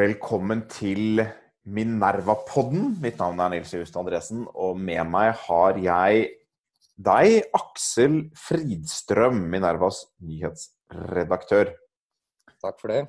Velkommen 0.00 0.62
til 0.70 1.18
Minerva-podden. 1.68 2.94
Mitt 3.02 3.18
navn 3.20 3.40
er 3.42 3.50
Nils 3.52 3.72
Just 3.74 3.96
Andresen, 4.00 4.46
og 4.54 4.78
med 4.80 5.02
meg 5.12 5.34
har 5.42 5.76
jeg 5.82 6.22
deg, 6.96 7.50
Aksel 7.58 8.14
Fridstrøm, 8.38 9.42
Minervas 9.52 9.98
nyhetsredaktør. 10.24 11.74
Takk 12.62 12.80
for 12.80 12.94
det. 12.94 13.02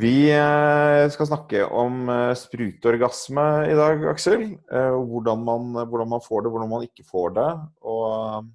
Vi 0.00 0.30
eh, 0.32 1.02
skal 1.12 1.28
snakke 1.28 1.66
om 1.68 2.08
eh, 2.14 2.32
sprutorgasme 2.38 3.46
i 3.68 3.76
dag, 3.76 4.08
Aksel. 4.14 4.46
Eh, 4.54 4.96
hvordan 5.10 5.44
man, 5.44 5.70
hvordan 5.82 6.14
man 6.16 6.24
får 6.24 6.46
det, 6.46 6.54
hvordan 6.54 6.72
man 6.72 6.88
ikke 6.88 7.04
får 7.10 7.36
det. 7.42 7.50
Og 7.84 8.48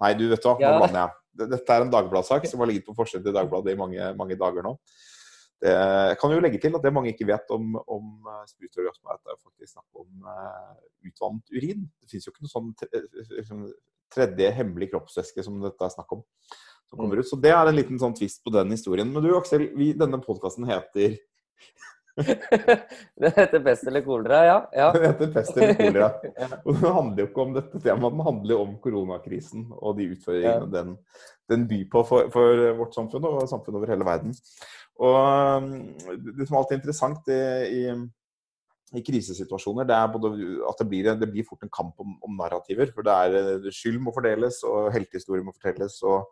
Nei, 0.00 0.14
du 0.16 0.30
vet 0.30 0.46
hva, 0.46 0.56
nå 0.56 0.74
blander 0.78 1.02
jeg. 1.02 1.16
Dette 1.50 1.76
er 1.76 1.84
en 1.84 1.92
Dagbladsak 1.98 2.46
som 2.48 2.64
har 2.64 2.72
ligget 2.72 2.88
på 2.88 2.96
forsiden 2.96 3.28
til 3.28 3.36
Dagbladet 3.36 3.76
i 3.76 3.80
mange, 3.84 4.12
mange 4.16 4.40
dager 4.40 4.70
nå. 4.70 4.78
Det, 5.60 5.72
jeg 6.08 6.16
kan 6.22 6.32
jo 6.32 6.40
legge 6.40 6.58
til 6.62 6.74
at 6.76 6.82
det 6.86 6.92
mange 6.96 7.12
ikke 7.12 7.26
vet 7.28 7.50
om, 7.52 7.74
om 7.84 8.06
eh, 8.32 8.44
sprutorgasme, 8.48 9.04
er 9.10 9.18
at 9.18 9.24
det 9.26 9.32
er 9.34 9.40
faktisk 9.44 9.72
snakk 9.74 10.00
om 10.00 10.24
uh, 10.24 10.74
utvannet 11.04 11.52
urin. 11.52 11.82
Det 12.00 12.08
finnes 12.08 12.26
jo 12.28 12.32
ikke 12.32 12.46
noe 12.46 12.52
sånn 12.54 12.70
tre- 12.80 13.02
liksom, 13.36 13.66
tredje 14.10 14.52
hemmelig 14.56 14.88
kroppsvæske 14.94 15.44
som 15.44 15.60
dette 15.62 15.84
er 15.84 15.92
snakk 15.92 16.16
om. 16.16 16.22
Som 16.88 16.96
Mm. 16.98 17.02
kommer 17.04 17.20
ut. 17.20 17.28
Så 17.28 17.36
det 17.40 17.52
er 17.52 17.68
en 17.68 17.76
liten 17.76 18.00
sånn 18.00 18.16
twist 18.16 18.40
på 18.42 18.50
den 18.56 18.72
historien. 18.72 19.12
Men 19.12 19.22
du 19.22 19.34
Aksel, 19.36 19.68
vi, 19.76 19.92
denne 19.92 20.18
podkasten 20.24 20.64
heter 20.66 21.18
det 22.26 23.32
heter 23.36 23.62
pest 23.64 23.88
eller 23.88 24.04
kolera, 24.04 24.40
ja. 24.46 24.56
ja. 24.76 24.90
Den 24.96 25.06
heter 25.08 25.32
pest 25.34 25.56
eller 25.56 25.78
kolera. 25.78 26.10
Ja. 26.40 26.48
Og 26.64 26.76
den 26.76 26.94
handler 26.94 27.22
jo 27.22 27.28
ikke 27.28 27.42
om 27.42 27.54
dette 27.56 27.80
temaet, 27.82 28.14
den 28.14 28.26
handler 28.26 28.54
jo 28.54 28.60
om 28.64 28.76
koronakrisen 28.84 29.66
og 29.76 29.98
de 29.98 30.06
utfordringene 30.14 30.70
den, 30.72 30.94
den 31.50 31.66
byr 31.68 31.88
på 31.92 32.04
for, 32.08 32.30
for 32.32 32.62
vårt 32.78 32.96
samfunn 32.96 33.26
og 33.28 33.42
samfunn 33.50 33.80
over 33.80 33.92
hele 33.92 34.06
verden. 34.08 34.32
Og 35.00 35.18
um, 35.62 35.68
Det 36.36 36.46
som 36.48 36.58
alltid 36.58 36.76
er 36.76 36.80
interessant 36.80 37.30
i, 37.32 37.40
i, 37.80 37.82
i 39.00 39.04
krisesituasjoner, 39.06 39.88
det 39.88 39.96
er 39.96 40.12
både 40.12 40.32
at 40.68 40.82
det 40.82 40.88
blir, 40.90 41.10
det 41.16 41.30
blir 41.30 41.46
fort 41.48 41.64
en 41.64 41.72
kamp 41.72 42.00
om, 42.02 42.16
om 42.26 42.36
narrativer. 42.36 42.92
For 42.94 43.06
det 43.06 43.14
er 43.14 43.38
eh, 43.40 43.70
skyld 43.74 44.00
må 44.02 44.14
fordeles, 44.16 44.60
og 44.68 44.90
heltehistorier 44.96 45.46
må 45.46 45.54
fortelles. 45.56 46.00
og 46.02 46.26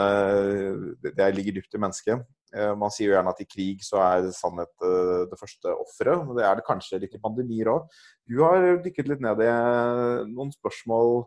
eh, 0.00 0.70
det, 1.02 1.16
det 1.18 1.34
ligger 1.36 1.60
dypt 1.60 1.76
i 1.76 1.82
mennesket. 1.82 2.24
Eh, 2.54 2.72
Man 2.78 2.92
sier 2.94 3.10
jo 3.10 3.16
gjerne 3.16 3.32
at 3.34 3.42
i 3.42 3.48
krig 3.50 3.82
så 3.84 4.00
er 4.02 4.28
sannhet 4.34 4.72
eh, 4.86 5.22
det 5.30 5.38
første 5.40 5.72
offeret. 5.74 6.22
men 6.26 6.38
Det 6.38 6.44
er 6.46 6.58
det 6.60 6.66
kanskje 6.68 7.00
litt 7.02 7.14
i 7.16 7.22
pandemier 7.22 7.70
òg. 7.72 7.88
Du 8.30 8.40
har 8.44 8.66
dykket 8.84 9.10
litt 9.10 9.24
ned 9.24 9.42
i 9.42 9.48
eh, 9.50 10.26
noen 10.30 10.52
spørsmål 10.54 11.24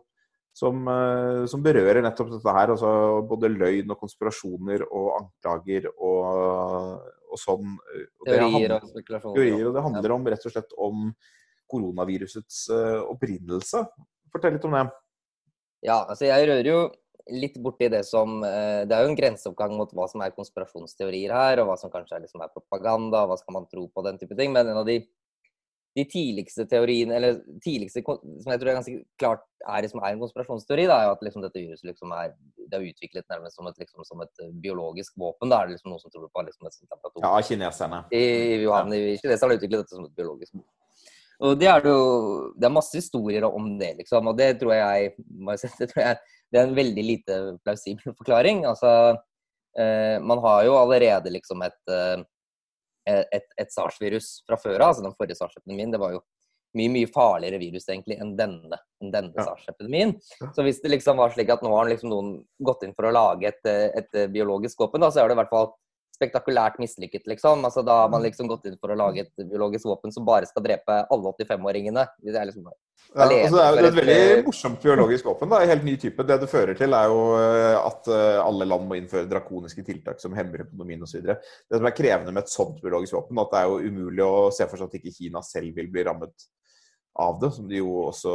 som, 0.58 0.88
som 1.46 1.62
berører 1.62 2.00
nettopp 2.02 2.32
dette 2.32 2.52
her. 2.56 2.72
altså 2.74 2.88
Både 3.30 3.50
løgn 3.52 3.92
og 3.94 4.00
konspirasjoner 4.00 4.82
og 4.88 5.12
anklager 5.20 5.86
og, 5.94 7.04
og 7.30 7.38
sånn. 7.38 7.76
Det 8.26 8.32
Teorier 8.40 8.74
og 8.74 8.88
spekulasjoner. 8.90 9.36
teorier, 9.36 9.68
og 9.68 9.76
det 9.76 9.84
handler 9.84 10.14
om 10.16 10.26
rett 10.32 10.48
og 10.48 10.54
slett 10.56 10.74
om 10.88 11.04
koronavirusets 11.70 12.64
opprinnelse. 13.06 13.84
Fortell 14.34 14.56
litt 14.56 14.66
om 14.66 14.74
det. 14.74 14.82
Ja, 15.86 16.00
altså 16.00 16.26
jeg 16.26 16.50
rører 16.50 16.72
jo 16.72 16.80
litt 17.30 17.58
borti 17.62 17.88
det 17.92 18.04
som 18.06 18.42
eh, 18.46 18.84
Det 18.88 18.94
er 18.94 19.04
jo 19.04 19.12
en 19.12 19.18
grenseoppgang 19.18 19.76
mot 19.78 19.92
hva 19.96 20.08
som 20.10 20.22
er 20.24 20.34
konspirasjonsteorier 20.36 21.34
her, 21.34 21.62
og 21.62 21.70
hva 21.70 21.78
som 21.80 21.92
kanskje 21.92 22.18
er, 22.18 22.26
liksom 22.26 22.42
er 22.44 22.52
propaganda, 22.54 23.24
og 23.24 23.32
hva 23.32 23.38
skal 23.40 23.58
man 23.58 23.68
tro 23.70 23.86
på, 23.88 24.04
den 24.06 24.20
type 24.20 24.36
ting. 24.38 24.52
Men 24.54 24.70
en 24.70 24.80
av 24.80 24.88
de, 24.88 24.98
de 25.98 26.04
tidligste 26.08 26.66
teoriene, 26.70 27.18
eller 27.18 27.42
tidligste 27.64 28.04
som 28.04 28.52
jeg 28.52 28.62
tror 28.62 28.72
er 28.72 28.78
ganske 28.80 28.96
klart 29.20 29.44
er, 29.66 29.84
liksom, 29.84 30.02
er 30.02 30.14
en 30.14 30.24
konspirasjonsteori, 30.24 30.88
da, 30.90 30.98
er 31.00 31.10
jo 31.10 31.14
at 31.16 31.26
liksom, 31.28 31.44
dette 31.44 31.60
viruset 31.60 31.90
liksom 31.90 32.16
er, 32.16 32.34
det 32.64 32.80
er 32.80 32.88
utviklet 32.88 33.28
nærmest 33.32 33.60
som 33.60 33.70
et, 33.70 33.78
liksom, 33.82 34.06
som 34.08 34.24
et 34.24 34.44
eh, 34.44 34.56
biologisk 34.64 35.16
våpen. 35.20 35.52
Da 35.52 35.60
er 35.62 35.70
det 35.70 35.78
liksom 35.78 35.92
noen 35.92 36.02
som 36.02 36.14
tror 36.14 36.30
på 36.32 36.48
liksom, 36.48 36.68
et 36.68 36.78
sånt 36.80 36.90
laboratorium. 36.96 37.28
Ja, 37.28 37.46
kineserne. 37.52 38.02
i 38.12 38.24
i 38.58 39.16
Kineserne 39.20 39.52
har 39.52 39.60
utviklet 39.60 39.80
dette 39.84 39.96
som 39.96 40.08
et 40.08 40.18
biologisk 40.18 40.54
våpen. 40.56 40.74
Og 41.38 41.54
det 41.58 41.68
er 41.70 41.84
det 41.84 41.92
jo 41.92 42.52
Det 42.58 42.66
er 42.66 42.74
masse 42.74 42.98
historier 42.98 43.44
om 43.46 43.70
det, 43.78 43.92
liksom. 44.00 44.26
Og 44.26 44.36
det 44.38 44.58
tror 44.60 44.74
jeg 44.74 45.12
det 45.78 45.90
tror 45.92 46.02
jeg 46.02 46.16
det 46.52 46.60
er 46.60 46.66
en 46.68 46.76
veldig 46.76 47.04
lite 47.04 47.38
plausibel 47.64 48.14
forklaring. 48.16 48.64
Altså 48.68 48.90
eh, 49.78 50.16
Man 50.24 50.40
har 50.44 50.64
jo 50.68 50.78
allerede 50.80 51.32
liksom 51.34 51.62
et 51.66 51.94
eh, 51.94 52.24
et, 53.08 53.46
et 53.56 53.70
SARS-virus 53.72 54.42
fra 54.44 54.58
før 54.60 54.82
av. 54.82 54.90
Altså 54.90 55.04
den 55.06 55.14
forrige 55.16 55.38
SARS-epidemien. 55.38 55.92
Det 55.94 56.00
var 56.02 56.12
jo 56.12 56.22
mye 56.76 56.92
mye 56.92 57.08
farligere 57.08 57.60
virus 57.62 57.86
egentlig 57.88 58.18
enn 58.20 58.34
denne, 58.36 58.76
enn 59.00 59.12
denne 59.14 59.32
Ja. 59.38 59.46
SARS-epidemien. 59.46 60.12
Så 60.52 60.64
hvis 60.66 60.82
det 60.82 60.92
liksom 60.92 61.16
var 61.16 61.32
slik 61.32 61.48
at 61.54 61.64
nå 61.64 61.72
har 61.72 61.88
liksom 61.88 62.12
noen 62.12 62.34
gått 62.60 62.84
inn 62.84 62.92
for 62.96 63.08
å 63.08 63.14
lage 63.14 63.48
et, 63.48 63.62
eh, 63.64 63.88
et 63.96 64.18
biologisk 64.34 64.80
våpen, 64.84 65.00
da, 65.00 65.08
så 65.10 65.22
er 65.22 65.30
det 65.30 65.38
i 65.38 65.40
hvert 65.40 65.54
fall 65.54 65.72
spektakulært 66.18 66.80
mislykket, 66.82 67.24
liksom. 67.30 67.62
Altså, 67.66 67.84
da 67.86 68.02
har 68.02 68.10
man 68.12 68.24
liksom 68.26 68.50
gått 68.50 68.66
inn 68.68 68.76
for 68.80 68.92
å 68.92 68.98
lage 68.98 69.22
et 69.24 69.46
biologisk 69.46 69.86
våpen 69.88 70.12
som 70.14 70.26
bare 70.26 70.48
skal 70.50 70.64
drepe 70.64 71.00
alle 71.06 71.32
85-åringene. 71.38 72.04
Det 72.24 72.34
er 72.34 72.48
liksom 72.50 72.66
Ja, 72.68 73.24
altså 73.24 73.54
det 73.54 73.62
er 73.64 73.78
et 73.78 73.86
et, 73.88 73.96
veldig 73.96 74.16
eh, 74.18 74.42
morsomt 74.44 74.82
biologisk 74.82 75.28
våpen. 75.30 75.48
da, 75.48 75.62
en 75.62 75.70
helt 75.70 75.86
ny 75.86 75.94
type. 76.00 76.26
Det 76.26 76.40
det 76.42 76.50
fører 76.50 76.76
til, 76.78 76.96
er 76.98 77.12
jo 77.12 77.22
eh, 77.38 77.76
at 77.78 78.10
eh, 78.12 78.40
alle 78.42 78.66
land 78.68 78.88
må 78.90 78.98
innføre 78.98 79.30
drakoniske 79.30 79.86
tiltak 79.86 80.20
som 80.20 80.34
hemmer 80.36 80.66
økonomien 80.66 81.06
osv. 81.06 81.22
Det 81.22 81.78
som 81.78 81.88
er 81.88 81.96
krevende 81.96 82.34
med 82.34 82.44
et 82.44 82.52
sånt 82.52 82.82
biologisk 82.82 83.16
våpen, 83.20 83.40
at 83.44 83.54
det 83.54 83.62
er 83.62 83.70
jo 83.70 83.94
umulig 83.94 84.26
å 84.26 84.48
se 84.54 84.66
for 84.66 84.80
seg 84.80 84.90
at 84.90 84.98
ikke 84.98 85.14
Kina 85.20 85.44
selv 85.46 85.78
vil 85.78 85.88
bli 85.94 86.04
rammet 86.10 86.50
av 87.18 87.38
det, 87.40 87.54
som 87.54 87.70
de 87.70 87.80
jo 87.80 87.94
også 88.10 88.34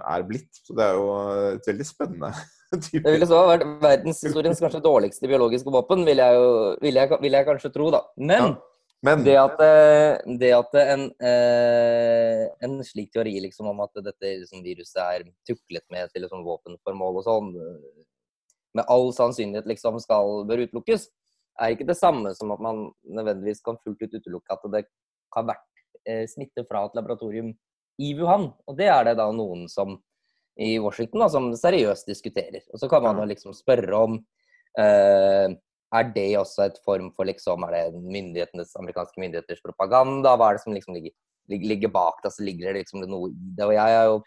er 0.00 0.26
blitt. 0.28 0.50
Så 0.64 0.74
det 0.76 0.88
er 0.88 0.98
jo 0.98 1.14
et 1.52 1.70
veldig 1.70 1.88
spennende. 1.88 2.32
Det 2.72 3.04
ville 3.04 3.28
så 3.28 3.40
vært 3.48 3.64
verdenshistoriens 3.82 4.60
kanskje 4.62 4.82
dårligste 4.84 5.28
biologiske 5.28 5.72
våpen, 5.72 6.06
vil 6.08 6.22
jeg, 6.22 6.36
jo, 6.38 6.52
vil 6.80 7.00
jeg, 7.00 7.10
vil 7.20 7.36
jeg 7.36 7.48
kanskje 7.48 7.72
tro, 7.74 7.90
da. 7.94 8.04
Men 8.16 8.52
Ja. 8.52 8.52
Men 9.02 9.24
det 9.26 9.34
at, 9.34 9.58
eh, 9.58 10.36
det 10.38 10.52
at 10.54 10.74
en, 10.78 11.08
eh, 11.18 12.42
en 12.62 12.76
slik 12.86 13.10
teori 13.10 13.32
liksom 13.42 13.66
om 13.66 13.80
at 13.82 13.98
dette 13.98 14.28
liksom, 14.44 14.62
viruset 14.62 15.00
er 15.02 15.24
tuklet 15.48 15.82
med 15.90 16.12
til 16.12 16.22
liksom, 16.22 16.44
våpenformål 16.46 17.18
og 17.18 17.26
sånn, 17.26 17.48
eh, 17.58 18.04
med 18.78 18.86
all 18.86 19.10
sannsynlighet 19.10 19.66
liksom 19.66 19.98
skal 20.04 20.44
bør 20.46 20.62
utelukkes, 20.62 21.08
er 21.60 21.74
ikke 21.74 21.88
det 21.88 21.98
samme 21.98 22.30
som 22.38 22.54
at 22.54 22.62
man 22.62 22.92
nødvendigvis 23.02 23.64
kan 23.66 23.80
fullt 23.82 24.06
ut 24.06 24.14
utelukke 24.14 24.54
at 24.54 24.70
det 24.70 24.84
har 25.34 25.50
vært 25.50 25.82
eh, 26.06 26.24
smitte 26.30 26.64
fra 26.68 26.86
et 26.86 26.94
laboratorium 26.94 27.52
i 27.98 28.14
Wuhan. 28.14 28.52
Og 28.68 28.78
det 28.78 28.86
er 28.86 29.04
det 29.10 29.18
da 29.18 29.28
noen 29.34 29.66
som 29.68 29.98
i 30.60 30.78
Washington 30.82 31.24
da, 31.24 31.28
som 31.32 31.50
seriøst 31.56 32.08
diskuterer. 32.08 32.60
Og 32.72 32.80
så 32.82 32.88
kan 32.90 33.02
man 33.04 33.20
jo 33.22 33.24
liksom 33.30 33.54
spørre 33.56 33.96
om 34.04 34.18
eh, 34.78 35.48
er 35.92 36.08
det 36.14 36.28
også 36.40 36.66
et 36.66 36.78
form 36.84 37.10
for 37.16 37.28
liksom, 37.28 37.64
er 37.68 37.74
det 37.92 38.00
myndighetenes, 38.00 38.74
amerikanske 38.80 39.20
myndigheters 39.20 39.60
propaganda? 39.64 40.36
Hva 40.36 40.50
er 40.50 40.56
det 40.58 40.64
som 40.64 40.72
liksom 40.76 40.96
ligger, 40.96 41.12
ligger, 41.52 41.68
ligger 41.74 41.92
bak 41.92 42.22
det? 42.24 42.32
Så 42.32 42.44
ligger 42.46 42.70
det 42.72 42.82
liksom 42.82 43.04
noe 43.04 43.28
i 43.32 43.36
det. 43.36 43.66
Og 43.66 43.74
jeg 43.76 43.98
er 43.98 44.08
jo 44.10 44.22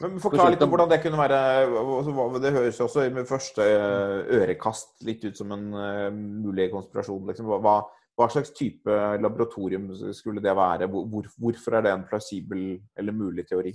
Men 0.00 0.16
Forklar 0.22 0.48
litt 0.54 0.62
om 0.64 0.70
hvordan 0.72 0.88
det 0.88 1.02
kunne 1.02 1.18
være 1.20 1.38
altså, 1.76 2.40
Det 2.40 2.52
høres 2.54 2.78
jo 2.80 2.86
også 2.86 3.02
med 3.12 3.28
første 3.28 3.66
eh, 3.68 4.18
ørekast 4.40 5.04
litt 5.04 5.24
ut 5.28 5.36
som 5.36 5.52
en 5.52 5.66
eh, 5.76 6.06
mulig 6.16 6.70
konspirasjon. 6.72 7.26
Liksom. 7.28 7.52
Hva, 7.60 7.74
hva 8.16 8.28
slags 8.32 8.54
type 8.56 8.96
laboratorium 9.20 9.90
skulle 10.16 10.40
det 10.40 10.56
være? 10.56 10.88
Hvor- 10.88 11.28
hvorfor 11.36 11.76
er 11.76 11.84
det 11.84 11.92
en 11.92 12.06
plausibel 12.08 12.78
eller 12.96 13.12
mulig 13.12 13.44
teori? 13.48 13.74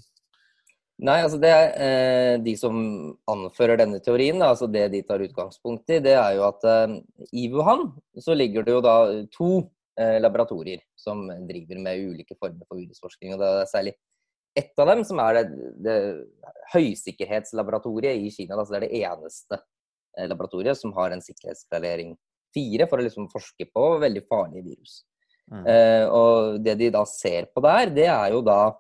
Nei, 1.04 1.18
altså 1.26 1.38
det 1.42 1.52
eh, 1.52 2.34
De 2.44 2.54
som 2.56 2.76
anfører 3.32 3.82
denne 3.82 4.00
teorien, 4.04 4.40
da, 4.40 4.54
altså 4.54 4.68
det 4.72 4.88
de 4.94 5.02
tar 5.04 5.24
utgangspunkt 5.26 5.92
i, 5.92 6.00
det 6.04 6.16
er 6.16 6.38
jo 6.38 6.46
at 6.48 6.64
eh, 6.72 6.98
i 7.36 7.50
Wuhan 7.52 7.90
så 8.22 8.36
ligger 8.38 8.64
det 8.64 8.78
jo 8.78 8.84
da 8.84 8.96
to 9.34 9.50
eh, 10.00 10.18
laboratorier 10.24 10.86
som 10.96 11.26
driver 11.50 11.82
med 11.84 12.06
ulike 12.14 12.38
former 12.40 12.64
for 12.64 12.80
virusforskning. 12.80 13.34
og 13.36 13.44
Det 13.44 13.50
er 13.50 13.72
særlig 13.74 13.96
ett 14.56 14.80
av 14.80 14.94
dem 14.94 15.04
som 15.04 15.20
er 15.20 15.42
det, 15.42 15.72
det 15.84 15.98
høysikkerhetslaboratoriet 16.72 18.24
i 18.24 18.32
Kina. 18.32 18.56
Altså 18.56 18.78
det 18.78 18.80
er 18.80 18.88
det 18.88 19.04
eneste 19.04 19.60
eh, 19.60 20.30
laboratoriet 20.32 20.80
som 20.80 20.96
har 20.96 21.12
en 21.12 21.26
sikkerhetsklarering 21.26 22.16
fire 22.56 22.88
for 22.88 23.04
å 23.04 23.10
liksom 23.10 23.28
forske 23.34 23.68
på 23.68 23.90
veldig 24.00 24.24
farlige 24.32 24.64
virus. 24.64 25.02
Mm. 25.52 25.66
Og 26.16 26.56
det 26.66 26.74
de 26.80 26.88
da 26.96 27.04
ser 27.06 27.46
på 27.54 27.62
der, 27.62 27.92
det 27.94 28.08
er 28.10 28.32
jo 28.34 28.40
da 28.42 28.72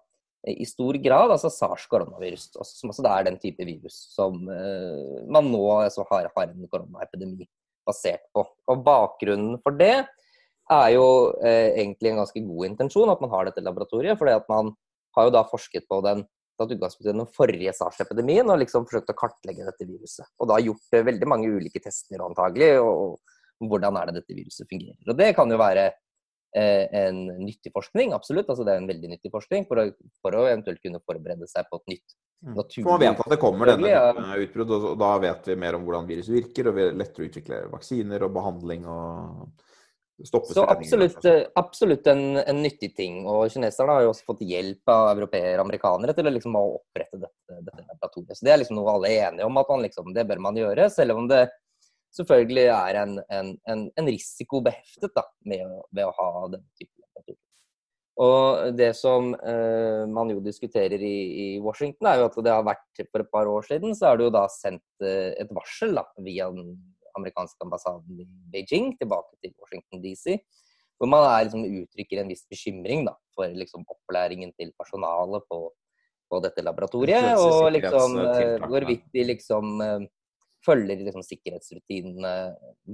i 0.45 0.65
stor 0.69 0.97
grad 1.01 1.33
altså 1.33 1.49
SARS 1.49 1.87
koronavirus, 1.89 2.51
som 2.53 2.91
også 2.91 3.05
er 3.09 3.27
den 3.29 3.39
type 3.41 3.65
virus 3.65 3.97
som 4.13 4.37
eh, 4.51 5.23
man 5.31 5.49
nå 5.49 5.63
altså, 5.79 6.05
har, 6.11 6.29
har 6.35 6.51
en 6.51 6.69
koronaepidemi 6.69 7.47
basert 7.85 8.27
på. 8.33 8.45
Og 8.69 8.85
bakgrunnen 8.85 9.57
for 9.63 9.77
det 9.77 9.95
er 10.71 10.87
jo 10.95 11.07
eh, 11.41 11.73
egentlig 11.81 12.11
en 12.11 12.21
ganske 12.23 12.45
god 12.45 12.69
intensjon 12.69 13.11
at 13.13 13.21
man 13.21 13.33
har 13.33 13.49
dette 13.49 13.65
laboratoriet, 13.65 14.17
fordi 14.21 14.37
at 14.37 14.47
man 14.51 14.73
har 15.17 15.27
jo 15.27 15.35
da 15.35 15.45
forsket 15.49 15.85
på 15.89 16.01
den 16.05 16.25
tatt 16.55 16.71
utgangspunkt 16.71 17.09
i 17.09 17.13
den 17.13 17.27
forrige 17.35 17.73
SARS-epidemien 17.75 18.49
og 18.51 18.61
liksom 18.61 18.85
forsøkt 18.87 19.11
å 19.11 19.17
kartlegge 19.17 19.65
dette 19.67 19.87
viruset. 19.87 20.27
Og 20.39 20.49
da 20.51 20.61
gjort 20.63 20.95
eh, 20.97 21.05
veldig 21.05 21.29
mange 21.29 21.51
ulike 21.51 21.81
tester 21.83 22.23
antagelig, 22.23 22.75
og, 22.81 23.17
og 23.17 23.69
hvordan 23.71 23.99
er 23.99 24.09
det 24.09 24.21
dette 24.21 24.37
viruset 24.37 24.69
fungerer. 24.69 25.01
Og 25.09 25.19
det 25.19 25.31
kan 25.37 25.51
jo 25.51 25.59
være 25.59 25.89
eh, 25.89 26.01
en 26.55 27.17
nyttig 27.41 27.73
forskning, 27.75 28.13
absolutt. 28.15 28.47
altså 28.49 28.63
Det 28.63 28.75
er 28.75 28.79
en 28.79 28.87
veldig 28.87 29.09
nyttig 29.11 29.31
forskning 29.33 29.67
for 29.67 29.81
å, 29.81 29.89
for 30.23 30.37
å 30.39 30.45
eventuelt 30.47 30.79
kunne 30.83 31.01
forberede 31.03 31.49
seg 31.51 31.67
på 31.67 31.81
et 31.81 31.95
nytt 31.95 32.15
naturlig 32.55 32.85
For 32.85 32.95
man 32.95 33.03
vet 33.03 33.21
at 33.25 33.33
det 33.33 33.39
kommer 33.41 33.71
denne 33.71 34.39
utbrudd, 34.45 34.73
og 34.77 34.97
da 35.01 35.11
vet 35.23 35.51
vi 35.51 35.59
mer 35.65 35.77
om 35.77 35.85
hvordan 35.87 36.09
viruset 36.09 36.35
virker, 36.35 36.69
og 36.69 36.77
vi 36.77 36.85
er 36.85 36.99
lettere 36.99 37.25
å 37.25 37.29
utvikle 37.31 37.61
vaksiner 37.73 38.27
og 38.27 38.35
behandling 38.35 38.85
og 38.89 39.47
Stoppe 40.23 40.53
Så 40.53 40.63
absolutt, 40.63 41.25
eh, 41.25 41.41
absolutt 41.59 42.07
en, 42.07 42.37
en 42.37 42.61
nyttig 42.63 42.93
ting. 42.95 43.17
Og 43.27 43.49
kineserne 43.51 43.97
har 43.97 44.05
jo 44.05 44.13
også 44.13 44.29
fått 44.29 44.45
hjelp 44.47 44.87
av 44.93 45.09
europeere 45.11 45.57
og 45.57 45.65
amerikanere 45.65 46.15
til 46.15 46.29
å, 46.29 46.31
liksom, 46.31 46.55
å 46.55 46.77
opprette 46.77 47.19
dette, 47.19 47.57
dette 47.57 47.81
laboratoriet. 47.81 48.37
Så 48.37 48.47
det 48.47 48.53
er 48.53 48.61
liksom 48.61 48.79
noe 48.79 48.93
alle 48.93 49.11
er 49.11 49.25
enige 49.27 49.49
om 49.49 49.59
at 49.59 49.73
man 49.73 49.83
liksom, 49.83 50.13
det 50.15 50.23
bør 50.29 50.39
man 50.47 50.59
gjøre. 50.61 50.87
Selv 50.93 51.19
om 51.19 51.27
det 51.27 51.41
selvfølgelig 52.15 52.67
er 52.73 53.01
en, 53.03 53.17
en, 53.29 53.55
en, 53.71 53.87
en 53.99 54.09
risiko 54.09 54.61
beheftet 54.65 55.13
da, 55.15 55.25
med 55.47 55.65
ved 55.91 56.07
å 56.07 56.13
ha 56.15 56.29
denne 56.53 56.67
typen 56.79 57.03
temperatur. 57.03 57.39
Og 58.25 58.75
det 58.79 58.93
som 58.95 59.33
eh, 59.35 60.03
man 60.07 60.31
jo 60.31 60.39
diskuterer 60.43 61.01
i, 61.03 61.15
i 61.45 61.47
Washington, 61.63 62.07
er 62.07 62.21
jo 62.21 62.29
at 62.29 62.37
det 62.47 62.53
har 62.53 62.67
vært 62.67 63.05
for 63.09 63.23
et 63.23 63.31
par 63.31 63.49
år 63.51 63.65
siden, 63.67 63.95
så 63.97 64.11
er 64.11 64.19
det 64.19 64.29
jo 64.29 64.35
da 64.37 64.45
sendt 64.51 65.03
eh, 65.03 65.33
et 65.41 65.51
varsel 65.55 65.97
da, 65.97 66.05
via 66.23 66.47
den 66.53 66.77
amerikanske 67.15 67.59
ambassaden 67.63 68.21
i 68.23 68.27
Beijing 68.51 68.93
tilbake 68.99 69.35
til 69.43 69.53
Washington 69.59 70.03
DC. 70.03 70.37
Hvor 70.95 71.11
man 71.11 71.25
er, 71.27 71.47
liksom, 71.47 71.65
uttrykker 71.83 72.21
en 72.21 72.31
viss 72.31 72.45
bekymring 72.47 73.03
da, 73.07 73.17
for 73.35 73.51
liksom, 73.51 73.83
opplæringen 73.91 74.53
til 74.55 74.71
personalet 74.79 75.43
på, 75.51 75.59
på 76.31 76.39
dette 76.45 76.63
laboratoriet. 76.63 77.33
Og 77.35 77.67
liksom, 77.75 78.15
eh, 78.31 78.63
hvorvidt 78.63 79.09
de 79.11 79.25
liksom 79.27 79.75
eh, 79.83 80.07
følger 80.65 81.03
liksom, 81.03 81.23
sikkerhetsrutinene 81.25 82.33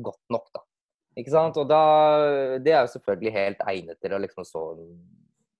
godt 0.04 0.22
nok. 0.34 0.50
da. 0.56 0.66
Ikke 1.20 1.34
sant? 1.34 1.58
Og 1.60 1.70
da, 1.70 1.84
det 2.64 2.74
er 2.74 2.86
jo 2.86 2.94
selvfølgelig 2.96 3.34
helt 3.36 3.64
egnet 3.68 4.00
til 4.02 4.16
å, 4.16 4.20
liksom, 4.24 4.48
så, 4.48 4.66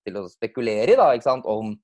til 0.06 0.20
å 0.20 0.26
spekulere 0.30 0.94
i, 0.94 0.98
da, 0.98 1.10
ikke 1.12 1.28
sant? 1.28 1.48
om 1.50 1.74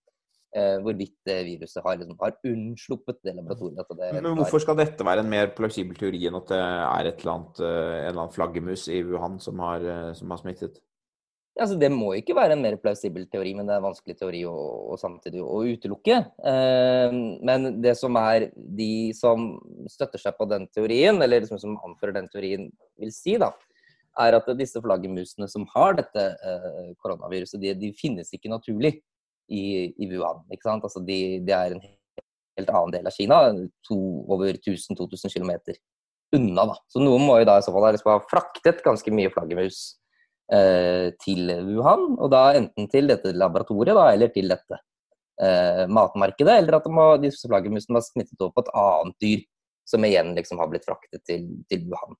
eh, 0.56 0.78
hvorvidt 0.84 1.32
viruset 1.46 1.84
har, 1.84 2.00
liksom, 2.00 2.16
har 2.22 2.36
unnsluppet 2.48 3.20
det 3.26 3.36
laboratoriet. 3.36 3.84
At 3.84 4.00
det, 4.00 4.10
Men 4.16 4.40
hvorfor 4.40 4.64
skal 4.64 4.78
dette 4.80 5.06
være 5.06 5.24
en 5.24 5.32
mer 5.32 5.52
plausibel 5.56 5.98
teori 6.00 6.24
enn 6.30 6.40
at 6.40 6.52
det 6.52 6.62
er 6.64 7.10
et 7.12 7.24
eller 7.24 7.34
annet, 7.34 7.62
eh, 7.62 7.94
en 8.00 8.10
eller 8.10 8.22
annen 8.24 8.36
flaggermus 8.36 8.88
i 8.92 9.02
Wuhan 9.08 9.40
som 9.44 9.64
har, 9.64 9.84
eh, 9.84 10.12
som 10.18 10.32
har 10.32 10.40
smittet? 10.40 10.80
Altså, 11.58 11.74
det 11.80 11.88
må 11.90 12.12
ikke 12.14 12.36
være 12.38 12.54
en 12.54 12.62
mer 12.62 12.76
plausibel 12.78 13.24
teori, 13.30 13.50
men 13.56 13.66
det 13.66 13.74
er 13.74 13.80
en 13.80 13.88
vanskelig 13.88 14.14
teori 14.20 14.44
å, 14.46 14.54
å 14.94 14.98
samtidig 15.00 15.40
å 15.42 15.58
utelukke. 15.66 16.18
Eh, 16.50 17.16
men 17.48 17.70
det 17.82 17.96
som 17.98 18.14
er 18.20 18.48
de 18.54 19.10
som 19.18 19.50
støtter 19.90 20.22
seg 20.22 20.36
på 20.38 20.46
den 20.50 20.68
teorien, 20.70 21.18
eller 21.24 21.42
liksom 21.42 21.60
som 21.62 21.74
anfører 21.86 22.14
den 22.20 22.30
teorien, 22.30 22.68
vil 23.00 23.12
si, 23.14 23.34
da, 23.42 23.50
er 24.22 24.38
at 24.38 24.50
disse 24.58 24.80
flaggermusene 24.82 25.50
som 25.50 25.66
har 25.74 25.98
dette 25.98 26.24
eh, 26.36 26.90
koronaviruset, 27.02 27.60
de, 27.62 27.74
de 27.78 27.92
finnes 27.98 28.30
ikke 28.34 28.52
naturlig 28.52 28.96
i, 29.50 29.62
i 29.98 30.10
Wuhan. 30.12 30.44
ikke 30.52 30.68
sant? 30.68 30.86
Altså, 30.86 31.02
de, 31.04 31.38
de 31.42 31.54
er 31.54 31.74
en 31.74 31.84
helt 32.58 32.72
annen 32.74 32.94
del 32.94 33.10
av 33.10 33.14
Kina, 33.14 33.44
to, 33.86 33.98
over 34.30 34.54
1000-2000 34.54 35.34
km 35.34 35.54
unna. 36.36 36.68
da. 36.70 36.76
Så 36.90 37.02
noen 37.02 37.24
må 37.24 37.38
jo 37.40 37.48
da 37.48 37.58
i 37.58 37.64
så 37.64 37.74
fall 37.74 37.88
ha 37.88 37.94
liksom 37.94 38.28
fraktet 38.30 38.82
ganske 38.86 39.14
mye 39.14 39.32
flaggermus 39.32 39.98
til 41.20 41.50
Wuhan, 41.66 42.14
og 42.16 42.30
da 42.32 42.42
enten 42.56 42.86
til 42.88 43.10
dette 43.10 43.34
laboratoriet 43.36 43.96
da, 43.98 44.06
eller 44.14 44.30
til 44.32 44.48
dette 44.48 44.78
eh, 45.42 45.84
matmarkedet, 45.92 46.54
eller 46.62 46.78
at 46.78 46.88
de 47.22 47.32
flaggermusene 47.36 47.98
var 47.98 48.06
smittet 48.06 48.40
over 48.40 48.54
på 48.56 48.64
et 48.64 48.72
annet 48.82 49.18
dyr, 49.24 49.42
som 49.88 50.04
igjen 50.04 50.34
liksom 50.36 50.60
har 50.60 50.70
blitt 50.72 50.86
fraktet 50.88 51.24
til, 51.24 51.46
til 51.68 51.84
Wuhan. 51.88 52.16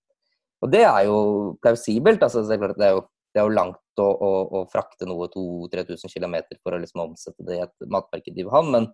Og 0.65 0.73
det 0.73 0.85
er 0.89 1.05
jo 1.07 1.19
plausibelt. 1.63 2.23
altså 2.23 2.43
Det 2.43 2.57
er, 2.57 2.63
klart 2.63 2.79
det 2.81 2.87
er, 2.87 2.97
jo, 2.97 3.03
det 3.35 3.41
er 3.41 3.47
jo 3.47 3.55
langt 3.55 4.03
å, 4.03 4.09
å, 4.09 4.31
å 4.59 4.63
frakte 4.73 5.07
noe 5.07 5.29
2000-3000 5.35 6.15
km 6.17 6.39
for 6.63 6.75
å 6.75 6.81
liksom 6.83 7.05
omsette 7.05 7.47
det 7.47 7.59
i 7.59 7.65
et 7.67 7.89
matmarked 7.93 8.41
i 8.41 8.47
Wuhan, 8.49 8.73
men 8.75 8.91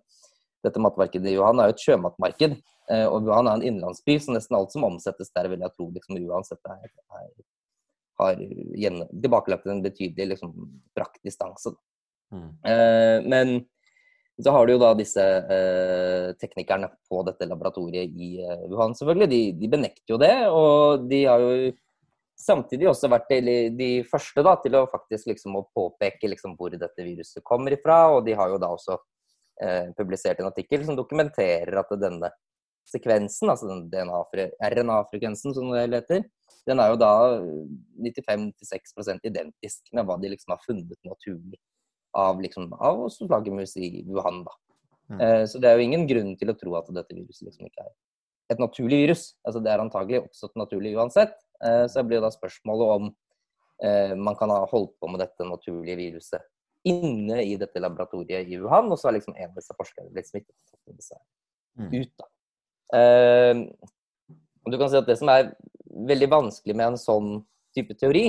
dette 0.65 0.81
matmarkedet 0.81 1.31
i 1.31 1.37
Wuhan 1.39 1.61
er 1.61 1.69
jo 1.69 1.75
et 1.75 1.83
sjømatmarked. 1.85 2.55
eh, 2.91 3.05
Og 3.07 3.27
Wuhan 3.27 3.47
er 3.47 3.59
en 3.59 3.65
innenlandsby, 3.65 4.17
så 4.19 4.35
nesten 4.35 4.57
alt 4.57 4.73
som 4.75 4.87
omsettes 4.87 5.31
der, 5.31 5.49
vil 5.51 5.63
jeg 5.63 5.75
tro 5.75 5.89
liksom 5.93 6.19
uansett 6.25 6.71
er, 6.73 6.89
er 7.19 7.29
har 8.19 8.35
tilbakeløpt 8.39 9.21
tilbakelagt 9.23 9.71
en 9.71 9.83
betydelig 9.83 10.27
liksom, 10.33 10.53
braktdistanse. 10.95 11.73
Mm. 12.33 12.51
Eh, 12.71 13.17
men 13.29 13.55
så 14.43 14.51
har 14.51 14.67
du 14.67 14.73
jo 14.75 14.81
da 14.81 14.91
disse 14.97 15.23
eh, 15.23 16.33
teknikerne 16.39 16.89
på 17.09 17.21
dette 17.27 17.47
laboratoriet 17.47 18.11
i 18.11 18.35
eh, 18.43 18.65
Wuhan, 18.67 18.95
selvfølgelig. 18.97 19.29
De, 19.31 19.41
de 19.61 19.71
benekter 19.71 20.15
jo 20.15 20.19
det, 20.19 20.35
og 20.51 21.05
de 21.09 21.21
har 21.29 21.43
jo 21.43 21.73
samtidig 22.35 22.89
også 22.91 23.09
vært 23.11 23.31
de, 23.31 23.57
de 23.75 23.89
første 24.09 24.43
da, 24.43 24.57
til 24.59 24.75
å 24.75 24.87
faktisk 24.91 25.31
liksom 25.31 25.55
å 25.55 25.67
påpeke 25.75 26.27
liksom 26.33 26.57
hvor 26.59 26.75
dette 26.75 27.05
viruset 27.05 27.43
kommer 27.47 27.77
ifra. 27.77 28.01
Og 28.15 28.25
de 28.27 28.35
har 28.35 28.51
jo 28.51 28.59
da 28.61 28.71
også 28.75 28.97
eh, 29.63 29.93
publisert 29.97 30.41
en 30.43 30.51
artikkel 30.51 30.83
som 30.87 30.99
dokumenterer 30.99 31.79
at 31.79 31.95
denne 32.01 32.31
sekvensen, 32.85 33.49
altså 33.49 33.67
den 33.89 34.09
RNA-frekvensen 34.11 35.55
som 35.55 35.71
det 35.73 35.87
heter, 35.93 36.25
den 36.65 36.79
er 36.81 36.91
jo 36.93 36.97
da 37.01 37.11
95-6% 38.01 39.25
identisk 39.29 39.91
med 39.93 40.05
hva 40.07 40.17
de 40.21 40.31
liksom 40.33 40.53
har 40.55 40.61
funnet 40.65 40.99
naturlig 41.05 41.59
av, 42.15 42.39
liksom, 42.41 42.69
av 42.79 43.05
flaggermus 43.17 43.75
i 43.77 44.03
Wuhan. 44.07 44.43
da. 44.45 44.53
Mm. 45.09 45.19
Eh, 45.21 45.43
så 45.45 45.59
det 45.61 45.69
er 45.69 45.77
jo 45.77 45.85
ingen 45.85 46.07
grunn 46.09 46.33
til 46.39 46.49
å 46.49 46.57
tro 46.57 46.75
at 46.79 46.89
dette 46.95 47.13
viruset 47.13 47.45
liksom 47.49 47.67
ikke 47.67 47.83
er 47.85 47.91
et 48.53 48.61
naturlig 48.61 49.03
virus. 49.03 49.25
Altså 49.45 49.61
Det 49.63 49.71
er 49.73 49.83
antagelig 49.83 50.23
oppstått 50.23 50.55
naturlig 50.57 50.95
uansett. 50.97 51.35
Eh, 51.63 51.85
så 51.89 51.99
det 52.01 52.07
blir 52.09 52.19
jo 52.21 52.25
da 52.25 52.33
spørsmålet 52.33 52.95
om 52.97 53.07
eh, 53.83 54.15
man 54.15 54.37
kan 54.39 54.49
ha 54.53 54.63
holdt 54.71 54.95
på 55.01 55.09
med 55.11 55.21
dette 55.21 55.45
naturlige 55.49 55.97
viruset 55.99 56.45
inne 56.85 57.41
i 57.41 57.55
dette 57.57 57.81
laboratoriet 57.81 58.47
i 58.47 58.59
Wuhan, 58.61 58.91
og 58.93 58.99
så 59.01 59.09
har 59.09 59.15
liksom 59.17 59.33
en 59.35 59.49
av 59.49 59.55
disse 59.57 59.73
forskerne 59.73 60.11
blitt 60.13 60.29
smittet 60.29 60.53
og 60.53 60.71
tatt 60.77 60.93
med 60.93 61.03
seg 61.03 61.21
Mm. 61.75 61.89
ut. 61.91 62.11
da. 62.15 62.25
Eh, 62.93 63.53
og 64.65 64.73
du 64.73 64.77
kan 64.81 64.89
si 64.89 64.97
at 64.99 65.07
Det 65.07 65.17
som 65.17 65.29
er 65.33 65.53
veldig 65.85 66.29
vanskelig 66.29 66.75
med 66.75 66.93
en 66.93 66.99
sånn 66.99 67.29
type 67.75 67.95
teori, 67.99 68.27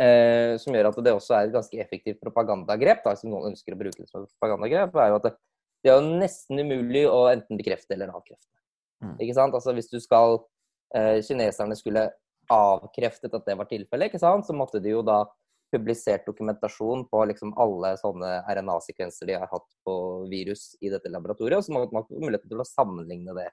eh, 0.00 0.56
som 0.60 0.74
gjør 0.74 0.90
at 0.90 1.00
det 1.04 1.14
også 1.14 1.36
er 1.36 1.48
et 1.48 1.54
ganske 1.54 1.80
effektivt 1.82 2.20
propagandagrep, 2.22 3.02
da, 3.04 3.14
som 3.18 3.32
noen 3.32 3.52
ønsker 3.52 3.74
å 3.74 3.80
bruke 3.80 4.02
det 4.02 4.08
som 4.10 4.24
et 4.24 4.32
propagandagrep, 4.36 4.96
er 4.96 5.12
jo 5.12 5.18
at 5.20 5.28
det, 5.28 5.32
det 5.84 5.92
er 5.92 5.98
jo 5.98 6.18
nesten 6.22 6.62
umulig 6.62 7.06
å 7.08 7.26
enten 7.32 7.60
bekrefte 7.60 7.96
eller 7.96 8.14
avkrefte. 8.14 8.52
Mm. 9.04 9.16
Ikke 9.20 9.36
sant? 9.36 9.56
Altså 9.56 9.74
Hvis 9.76 9.90
du 9.92 9.98
skal 10.00 10.38
eh, 10.96 11.18
Kineserne 11.24 11.76
skulle 11.76 12.08
avkreftet 12.52 13.34
at 13.34 13.48
det 13.48 13.58
var 13.58 13.68
tilfellet, 13.68 14.10
ikke 14.10 14.22
sant? 14.22 14.46
så 14.46 14.56
måtte 14.56 14.80
de 14.82 14.94
jo 14.94 15.02
da 15.04 15.24
publisert 15.74 16.26
dokumentasjon 16.28 17.08
på 17.10 17.24
liksom 17.32 17.52
alle 17.58 17.96
sånne 17.98 18.38
RNA-sekvenser 18.46 19.28
de 19.28 19.34
har 19.34 19.50
hatt 19.50 19.66
på 19.84 19.96
virus 20.30 20.76
i 20.80 20.92
dette 20.92 21.10
laboratoriet, 21.10 21.58
og 21.58 21.66
så 21.66 21.74
måtte 21.74 21.96
man 21.96 22.06
få 22.06 22.20
mulighet 22.22 22.46
til 22.46 22.62
å 22.62 22.68
sammenligne 22.68 23.34
det 23.36 23.48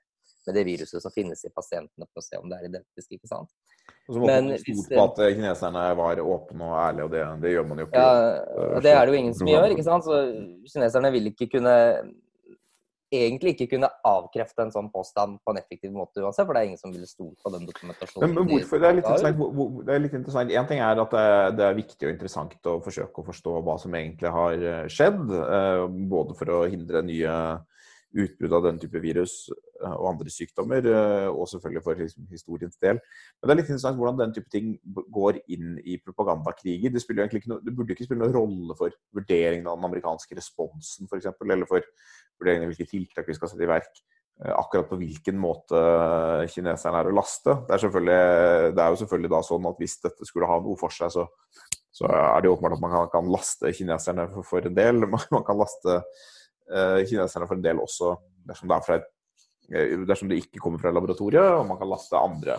med 0.50 0.58
det 0.60 0.66
viruset 0.68 1.04
som 1.04 1.14
finnes 1.14 1.44
i 1.46 1.52
pasientene, 1.54 2.08
for 2.10 2.22
å 2.22 2.26
se 2.26 2.40
om 2.40 2.50
det 2.52 2.60
er 2.60 2.70
identisk. 2.72 3.12
ikke 3.16 3.30
sant? 3.32 3.52
Og 4.08 4.16
så 4.16 4.20
må 4.20 4.28
man 4.32 4.52
stole 4.60 4.90
på 4.90 5.06
at 5.06 5.22
kineserne 5.36 5.86
var 6.00 6.24
åpne 6.24 6.68
og 6.68 6.76
ærlige, 6.82 7.06
og 7.08 7.16
det, 7.16 7.24
det 7.44 7.56
gjør 7.56 7.70
man 7.70 7.84
jo 7.84 7.88
ikke. 7.88 8.04
Ja, 8.04 8.68
og 8.76 8.84
det 8.84 8.94
er 8.94 9.02
det 9.06 9.16
jo 9.16 9.22
ingen 9.24 9.38
som 9.40 9.54
gjør, 9.54 9.72
ikke 9.76 9.88
sant? 9.88 10.08
Så 10.08 10.22
kineserne 10.74 11.14
vil 11.16 11.32
ikke 11.34 11.50
kunne 11.58 11.78
egentlig 13.14 13.54
ikke 13.54 13.68
kunne 13.76 13.90
avkrefte 14.08 14.66
en 14.66 14.72
sånn 14.74 14.90
påstand 14.94 15.38
på 15.46 15.54
en 15.54 15.60
effektiv 15.62 15.92
måte 15.94 16.24
uansett, 16.24 16.48
for 16.48 16.56
det 16.56 16.64
er 16.64 16.70
ingen 16.72 16.82
som 16.82 16.94
vil 16.94 17.06
stole 17.10 17.36
på 17.38 17.52
den 17.54 17.68
dokumentasjonen. 17.70 18.34
Men, 18.34 18.48
hvorfor? 18.50 18.82
Det 18.82 18.90
er 18.90 18.98
litt 18.98 19.10
interessant. 19.10 19.44
Det 19.86 19.94
er 19.94 20.02
litt 20.02 20.16
interessant. 20.18 20.56
En 20.58 20.70
ting 20.72 20.82
er 20.82 21.04
at 21.04 21.14
det, 21.14 21.28
det 21.60 21.68
er 21.68 21.78
viktig 21.78 22.08
og 22.08 22.14
interessant 22.16 22.72
å 22.72 22.80
forsøke 22.84 23.22
å 23.22 23.28
forstå 23.30 23.60
hva 23.68 23.78
som 23.82 24.00
egentlig 24.00 24.34
har 24.34 24.66
eh, 24.72 24.88
skjedd. 24.92 25.22
eh, 25.38 25.84
Både 26.14 26.38
for 26.40 26.56
å 26.58 26.64
hindre 26.70 27.04
nye 27.06 27.38
utbrudd 28.14 28.54
av 28.54 28.66
den 28.68 28.80
type 28.82 29.02
virus 29.02 29.34
eh, 29.50 29.94
og 29.94 30.08
andre 30.14 30.32
sykdommer, 30.34 30.86
eh, 30.86 31.28
og 31.32 31.48
selvfølgelig 31.50 31.84
for 31.86 32.02
historiens 32.32 32.78
del. 32.84 33.00
Men 33.02 33.50
det 33.50 33.54
er 33.54 33.60
litt 33.60 33.70
interessant 33.72 34.00
hvordan 34.00 34.20
den 34.22 34.36
type 34.36 34.52
ting 34.54 34.74
går 35.14 35.42
inn 35.54 35.78
i 35.82 35.98
propagandakriger. 36.02 36.94
Det, 36.94 37.04
noe, 37.50 37.62
det 37.64 37.76
burde 37.76 37.96
ikke 37.96 38.08
spille 38.08 38.24
noen 38.24 38.36
rolle 38.36 38.78
for 38.80 38.96
vurderingen 39.16 39.70
av 39.70 39.80
den 39.80 39.90
amerikanske 39.90 40.38
responsen, 40.38 41.10
f.eks., 41.10 41.32
eller 41.44 41.70
for 41.70 41.86
vurderingen 42.42 42.68
av 42.68 42.74
hvilke 42.74 42.90
tiltak 42.90 43.30
vi 43.30 43.38
skal 43.38 43.52
sette 43.52 43.66
i 43.66 43.72
verk 43.72 43.92
eh, 43.98 44.54
akkurat 44.54 44.90
på 44.92 45.00
hvilken 45.02 45.40
måte 45.42 45.84
kineserne 46.54 47.02
er 47.02 47.10
å 47.10 47.18
laste. 47.18 47.58
Det 47.70 47.80
er, 47.80 48.74
det 48.74 48.84
er 48.84 48.94
jo 48.94 49.02
selvfølgelig 49.04 49.34
da 49.34 49.46
sånn 49.50 49.72
at 49.72 49.82
hvis 49.82 50.00
dette 50.06 50.30
skulle 50.30 50.50
ha 50.50 50.62
noe 50.62 50.78
for 50.80 50.94
seg, 50.94 51.14
så, 51.14 51.28
så 51.94 52.10
er 52.10 52.42
det 52.42 52.50
åpenbart 52.50 52.78
at 52.78 52.86
man 52.86 53.12
kan, 53.14 53.34
laste 53.34 53.74
kineserne 53.78 54.30
for, 54.42 54.66
en 54.66 54.78
del. 54.78 55.04
Man, 55.14 55.46
kan 55.46 55.60
laste 55.60 56.02
kineserne 57.10 57.48
for 57.50 57.60
en 57.60 57.66
del 57.66 57.82
også 57.84 58.14
dersom 58.48 58.72
det, 58.72 58.80
et, 58.98 59.10
eh, 59.74 59.98
dersom 60.08 60.32
det 60.32 60.40
ikke 60.44 60.62
kommer 60.64 60.82
fra 60.82 60.94
laboratoriet, 60.94 61.60
og 61.60 61.68
man 61.70 61.80
kan 61.80 61.92
laste 61.92 62.20
andre 62.20 62.58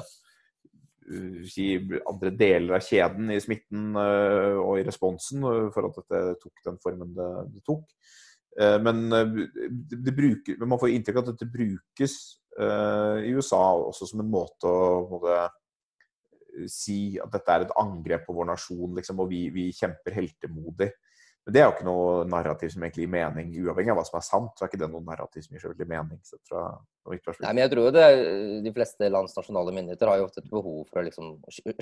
eh, 1.09 1.97
andre 2.09 2.33
deler 2.33 2.79
av 2.79 2.85
kjeden 2.85 3.33
i 3.35 3.41
smitten 3.43 3.97
eh, 4.01 4.61
og 4.61 4.81
i 4.81 4.87
responsen 4.87 5.45
eh, 5.45 5.67
for 5.75 5.89
at 5.91 5.99
dette 6.01 6.39
tok 6.43 6.65
den 6.69 6.79
formen 6.85 7.17
det, 7.17 7.33
det 7.55 7.65
tok. 7.67 7.85
Eh, 8.61 8.79
Men 8.83 9.05
eh, 9.13 9.35
bruker, 10.15 10.63
man 10.65 10.81
får 10.81 10.95
inntrykk 10.95 11.21
av 11.21 11.27
at 11.27 11.35
dette 11.35 11.51
brukes 11.53 12.17
eh, 12.61 13.29
i 13.29 13.35
USA 13.37 13.67
også 13.91 14.09
som 14.11 14.25
en 14.25 14.33
måte 14.33 14.71
å 14.71 15.05
måte, 15.11 15.43
si 16.71 17.17
at 17.19 17.33
dette 17.35 17.51
er 17.51 17.65
et 17.65 17.73
angrep 17.81 18.29
på 18.29 18.35
vår 18.37 18.47
nasjon, 18.53 18.93
liksom, 18.95 19.19
og 19.25 19.33
vi, 19.33 19.49
vi 19.51 19.65
kjemper 19.75 20.15
heltemodig. 20.15 20.87
Men 21.45 21.53
det 21.53 21.61
er 21.61 21.67
jo 21.67 21.73
ikke 21.75 21.85
noe 21.85 22.13
narrativ 22.25 22.71
som 22.73 22.85
egentlig 22.87 23.05
gir 23.05 23.13
mening, 23.13 23.51
uavhengig 23.61 23.93
av 23.93 23.99
hva 23.99 24.05
som 24.09 24.17
er 24.17 24.25
sant. 24.25 24.53
så 24.57 24.65
er 24.65 24.71
ikke 24.71 24.81
det 24.81 24.89
noe 24.95 25.05
narrativ 25.05 25.45
som 25.45 25.53
gir 25.53 25.61
så 25.61 25.73
veldig 25.75 25.87
mening. 25.91 26.21
Fra, 26.49 26.63
Nei, 27.05 27.51
men 27.51 27.61
jeg 27.61 27.73
tror 27.75 27.85
jo 27.85 27.91
det, 27.93 28.05
De 28.65 28.73
fleste 28.73 29.11
lands 29.13 29.37
nasjonale 29.37 29.75
myndigheter 29.77 30.09
har 30.09 30.23
jo 30.23 30.29
ofte 30.31 30.41
et 30.41 30.49
behov 30.49 30.87
for 30.89 31.03
å 31.03 31.05
liksom 31.05 31.35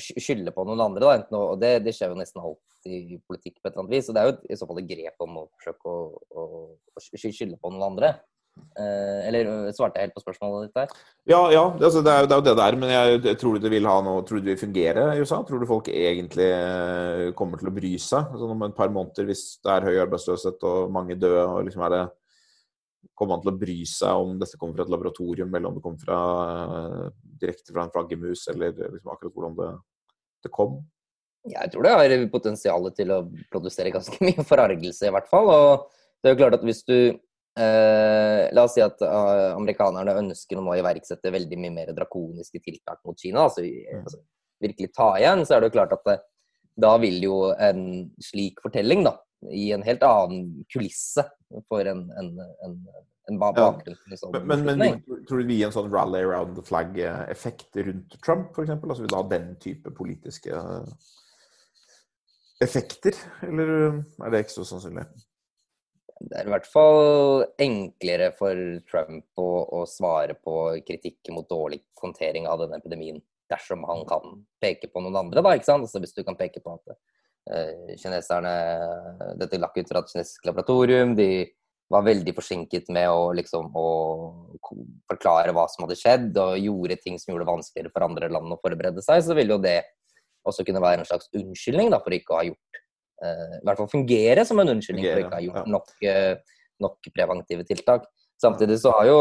skylde 0.02 0.50
på 0.57 0.64
noen 0.66 0.83
andre. 0.83 1.04
Da, 1.04 1.12
enten, 1.21 1.38
og 1.38 1.62
det, 1.62 1.76
det, 1.87 1.95
skjer 1.95 2.11
jo 2.11 2.19
nesten 2.19 2.42
alltid 2.42 3.14
i 3.14 3.21
politikk 3.23 3.61
på 3.61 3.69
et 3.69 3.71
eller 3.71 3.85
annet 3.85 3.95
vis. 3.95 4.09
Så 4.09 4.16
det 4.16 4.25
er 4.25 4.33
jo 4.33 4.35
i 4.50 4.59
så 4.59 4.66
fall 4.66 4.83
et 4.83 4.90
grep 4.90 5.26
om 5.28 5.38
å 5.45 5.47
forsøke 5.54 5.95
å, 5.95 6.02
å, 6.42 6.49
å 6.75 7.04
skylde 7.07 7.61
på 7.62 7.71
noen 7.71 7.87
andre. 7.92 8.16
Eh, 8.52 9.21
eller 9.28 9.49
øh, 9.49 9.73
svarte 9.73 9.97
jeg 10.00 10.09
helt 10.09 10.16
på 10.16 10.23
spørsmålet 10.23 10.68
ditt 10.68 10.76
der? 10.76 10.92
Ja, 11.28 11.40
ja 11.52 11.62
altså 11.73 12.00
det, 12.04 12.12
er, 12.12 12.26
det, 12.28 12.37
jo 12.37 12.44
det 12.44 12.54
det 12.56 12.64
er. 12.64 12.78
Men 12.80 12.92
jeg, 12.92 13.21
jeg 13.28 13.38
tror 13.40 13.56
du 13.56 13.64
det 13.64 13.73
vil 13.73 13.88
ha 13.88 13.99
noe 14.04 14.25
Tror 14.28 14.40
du 14.40 14.47
det 14.47 14.54
vil 14.54 14.64
fungere 14.66 15.06
i 15.12 15.21
USA? 15.23 15.42
Tror 15.44 15.61
du 15.61 15.68
folk 15.68 15.88
egentlig 15.92 16.49
øh, 16.56 17.28
kommer 17.38 17.61
til 17.61 17.71
å 17.71 17.75
bry 17.76 17.92
seg 18.00 18.32
altså 18.32 18.50
om 18.52 18.66
et 18.68 18.76
par 18.76 18.92
måneder 18.92 19.28
hvis 19.28 19.44
det 19.64 19.73
er 19.73 19.88
høy 19.88 20.02
arbeidsløshet 20.06 20.68
og 20.68 20.92
mange 20.92 21.16
døde? 21.21 21.47
og 21.49 21.64
liksom 21.68 21.87
er 21.88 21.97
det 21.97 22.02
Kommer 23.18 23.35
man 23.35 23.42
til 23.42 23.50
å 23.50 23.59
bry 23.59 23.75
seg 23.87 24.21
om 24.25 24.37
dette 24.38 24.56
kommer 24.59 24.78
fra 24.78 24.85
et 24.87 24.90
laboratorium, 24.92 25.50
eller 25.52 25.68
om 25.68 25.75
det 25.76 25.82
kommer 25.85 26.00
fra, 26.00 26.18
øh, 26.78 27.09
direkte 27.42 27.75
fra 27.75 27.82
en 27.85 27.90
flaggermus, 27.92 28.44
eller 28.52 28.71
liksom 28.78 29.11
akkurat 29.11 29.35
hvordan 29.35 29.56
det, 29.59 29.71
det 30.47 30.52
kom? 30.54 30.76
Jeg 31.50 31.73
tror 31.73 31.87
det 31.87 31.92
har 31.99 32.14
potensial 32.30 32.87
til 32.94 33.11
å 33.14 33.18
produsere 33.50 33.92
ganske 33.94 34.16
mye 34.23 34.47
forargelse, 34.47 35.11
i 35.11 35.12
hvert 35.14 35.28
fall. 35.30 35.50
Og 35.50 35.85
det 36.23 36.30
er 36.30 36.37
jo 36.37 36.40
klart 36.44 36.56
at 36.61 36.66
hvis 36.66 36.85
du 36.87 36.97
la 37.52 38.62
oss 38.64 38.75
si 38.78 38.80
at 38.80 39.02
uh, 39.04 39.52
amerikanerne 39.59 40.14
ønsker 40.23 40.56
å 40.56 40.76
iverksette 40.78 41.32
veldig 41.35 41.59
mye 41.61 41.75
mer 41.75 41.90
drakoniske 41.92 42.62
tiltak 42.64 43.02
mot 43.04 43.18
Kina. 43.18 43.44
Altså, 43.44 43.64
mm. 43.66 44.06
altså, 44.06 44.23
virkelig 44.62 44.92
ta 44.97 45.11
igjen, 45.18 45.44
så 45.44 45.56
er 45.56 45.62
det 45.62 45.71
jo 45.71 45.76
klart 45.76 45.92
at 45.97 46.04
det, 46.09 46.18
da 46.80 46.97
vil 47.02 47.18
jo 47.21 47.37
en 47.52 47.85
slik 48.23 48.61
fortelling 48.64 49.04
da, 49.04 49.16
gi 49.50 49.71
en 49.75 49.85
helt 49.85 50.04
annen 50.06 50.44
kulisse 50.73 51.25
for 51.68 51.88
en, 51.88 52.06
en, 52.18 52.30
en, 52.64 52.76
en 53.28 53.40
bakgrunn. 53.40 53.99
Ja. 54.09 54.21
Sånn 54.21 54.37
men, 54.38 54.64
men, 54.64 54.78
men, 54.80 55.00
tror 55.28 55.42
du 55.42 55.50
vi 55.50 55.59
gir 55.61 55.68
en 55.68 55.75
sånn 55.75 55.90
rally 55.92 56.23
around 56.25 56.56
the 56.56 56.64
flag-effekt 56.66 57.76
rundt 57.82 58.16
Trump, 58.25 58.54
f.eks.? 58.54 58.73
Altså 58.78 59.04
vil 59.04 59.12
da 59.12 59.25
den 59.35 59.52
type 59.62 59.92
politiske 59.99 60.62
effekter, 62.62 63.18
eller 63.42 63.75
er 64.23 64.32
det 64.32 64.44
ikke 64.44 64.61
så 64.61 64.66
sannsynlig? 64.68 65.04
Det 66.31 66.38
er 66.38 66.49
i 66.49 66.52
hvert 66.52 66.69
fall 66.69 67.45
enklere 67.62 68.31
for 68.37 68.59
Trump 68.91 69.41
å, 69.41 69.49
å, 69.79 69.83
svare 69.88 70.37
på 70.38 70.57
kritikk 70.87 71.33
mot 71.35 71.49
dårlig 71.49 71.83
håndtering 72.02 72.47
av 72.50 72.62
denne 72.62 72.79
epidemien 72.81 73.21
dersom 73.52 73.83
han 73.88 74.05
kan 74.09 74.38
peke 74.62 74.88
på 74.93 75.02
noen 75.02 75.19
andre. 75.25 75.43
da, 75.45 75.55
ikke 75.57 75.69
sant? 75.69 75.87
Altså 75.87 76.00
Hvis 76.02 76.14
du 76.17 76.23
kan 76.26 76.38
peke 76.38 76.62
på 76.64 76.76
at 76.76 76.95
uh, 76.95 77.97
kineserne 78.00 78.55
Dette 79.41 79.61
lakk 79.61 79.76
ut 79.76 79.91
fra 79.91 80.02
et 80.02 80.14
kinesisk 80.14 80.47
laboratorium. 80.49 81.17
De 81.19 81.45
var 81.93 82.07
veldig 82.07 82.33
forsinket 82.37 82.88
med 82.95 83.11
å, 83.12 83.33
liksom, 83.37 83.69
å 83.76 83.88
forklare 85.11 85.52
hva 85.52 85.67
som 85.69 85.85
hadde 85.85 85.99
skjedd, 86.00 86.31
og 86.41 86.61
gjorde 86.62 87.00
ting 87.02 87.19
som 87.21 87.33
gjorde 87.33 87.45
det 87.45 87.50
vanskeligere 87.50 87.93
for 87.93 88.07
andre 88.07 88.31
land 88.33 88.55
å 88.55 88.61
forberede 88.62 89.05
seg, 89.05 89.21
så 89.26 89.37
ville 89.37 89.52
jo 89.52 89.61
det 89.61 89.83
også 90.49 90.64
kunne 90.67 90.81
være 90.83 91.02
en 91.02 91.11
slags 91.11 91.29
unnskyldning 91.37 91.93
da, 91.93 92.00
for 92.02 92.17
ikke 92.17 92.33
å 92.33 92.38
ha 92.41 92.47
gjort 92.49 92.81
i 93.23 93.62
hvert 93.67 93.79
fall 93.81 93.91
fungere 93.93 94.45
som 94.49 94.61
en 94.62 94.73
unnskyldning 94.75 95.07
for 95.07 95.23
ikke 95.23 95.33
å 95.33 95.38
ha 95.38 95.45
gjort 95.47 95.71
nok, 95.71 95.93
eh, 96.02 96.35
nok 96.83 97.11
preventive 97.14 97.67
tiltak. 97.69 98.09
Samtidig 98.43 98.81
så 98.83 98.95
har 98.97 99.07
jo 99.11 99.19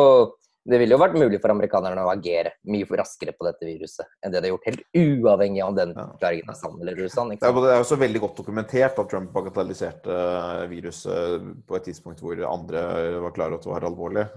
det 0.61 0.77
ville 0.77 0.93
jo 0.93 1.01
vært 1.01 1.15
mulig 1.17 1.39
for 1.41 1.51
amerikanerne 1.53 2.03
å 2.05 2.11
agere 2.11 2.51
mye 2.69 2.97
raskere 2.99 3.33
på 3.33 3.47
dette 3.47 3.65
viruset 3.65 4.05
enn 4.21 4.33
det 4.33 4.43
de 4.43 4.49
har 4.49 4.53
gjort, 4.53 4.67
helt 4.69 4.83
uavhengig 4.93 5.63
av 5.65 5.77
den 5.79 5.93
forklaringen 5.95 6.51
er 6.53 6.59
sann 6.59 6.75
eller 6.77 7.01
usann. 7.01 7.31
Det 7.33 7.49
er 7.49 7.79
jo 7.81 7.87
så 7.89 7.97
veldig 7.97 8.21
godt 8.21 8.41
dokumentert 8.43 8.99
at 9.01 9.09
Trump 9.09 9.31
bagatelliserte 9.33 10.19
eh, 10.19 10.65
viruset 10.69 11.49
på 11.65 11.79
et 11.79 11.87
tidspunkt 11.89 12.21
hvor 12.21 12.43
andre 12.45 12.83
var 13.25 13.35
klare 13.35 13.57
at 13.57 13.65
det 13.65 13.73
var 13.73 13.87
alvorlig. 13.89 14.27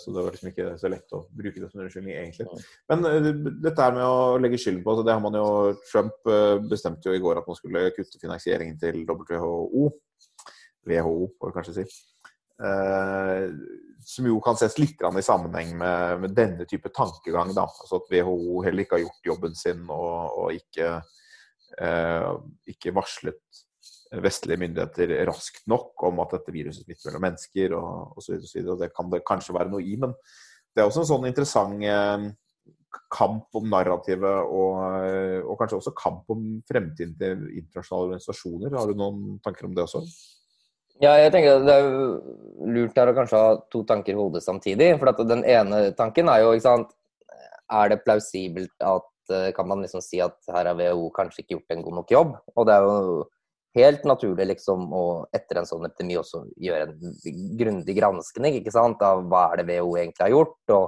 Så 0.00 0.14
det 0.14 0.24
var 0.24 0.32
liksom 0.32 0.50
ikke 0.50 0.70
så 0.80 0.90
lett 0.92 1.14
å 1.16 1.24
bruke 1.36 1.60
det 1.60 1.68
som 1.68 1.84
unnskyldning, 1.84 2.16
egentlig. 2.16 2.64
Men 2.90 3.04
dette 3.64 3.84
her 3.84 3.96
med 3.96 4.04
å 4.06 4.40
legge 4.40 4.60
skylden 4.60 4.82
på, 4.84 4.94
altså 4.94 5.04
det 5.06 5.16
har 5.16 5.22
man 5.24 5.36
jo 5.38 5.48
Trump 5.90 6.32
bestemte 6.70 7.10
jo 7.10 7.16
i 7.16 7.22
går 7.22 7.40
at 7.40 7.48
man 7.50 7.58
skulle 7.58 7.88
kutte 7.96 8.20
finansieringen 8.22 8.80
til 8.80 9.02
WHO. 9.04 9.88
WHO, 10.84 11.16
får 11.40 11.50
vi 11.50 11.56
kanskje 11.58 11.76
si. 11.82 11.86
Som 14.04 14.28
jo 14.28 14.38
kan 14.44 14.58
ses 14.60 14.76
litt 14.78 15.00
i 15.00 15.24
sammenheng 15.24 15.74
med, 15.80 16.20
med, 16.24 16.34
denne 16.36 16.66
type 16.68 16.92
tankegang. 16.94 17.54
Da. 17.56 17.66
Altså 17.66 18.00
at 18.02 18.10
WHO 18.12 18.62
heller 18.66 18.84
ikke 18.84 18.98
har 18.98 19.04
gjort 19.06 19.30
jobben 19.30 19.56
sin 19.58 19.84
og, 19.88 20.40
og 20.42 20.58
ikke, 20.58 20.90
eh, 21.80 22.30
ikke, 22.74 22.94
varslet 22.96 23.62
vestlige 24.24 24.60
myndigheter 24.60 25.10
raskt 25.26 25.64
nok 25.70 26.04
om 26.06 26.20
at 26.22 26.36
dette 26.36 26.52
viruset 26.54 26.84
smitter 26.84 27.08
mellom 27.08 27.24
mennesker 27.26 27.74
og 27.78 28.20
osv. 28.20 28.38
Det 28.78 28.92
kan 28.94 29.10
det 29.10 29.24
kanskje 29.26 29.56
være 29.56 29.72
noe 29.72 29.82
i, 29.82 29.96
men 29.98 30.14
det 30.74 30.82
er 30.82 30.90
også 30.90 31.02
en 31.02 31.10
sånn 31.10 31.26
interessant 31.30 31.82
eh, 31.88 32.28
kamp 33.14 33.58
om 33.58 33.66
narrativet 33.70 34.46
og, 34.54 34.78
og, 35.42 35.54
kanskje 35.58 35.80
også 35.80 35.94
kamp 35.98 36.30
om 36.34 36.46
fremtiden 36.68 37.14
til 37.18 37.44
internasjonale 37.50 38.10
organisasjoner. 38.10 38.76
Har 38.78 38.90
du 38.90 38.98
noen 38.98 39.38
tanker 39.44 39.68
om 39.68 39.76
det 39.76 39.86
også? 39.86 40.02
Ja, 41.02 41.16
jeg 41.18 41.32
tenker 41.34 41.64
Det 41.66 41.74
er 41.74 41.86
jo 41.88 42.68
lurt 42.74 42.98
her 42.98 43.10
å 43.10 43.16
kanskje 43.16 43.40
ha 43.40 43.54
to 43.72 43.82
tanker 43.88 44.14
i 44.14 44.18
hodet 44.18 44.44
samtidig. 44.44 44.92
For 45.00 45.26
den 45.26 45.42
ene 45.42 45.88
tanken 45.98 46.30
er 46.30 46.44
jo 46.44 46.54
ikke 46.54 46.68
sant, 46.68 46.94
Er 47.72 47.90
det 47.90 48.04
plausibelt 48.04 48.74
at 48.84 49.34
eh, 49.34 49.50
Kan 49.56 49.68
man 49.68 49.82
liksom 49.82 50.04
si 50.04 50.20
at 50.22 50.36
her 50.52 50.70
har 50.70 50.78
WHO 50.78 51.08
kanskje 51.16 51.42
ikke 51.42 51.56
gjort 51.56 51.74
en 51.74 51.86
god 51.86 51.98
nok 52.00 52.12
jobb? 52.14 52.34
Og 52.54 52.68
det 52.68 52.76
er 52.76 52.86
jo 52.86 53.22
helt 53.74 54.04
naturlig 54.06 54.46
liksom 54.52 54.92
å 54.94 55.04
etter 55.34 55.58
en 55.58 55.66
sånn 55.66 55.86
epidemi 55.88 56.14
også 56.20 56.44
gjøre 56.62 56.92
en 56.92 57.14
grundig 57.58 57.96
granskning 57.96 58.60
ikke 58.60 58.70
sant, 58.70 59.00
av 59.02 59.24
hva 59.26 59.48
er 59.50 59.62
det 59.62 59.66
WHO 59.72 59.96
egentlig 59.98 60.22
har 60.28 60.34
gjort. 60.36 60.60
Og 60.76 60.84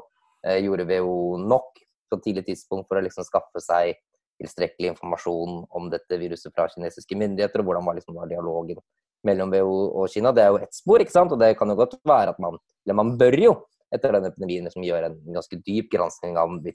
eh, 0.46 0.60
gjorde 0.62 0.86
WHO 0.86 1.40
nok 1.42 1.72
på 2.06 2.20
et 2.20 2.28
tidlig 2.28 2.44
tidspunkt 2.52 2.86
for 2.86 3.00
å 3.00 3.02
liksom 3.02 3.26
skaffe 3.26 3.62
seg 3.64 3.96
tilstrekkelig 4.38 4.92
informasjon 4.92 5.64
om 5.74 5.90
dette 5.90 6.20
viruset 6.20 6.52
fra 6.54 6.68
kinesiske 6.70 7.18
myndigheter, 7.18 7.64
og 7.64 7.70
hvordan 7.70 7.86
var 7.88 7.98
liksom 7.98 8.20
var 8.20 8.30
dialogen 8.30 8.78
mellom 9.26 9.52
WHO 9.52 9.78
og 10.02 10.12
Kina. 10.12 10.32
Det 10.34 10.44
er 10.44 10.52
jo 10.54 10.60
ett 10.62 10.76
spor, 10.76 11.02
ikke 11.02 11.14
sant? 11.14 11.32
og 11.34 11.40
det 11.42 11.54
kan 11.58 11.70
jo 11.72 11.78
godt 11.78 11.98
være 12.06 12.34
at 12.34 12.42
man 12.42 12.58
Eller 12.86 12.94
man 12.94 13.16
bør 13.18 13.34
jo, 13.42 13.54
etter 13.94 14.14
denne 14.14 14.30
epidemien, 14.30 14.70
som 14.70 14.84
gjør 14.84 15.08
en 15.08 15.16
ganske 15.34 15.58
dyp 15.66 15.90
granskning 15.90 16.36
av 16.38 16.52
om 16.52 16.60
det 16.62 16.74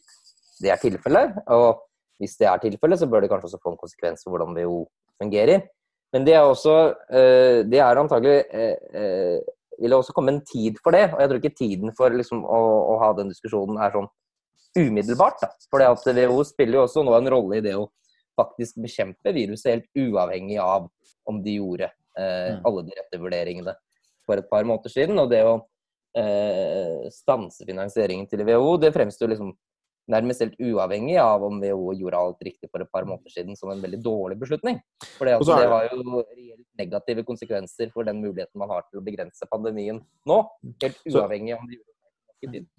er 0.68 0.80
tilfellet. 0.82 1.38
Og 1.56 1.86
hvis 2.20 2.36
det 2.40 2.50
er 2.50 2.60
tilfellet, 2.60 3.00
så 3.00 3.08
bør 3.08 3.24
det 3.24 3.32
kanskje 3.32 3.48
også 3.50 3.62
få 3.64 3.74
en 3.74 3.80
konsekvens 3.80 4.26
for 4.26 4.36
hvordan 4.36 4.58
WHO 4.58 4.84
fungerer. 5.22 5.64
Men 6.12 6.28
det 6.28 6.36
er 6.36 6.44
også 6.44 6.76
eh, 7.08 7.62
Det 7.72 7.80
er 7.80 8.00
antagelig 8.02 8.44
eh, 8.52 8.76
eh, 8.92 9.40
vil 9.82 9.94
det 9.94 9.98
også 9.98 10.14
komme 10.14 10.36
en 10.36 10.44
tid 10.46 10.78
for 10.84 10.94
det. 10.96 11.08
Og 11.14 11.22
jeg 11.22 11.30
tror 11.30 11.40
ikke 11.42 11.58
tiden 11.58 11.96
for 11.98 12.14
liksom, 12.14 12.44
å, 12.46 12.60
å, 12.94 12.98
ha 13.02 13.14
den 13.18 13.32
diskusjonen 13.32 13.80
er 13.82 13.96
sånn 13.96 14.10
umiddelbart. 14.78 15.42
For 15.72 15.82
WHO 15.82 16.44
spiller 16.48 16.80
jo 16.80 16.86
også 16.86 17.06
nå 17.08 17.16
en 17.18 17.32
rolle 17.34 17.60
i 17.60 17.66
det 17.66 17.74
å 17.80 17.88
faktisk 18.40 18.78
bekjempe 18.84 19.34
viruset, 19.36 19.72
helt 19.74 19.90
uavhengig 20.12 20.60
av 20.62 20.88
om 21.30 21.42
de 21.44 21.58
gjorde 21.58 21.90
eh, 22.20 22.54
mm. 22.56 22.62
alle 22.68 22.86
de 22.88 22.96
rette 22.98 23.20
vurderingene 23.22 23.76
for 24.28 24.42
et 24.42 24.50
par 24.52 24.68
måneder 24.68 24.94
siden. 24.94 25.20
Og 25.22 25.30
det 25.32 25.42
å 25.48 25.58
eh, 26.18 27.10
stanse 27.14 27.68
finansieringen 27.68 28.30
til 28.32 28.46
WHO, 28.48 28.78
det 28.82 28.94
fremstår 28.96 29.34
liksom 29.34 29.54
nærmest 30.12 30.44
helt 30.44 30.58
uavhengig 30.60 31.16
av 31.22 31.44
om 31.46 31.62
WHO 31.62 31.94
gjorde 32.00 32.20
alt 32.20 32.44
riktig 32.46 32.70
for 32.72 32.84
et 32.84 32.92
par 32.92 33.06
måneder 33.08 33.34
siden, 33.34 33.56
som 33.58 33.72
en 33.72 33.82
veldig 33.84 34.02
dårlig 34.04 34.38
beslutning. 34.42 34.82
For 35.16 35.30
det, 35.30 35.38
det 35.48 35.70
har 35.72 35.88
jo 35.92 36.24
reelt 36.26 36.68
negative 36.82 37.26
konsekvenser 37.28 37.92
for 37.94 38.08
den 38.08 38.22
muligheten 38.24 38.60
man 38.60 38.72
har 38.74 38.86
til 38.90 39.02
å 39.02 39.06
begrense 39.06 39.48
pandemien 39.52 40.02
nå. 40.28 40.44
Helt 40.84 41.02
uavhengig 41.08 41.58
om 41.58 41.68
de 41.70 41.80
gjorde 41.80 41.92
det 41.92 42.48
riktig. 42.50 42.70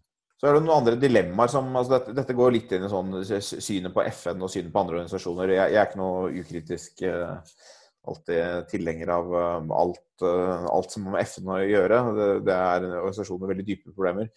Så 0.43 0.49
er 0.51 0.57
det 0.57 0.65
noen 0.65 0.81
andre 0.81 0.97
dilemmaer 0.99 1.51
som 1.53 1.69
altså 1.79 1.93
dette, 1.95 2.13
dette, 2.19 2.35
går 2.35 2.57
litt 2.57 2.73
inn 2.75 2.89
i 2.89 2.91
sånn 2.91 3.13
synet 3.23 3.93
på 3.95 4.03
FN 4.11 4.43
og 4.43 4.51
synet 4.51 4.73
på 4.75 4.81
andre 4.81 4.99
organisasjoner. 4.99 5.53
Jeg, 5.55 5.71
jeg 5.71 5.79
er 5.79 5.87
ikke 5.87 6.01
noe 6.01 6.33
ukritisk 6.41 7.05
uh, 7.07 7.61
alltid 8.09 8.69
tilhenger 8.71 9.13
av 9.15 9.29
um, 9.35 9.71
alt, 9.77 10.05
uh, 10.25 10.67
alt 10.73 10.91
som 10.91 11.07
har 11.07 11.17
med 11.17 11.29
FN 11.29 11.53
å 11.53 11.61
gjøre. 11.63 12.01
Det, 12.47 12.57
er 12.57 12.87
en 12.87 12.97
organisasjon 12.99 13.41
med 13.43 13.53
veldig 13.53 13.67
dype 13.69 13.93
problemer 13.93 14.33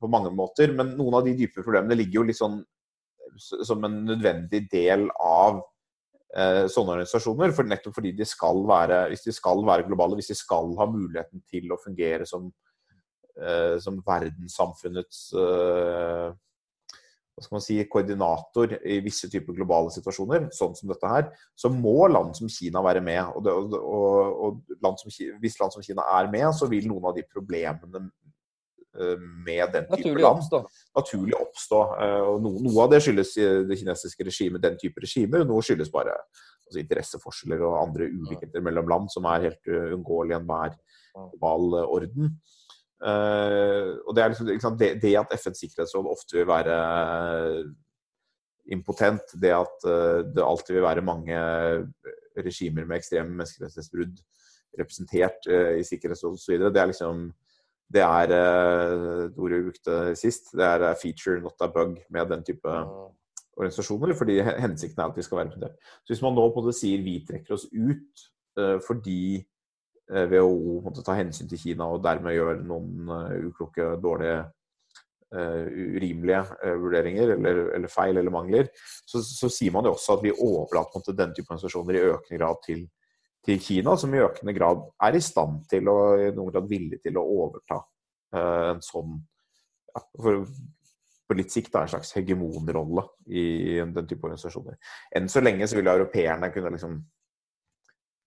på 0.00 0.10
mange 0.10 0.32
måter. 0.34 0.72
Men 0.76 0.94
noen 0.98 1.18
av 1.18 1.26
de 1.26 1.34
dype 1.38 1.64
problemene 1.64 1.98
ligger 1.98 2.20
jo 2.20 2.28
litt 2.28 2.40
sånn 2.40 2.60
som 3.40 3.84
en 3.86 4.00
nødvendig 4.08 4.64
del 4.72 5.06
av 5.22 5.60
eh, 6.36 6.66
sånne 6.70 6.96
organisasjoner. 6.96 7.54
For 7.56 7.68
nettopp 7.68 7.96
fordi 7.98 8.14
de 8.18 8.26
skal 8.28 8.62
være, 8.68 9.04
hvis 9.12 9.26
de 9.26 9.34
skal 9.36 9.64
være 9.66 9.86
globale, 9.88 10.18
hvis 10.18 10.32
de 10.32 10.38
skal 10.38 10.74
ha 10.80 10.88
muligheten 10.90 11.44
til 11.50 11.70
å 11.72 11.80
fungere 11.80 12.26
som, 12.28 12.50
eh, 13.38 13.76
som 13.82 14.00
verdenssamfunnets 14.06 15.24
eh, 15.38 16.30
hva 17.36 17.44
skal 17.44 17.56
man 17.56 17.64
si, 17.64 17.76
koordinator 17.88 18.74
i 18.84 18.98
visse 19.04 19.28
typer 19.32 19.56
globale 19.56 19.92
situasjoner, 19.94 20.48
sånn 20.52 20.74
som 20.76 20.90
dette 20.90 21.08
her, 21.08 21.28
så 21.56 21.70
må 21.72 22.04
land 22.10 22.34
som 22.36 22.50
Kina 22.52 22.82
være 22.84 23.02
med. 23.04 23.22
Og, 23.32 23.44
det, 23.46 23.54
og, 23.80 24.42
og 24.44 24.80
land 24.84 25.00
som, 25.00 25.12
hvis 25.40 25.56
land 25.60 25.72
som 25.72 25.84
Kina 25.84 26.04
er 26.18 26.28
med, 26.32 26.50
så 26.56 26.68
vil 26.70 26.88
noen 26.90 27.08
av 27.08 27.16
de 27.16 27.24
problemene 27.24 28.02
eh, 28.98 29.16
med 29.46 29.72
den 29.72 29.88
type 29.88 29.96
naturlig 29.96 30.26
land 30.26 30.42
oppstå. 30.42 30.62
naturlig 31.00 31.38
oppstå. 31.38 31.82
Eh, 32.04 32.20
og 32.28 32.44
noe, 32.44 32.62
noe, 32.66 32.76
av 32.84 32.92
det 32.92 33.02
skyldes 33.06 33.34
det 33.70 33.80
kinesiske 33.82 34.28
regimet, 34.28 34.66
den 34.66 34.78
type 34.82 35.00
regime, 35.00 35.44
noe 35.48 35.64
skyldes 35.64 35.92
bare 35.94 36.18
altså 36.66 36.82
interesseforskjeller 36.84 37.64
og 37.66 37.80
andre 37.80 38.12
ulikheter 38.12 38.62
mellom 38.62 38.90
land 38.90 39.12
som 39.14 39.24
er 39.30 39.48
helt 39.48 39.70
uunngåelige 39.70 40.36
i 40.36 40.42
enhver 40.42 40.76
global 41.16 41.84
orden. 41.86 42.34
Uh, 43.00 43.96
og 44.04 44.12
det, 44.12 44.22
er 44.22 44.34
liksom, 44.44 44.74
det, 44.76 44.90
det, 45.00 45.14
at 45.16 45.32
FNs 45.40 45.62
sikkerhetsråd 45.64 46.08
ofte 46.10 46.36
vil 46.36 46.48
være 46.50 46.74
impotent, 48.70 49.32
det 49.40 49.54
at 49.56 49.86
uh, 49.88 50.20
det 50.26 50.44
alltid 50.44 50.76
vil 50.76 50.84
være 50.84 51.04
mange 51.04 51.38
regimer 52.36 52.84
med 52.84 52.98
ekstreme 53.00 53.32
menneskerettighetsbrudd 53.32 54.20
representert 54.78 55.48
i 55.50 55.82
Sikkerhetsrådet 55.82 56.38
osv., 56.38 56.60
det 56.70 56.78
er 56.78 56.90
liksom 56.92 57.30
det 57.90 58.02
er 58.06 58.28
det 58.30 58.42
ordet 59.34 59.56
vi 59.58 59.64
brukte 59.66 59.94
sist, 60.14 60.52
det 60.54 60.62
er 60.62 60.94
feature, 61.00 61.40
not 61.42 61.58
a 61.58 61.66
bug 61.66 61.96
med 62.06 62.28
den 62.30 62.44
type 62.46 62.74
organisasjoner. 63.56 64.14
Fordi 64.14 64.36
hensikten 64.62 65.02
er 65.02 65.10
at 65.10 65.16
de 65.16 65.24
skal 65.26 65.40
være 65.40 65.48
representert. 65.48 65.90
Så 66.04 66.14
hvis 66.14 66.22
man 66.22 66.38
nå 66.38 66.44
på 66.54 66.62
det 66.68 66.76
sier 66.78 67.02
vi 67.02 67.16
trekker 67.26 67.56
oss 67.56 67.66
ut 67.74 68.28
fordi 68.86 69.40
WHO 70.10 70.78
å 70.78 70.80
måtte 70.84 71.04
ta 71.06 71.14
hensyn 71.18 71.50
til 71.50 71.60
Kina 71.62 71.86
og 71.90 72.02
dermed 72.04 72.34
gjøre 72.34 72.62
noen 72.66 73.10
uh, 73.10 73.34
uklokke, 73.46 73.92
dårlige, 74.02 74.40
uh, 75.36 75.66
urimelige 75.96 76.72
vurderinger 76.82 77.36
eller, 77.36 77.60
eller, 77.76 77.92
feil 77.92 78.18
eller 78.18 78.34
mangler, 78.34 78.72
så, 79.06 79.22
så, 79.22 79.50
sier 79.52 79.74
man 79.74 79.86
jo 79.86 79.94
også 79.94 80.16
at 80.16 80.24
vi 80.26 80.34
overlater 80.34 81.14
denne 81.14 81.36
type 81.36 81.48
organisasjoner 81.50 82.00
i 82.00 82.08
økende 82.10 82.40
grad 82.40 82.60
til, 82.66 82.82
til, 83.46 83.62
Kina, 83.62 83.94
som 84.00 84.14
i 84.14 84.24
økende 84.24 84.56
grad 84.56 84.82
er 85.06 85.16
i 85.18 85.22
stand 85.24 85.62
til 85.70 85.92
og 85.92 86.26
i 86.26 86.34
noen 86.34 86.52
grad 86.54 86.68
villig 86.70 87.00
til 87.04 87.20
å 87.20 87.26
overta 87.46 87.80
en 88.30 88.78
sånn 88.84 89.16
ja, 89.90 90.02
for, 90.22 90.44
på 91.30 91.36
litt 91.38 91.54
sikt 91.54 91.74
er 91.74 91.86
en 91.86 91.92
slags 91.92 92.10
hegemonrolle 92.16 93.04
i 93.30 93.78
den 93.78 94.06
type 94.10 94.26
organisasjoner. 94.26 94.78
Enn 95.14 95.30
så 95.30 95.42
lenge 95.42 95.68
så 95.70 95.78
vil 95.78 95.90
europeerne 95.90 96.50
kunne 96.50 96.72
liksom 96.74 96.96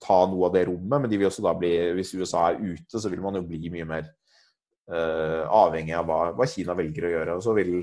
ta 0.04 0.20
noe 0.30 0.50
av 0.50 0.56
det 0.56 0.66
rommet, 0.70 1.04
men 1.04 1.12
de 1.12 1.20
vil 1.20 1.30
også 1.30 1.46
da 1.46 1.54
bli, 1.58 1.72
hvis 1.98 2.14
USA 2.18 2.50
er 2.52 2.62
ute, 2.62 3.00
så 3.00 3.12
vil 3.12 3.24
man 3.24 3.40
jo 3.40 3.44
bli 3.48 3.72
mye 3.74 3.88
mer 3.90 4.08
uh, 4.92 5.44
avhengig 5.64 5.96
av 5.98 6.08
hva, 6.10 6.22
hva, 6.38 6.48
Kina 6.50 6.76
velger 6.78 7.08
å 7.08 7.14
gjøre. 7.14 7.38
Og 7.38 7.46
så 7.46 7.56
vil 7.58 7.76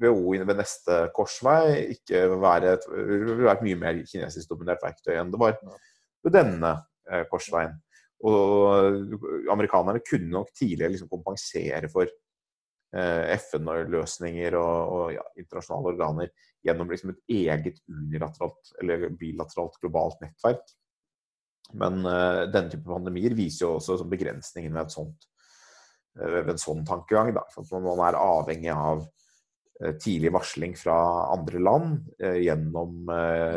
WHO 0.00 0.38
ved 0.48 0.56
neste 0.56 1.02
korsvei 1.16 1.92
ikke 1.96 2.24
være 2.40 2.74
et, 2.78 2.88
vil 2.90 3.44
være 3.44 3.58
et 3.58 3.66
mye 3.68 3.80
mer 3.82 4.00
kinesisk 4.08 4.54
dominert 4.54 4.82
verktøy 4.84 5.14
enn 5.18 5.32
det 5.32 5.40
var 5.40 5.58
ved 5.60 6.36
denne 6.36 6.74
uh, 6.80 7.24
korsveien. 7.30 7.76
Og 8.28 9.48
amerikanerne 9.48 10.02
kunne 10.04 10.28
nok 10.34 10.50
tidligere 10.52 10.92
liksom 10.92 11.08
kompensere 11.08 11.88
for 11.88 12.10
FN-løsninger 12.90 14.56
og, 14.58 14.78
og 14.92 15.12
ja, 15.14 15.22
internasjonale 15.38 15.92
organer 15.94 16.32
gjennom 16.66 16.90
liksom 16.90 17.14
et 17.14 17.20
eget 17.32 17.78
unilateralt 17.88 18.72
eller 18.82 19.08
bilateralt 19.16 19.78
globalt 19.80 20.20
nettverk. 20.24 20.64
Men 21.78 22.02
uh, 22.06 22.46
denne 22.50 22.70
type 22.72 22.86
pandemier 22.88 23.36
viser 23.38 23.66
jo 23.66 23.76
også 23.78 24.08
begrensningen 24.10 24.74
ved, 24.76 24.92
sånt, 24.92 25.26
uh, 26.18 26.40
ved 26.40 26.54
en 26.54 26.62
sånn 26.62 26.84
tankegang. 26.88 27.32
Da, 27.36 27.46
at 27.46 27.72
man 27.74 28.04
er 28.08 28.18
avhengig 28.20 28.72
av 28.74 29.04
uh, 29.04 29.92
tidlig 30.02 30.32
varsling 30.34 30.76
fra 30.78 30.96
andre 31.32 31.62
land 31.62 32.00
gjennom 32.20 33.10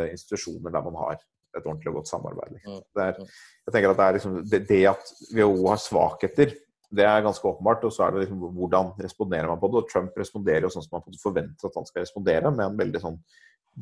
institusjoner 0.08 0.72
der 0.72 0.84
man 0.86 1.00
har 1.02 1.18
et 1.54 1.66
ordentlig 1.66 1.90
og 1.92 2.00
godt 2.00 2.10
samarbeid. 2.10 2.54
Liksom. 2.56 2.78
Det, 2.96 3.04
er, 3.04 3.32
jeg 3.66 3.74
tenker 3.74 3.92
at 3.92 4.00
det, 4.00 4.10
liksom, 4.18 4.38
det, 4.50 4.60
det 4.70 4.80
at 4.90 5.12
WHO 5.30 5.68
har 5.68 5.82
svakheter, 5.82 6.54
det 6.94 7.06
er 7.06 7.24
ganske 7.24 7.48
åpenbart. 7.48 7.86
Og 7.86 7.94
så 7.94 8.06
er 8.06 8.14
det 8.14 8.24
liksom, 8.24 8.42
hvordan 8.58 8.92
responderer 9.02 9.50
man 9.50 9.60
på 9.62 9.70
det. 9.70 9.82
Og 9.82 9.90
Trump 9.90 10.18
responderer 10.18 10.66
jo 10.66 10.72
sånn 10.74 10.86
som 10.86 10.98
man 10.98 11.20
forventer 11.22 11.70
at 11.70 11.78
han 11.80 11.88
skal 11.88 12.04
respondere, 12.06 12.52
med 12.54 12.66
en 12.66 12.78
veldig, 12.82 13.02
sånn, 13.02 13.18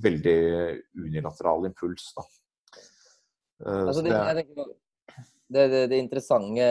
veldig 0.07 0.39
unilateral 1.07 1.69
impuls. 1.71 2.11
da. 2.19 2.27
Eh, 3.67 3.83
altså, 3.89 4.03
det, 4.05 4.15
tenker, 4.39 4.73
det, 5.53 5.67
det, 5.69 5.81
det, 5.93 5.99
interessante, 6.01 6.67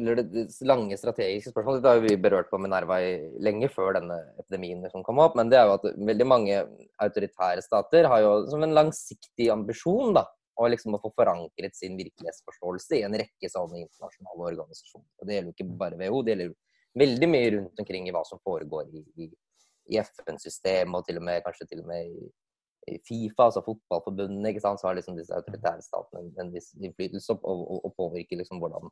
eller 0.00 0.22
det, 0.22 0.44
lange 0.66 0.98
strategiske 0.98 1.52
spørsmålet, 1.52 1.82
det 1.84 1.92
har 1.92 2.02
vi 2.04 2.18
berørt 2.20 2.50
på 2.50 2.60
Minerva 2.60 2.98
lenge 3.42 3.70
før 3.72 3.96
denne 3.98 4.18
epidemien 4.42 4.84
som 4.92 5.04
kom 5.06 5.22
opp. 5.22 5.36
Men 5.38 5.52
det 5.52 5.60
er 5.60 5.70
jo 5.70 5.78
at 5.78 5.88
veldig 6.12 6.28
mange 6.28 6.60
autoritære 7.02 7.64
stater 7.64 8.10
har 8.10 8.24
jo 8.24 8.34
som 8.50 8.66
en 8.66 8.76
langsiktig 8.76 9.48
ambisjon 9.54 10.16
da, 10.18 10.26
å 10.60 10.68
liksom 10.68 10.98
få 11.00 11.12
forankret 11.16 11.78
sin 11.78 11.96
virkelighetsforståelse 12.00 12.98
i 12.98 13.06
en 13.06 13.16
rekke 13.22 13.50
sånne 13.50 13.80
internasjonale 13.86 14.50
organisasjoner. 14.50 15.08
Og 15.20 15.28
Det 15.28 15.38
gjelder 15.38 15.52
jo 15.52 15.56
ikke 15.56 15.78
bare 15.80 16.00
WHO, 16.00 16.22
det 16.22 16.34
gjelder 16.34 16.52
veldig 17.02 17.28
mye 17.32 17.52
rundt 17.56 17.82
omkring 17.82 18.08
i 18.08 18.12
hva 18.14 18.20
som 18.28 18.40
foregår 18.44 18.90
i, 18.92 19.02
i, 19.24 19.30
i 19.94 20.00
FN-systemet, 20.02 20.98
og 20.98 21.06
til 21.08 21.22
og 21.22 21.26
med, 21.28 21.40
kanskje 21.46 21.70
til 21.70 21.80
og 21.84 21.88
med 21.88 22.10
i 22.10 22.26
Fifa, 23.06 23.46
altså 23.46 23.62
fotballforbundene, 23.62 24.50
ikke 24.50 24.64
sant, 24.64 24.80
så 24.80 24.88
har 24.88 24.96
liksom 24.98 25.14
disse 25.18 25.34
autoritære 25.36 25.84
statene 25.84 26.24
en, 26.24 26.32
en 26.42 26.50
viss 26.54 26.72
innflytelse 26.80 27.36
og, 27.36 27.44
og, 27.46 27.78
og 27.86 27.94
påvirker 27.98 28.40
liksom 28.40 28.58
hvordan, 28.62 28.90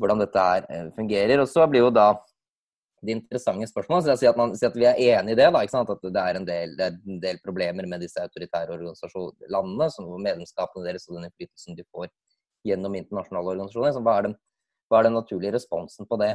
hvordan 0.00 0.20
dette 0.20 0.44
her 0.44 0.66
eh, 0.68 0.90
fungerer. 0.96 1.40
Og 1.40 1.48
så 1.48 1.64
blir 1.70 1.86
jo 1.86 1.92
da 1.94 2.10
det 3.04 3.16
interessante 3.18 3.68
spørsmålet 3.68 4.06
så 4.06 4.12
jeg 4.14 4.20
sier 4.22 4.32
at, 4.32 4.64
at 4.68 4.76
vi 4.78 4.86
er 4.88 5.00
enig 5.18 5.34
i 5.34 5.38
det, 5.38 5.48
da, 5.52 5.62
ikke 5.64 5.74
sant? 5.74 5.90
at 5.92 6.04
det 6.04 6.22
er, 6.22 6.40
del, 6.48 6.74
er 6.80 6.94
en 6.96 7.20
del 7.20 7.40
problemer 7.44 7.88
med 7.88 8.04
disse 8.04 8.20
autoritære 8.20 8.78
landene, 9.52 9.90
som 9.92 10.08
medlemskapene 10.24 10.86
deres 10.86 11.08
og 11.08 11.18
den 11.18 11.28
innflytelsen 11.28 11.78
de 11.78 11.84
får 11.92 12.08
gjennom 12.64 12.96
internasjonale 12.96 13.54
organisasjoner. 13.54 13.92
Så 13.96 14.04
hva 14.04 14.18
er 14.18 14.28
den, 14.28 14.36
hva 14.88 15.00
er 15.00 15.08
den 15.08 15.18
naturlige 15.18 15.56
responsen 15.58 16.08
på 16.08 16.20
det? 16.20 16.34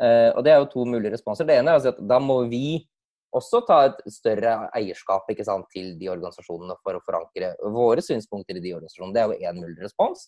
Eh, 0.00 0.30
og 0.32 0.44
Det 0.44 0.52
er 0.52 0.62
jo 0.62 0.70
to 0.72 0.86
mulige 0.88 1.12
responser. 1.16 1.48
Det 1.48 1.58
ene 1.58 1.74
er 1.74 1.90
at 1.92 2.00
da 2.00 2.20
må 2.22 2.40
vi 2.48 2.88
også 3.36 3.60
ta 3.68 3.78
et 3.88 3.98
større 4.12 4.54
eierskap 4.76 5.28
sant, 5.44 5.66
til 5.72 5.94
de 6.00 6.08
organisasjonene 6.08 6.76
for 6.82 6.96
å 6.96 7.04
forankre 7.04 7.54
våre 7.74 8.04
synspunkter 8.04 8.56
i 8.56 8.62
de 8.64 8.74
organisasjonene. 8.76 9.14
Det 9.14 9.22
er 9.22 9.32
jo 9.32 9.50
én 9.50 9.60
mulig 9.60 9.82
respons. 9.84 10.26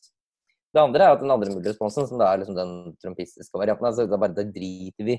Det 0.71 0.83
andre 0.83 1.07
er 1.07 1.17
at 1.17 1.23
den 1.23 1.33
andre 1.33 1.51
mulige 1.51 1.73
responsen, 1.73 2.07
som 2.07 2.21
er 2.23 2.43
liksom 2.43 2.59
den 2.59 2.75
trumpistiske 3.03 3.59
varianten, 3.59 3.89
altså 3.89 4.07
da 4.07 4.19
bare 4.21 4.37
da 4.37 4.45
driter 4.47 5.07
vi 5.07 5.17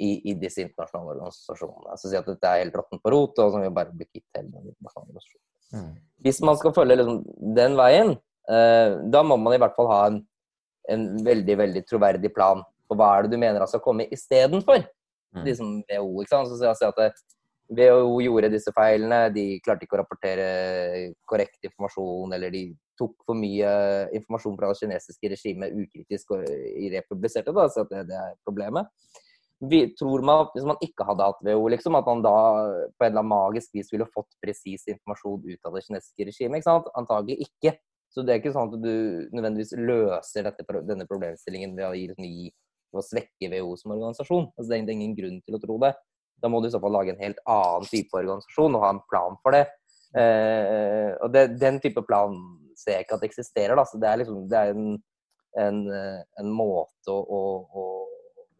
i, 0.00 0.30
i, 0.30 0.34
disse 0.40 0.62
internasjonale 0.64 1.18
organisasjonene. 1.18 1.98
Så 2.00 2.10
si 2.10 2.18
at 2.18 2.28
dette 2.30 2.50
er 2.50 2.64
helt 2.64 2.78
råttent 2.78 3.02
på 3.04 3.12
rot, 3.12 3.38
og 3.42 3.50
så 3.52 3.58
må 3.58 3.66
vi 3.66 3.74
bare 3.76 3.94
bli 3.94 4.08
kvitt 4.08 4.38
hele 4.38 4.48
den 4.48 4.70
internasjonale 4.72 5.10
organisasjonen. 5.10 5.50
Mm. 5.74 5.90
Hvis 6.24 6.40
man 6.46 6.60
skal 6.60 6.74
følge 6.76 6.98
liksom, 7.00 7.20
den 7.58 7.76
veien, 7.78 8.14
eh, 8.48 8.96
da 9.12 9.22
må 9.26 9.38
man 9.42 9.56
i 9.56 9.60
hvert 9.60 9.76
fall 9.76 9.90
ha 9.90 10.00
en, 10.08 10.20
en 10.94 11.06
veldig, 11.26 11.58
veldig 11.60 11.84
troverdig 11.90 12.32
plan 12.34 12.64
på 12.88 12.98
hva 12.98 13.10
er 13.16 13.26
det 13.26 13.34
du 13.34 13.42
mener 13.42 13.66
skal 13.68 13.82
komme 13.84 14.08
istedenfor. 14.14 14.86
De 15.42 15.54
som 15.58 15.72
WHO. 15.82 16.22
ikke 16.22 16.32
sant? 16.34 16.52
Så 16.52 16.68
jeg 16.68 16.78
si 16.78 16.86
at 16.86 17.24
WHO 17.74 18.20
gjorde 18.20 18.52
disse 18.52 18.72
feilene, 18.76 19.32
de 19.34 19.44
klarte 19.64 19.86
ikke 19.86 19.96
å 19.96 20.02
rapportere 20.02 20.46
korrekt 21.28 21.64
informasjon, 21.64 22.34
eller 22.36 22.52
de 22.52 22.64
tok 22.98 23.14
for 23.26 23.38
mye 23.38 23.70
informasjon 24.14 24.56
fra 24.58 24.70
det 24.70 24.80
kinesiske 24.82 25.30
regimet 25.32 25.74
ukritisk 25.74 26.34
og 26.36 26.44
republiserte 26.92 27.54
det, 27.56 27.68
så 27.72 27.86
det, 27.90 28.04
det 28.10 28.18
er 28.20 28.36
problemet. 28.46 28.90
Vi, 29.64 29.80
tror 29.96 30.20
man 30.26 30.48
Hvis 30.52 30.66
man 30.66 30.76
ikke 30.82 31.06
hadde 31.08 31.24
hatt 31.24 31.40
WHO, 31.46 31.68
liksom, 31.72 31.96
at 31.96 32.06
man 32.10 32.22
da 32.24 32.36
på 32.98 33.06
en 33.06 33.12
eller 33.12 33.22
annen 33.22 33.32
magisk 33.32 33.72
vis 33.74 33.90
ville 33.92 34.06
fått 34.12 34.34
presis 34.42 34.84
informasjon 34.90 35.46
ut 35.46 35.68
av 35.68 35.76
det 35.78 35.84
kinesiske 35.86 36.28
regimet? 36.28 36.60
ikke 36.60 36.68
sant? 36.68 36.90
Antagelig 36.98 37.46
ikke. 37.46 37.76
Så 38.12 38.22
det 38.22 38.34
er 38.34 38.42
ikke 38.42 38.52
sånn 38.54 38.70
at 38.70 38.82
du 38.82 38.94
nødvendigvis 39.34 39.72
løser 39.78 40.46
dette, 40.46 40.66
denne 40.86 41.06
problemstillingen 41.10 41.72
ved 41.78 41.86
å 41.88 41.94
gi, 41.96 42.50
gi 42.94 43.00
å 43.00 43.06
svekke 43.06 43.50
WHO 43.52 43.76
som 43.80 43.94
organisasjon. 43.96 44.50
Altså, 44.54 44.68
det 44.70 44.76
er 44.78 44.94
ingen 44.94 45.16
grunn 45.18 45.40
til 45.44 45.56
å 45.58 45.62
tro 45.62 45.78
det. 45.82 45.94
Da 46.42 46.50
må 46.52 46.60
du 46.60 46.68
i 46.68 46.74
så 46.74 46.80
fall 46.82 46.94
lage 46.94 47.14
en 47.14 47.22
helt 47.22 47.40
annen 47.48 47.88
type 47.90 48.16
organisasjon 48.18 48.76
og 48.76 48.84
ha 48.84 48.92
en 48.94 49.02
plan 49.10 49.38
for 49.42 49.56
det. 49.56 49.64
Eh, 50.14 51.10
og 51.24 51.32
det, 51.34 51.46
Den 51.60 51.80
type 51.82 52.04
plan 52.06 52.36
ser 52.78 52.98
jeg 52.98 53.06
ikke 53.06 53.18
at 53.18 53.24
det 53.24 53.30
eksisterer. 53.32 53.78
Da. 53.78 53.86
Så 53.88 54.00
det 54.02 54.10
er, 54.10 54.20
liksom, 54.22 54.44
det 54.50 54.60
er 54.60 54.74
en, 54.74 54.86
en, 55.64 55.82
en, 56.42 56.52
måte 56.54 57.14
å, 57.14 57.18
å, 57.22 57.42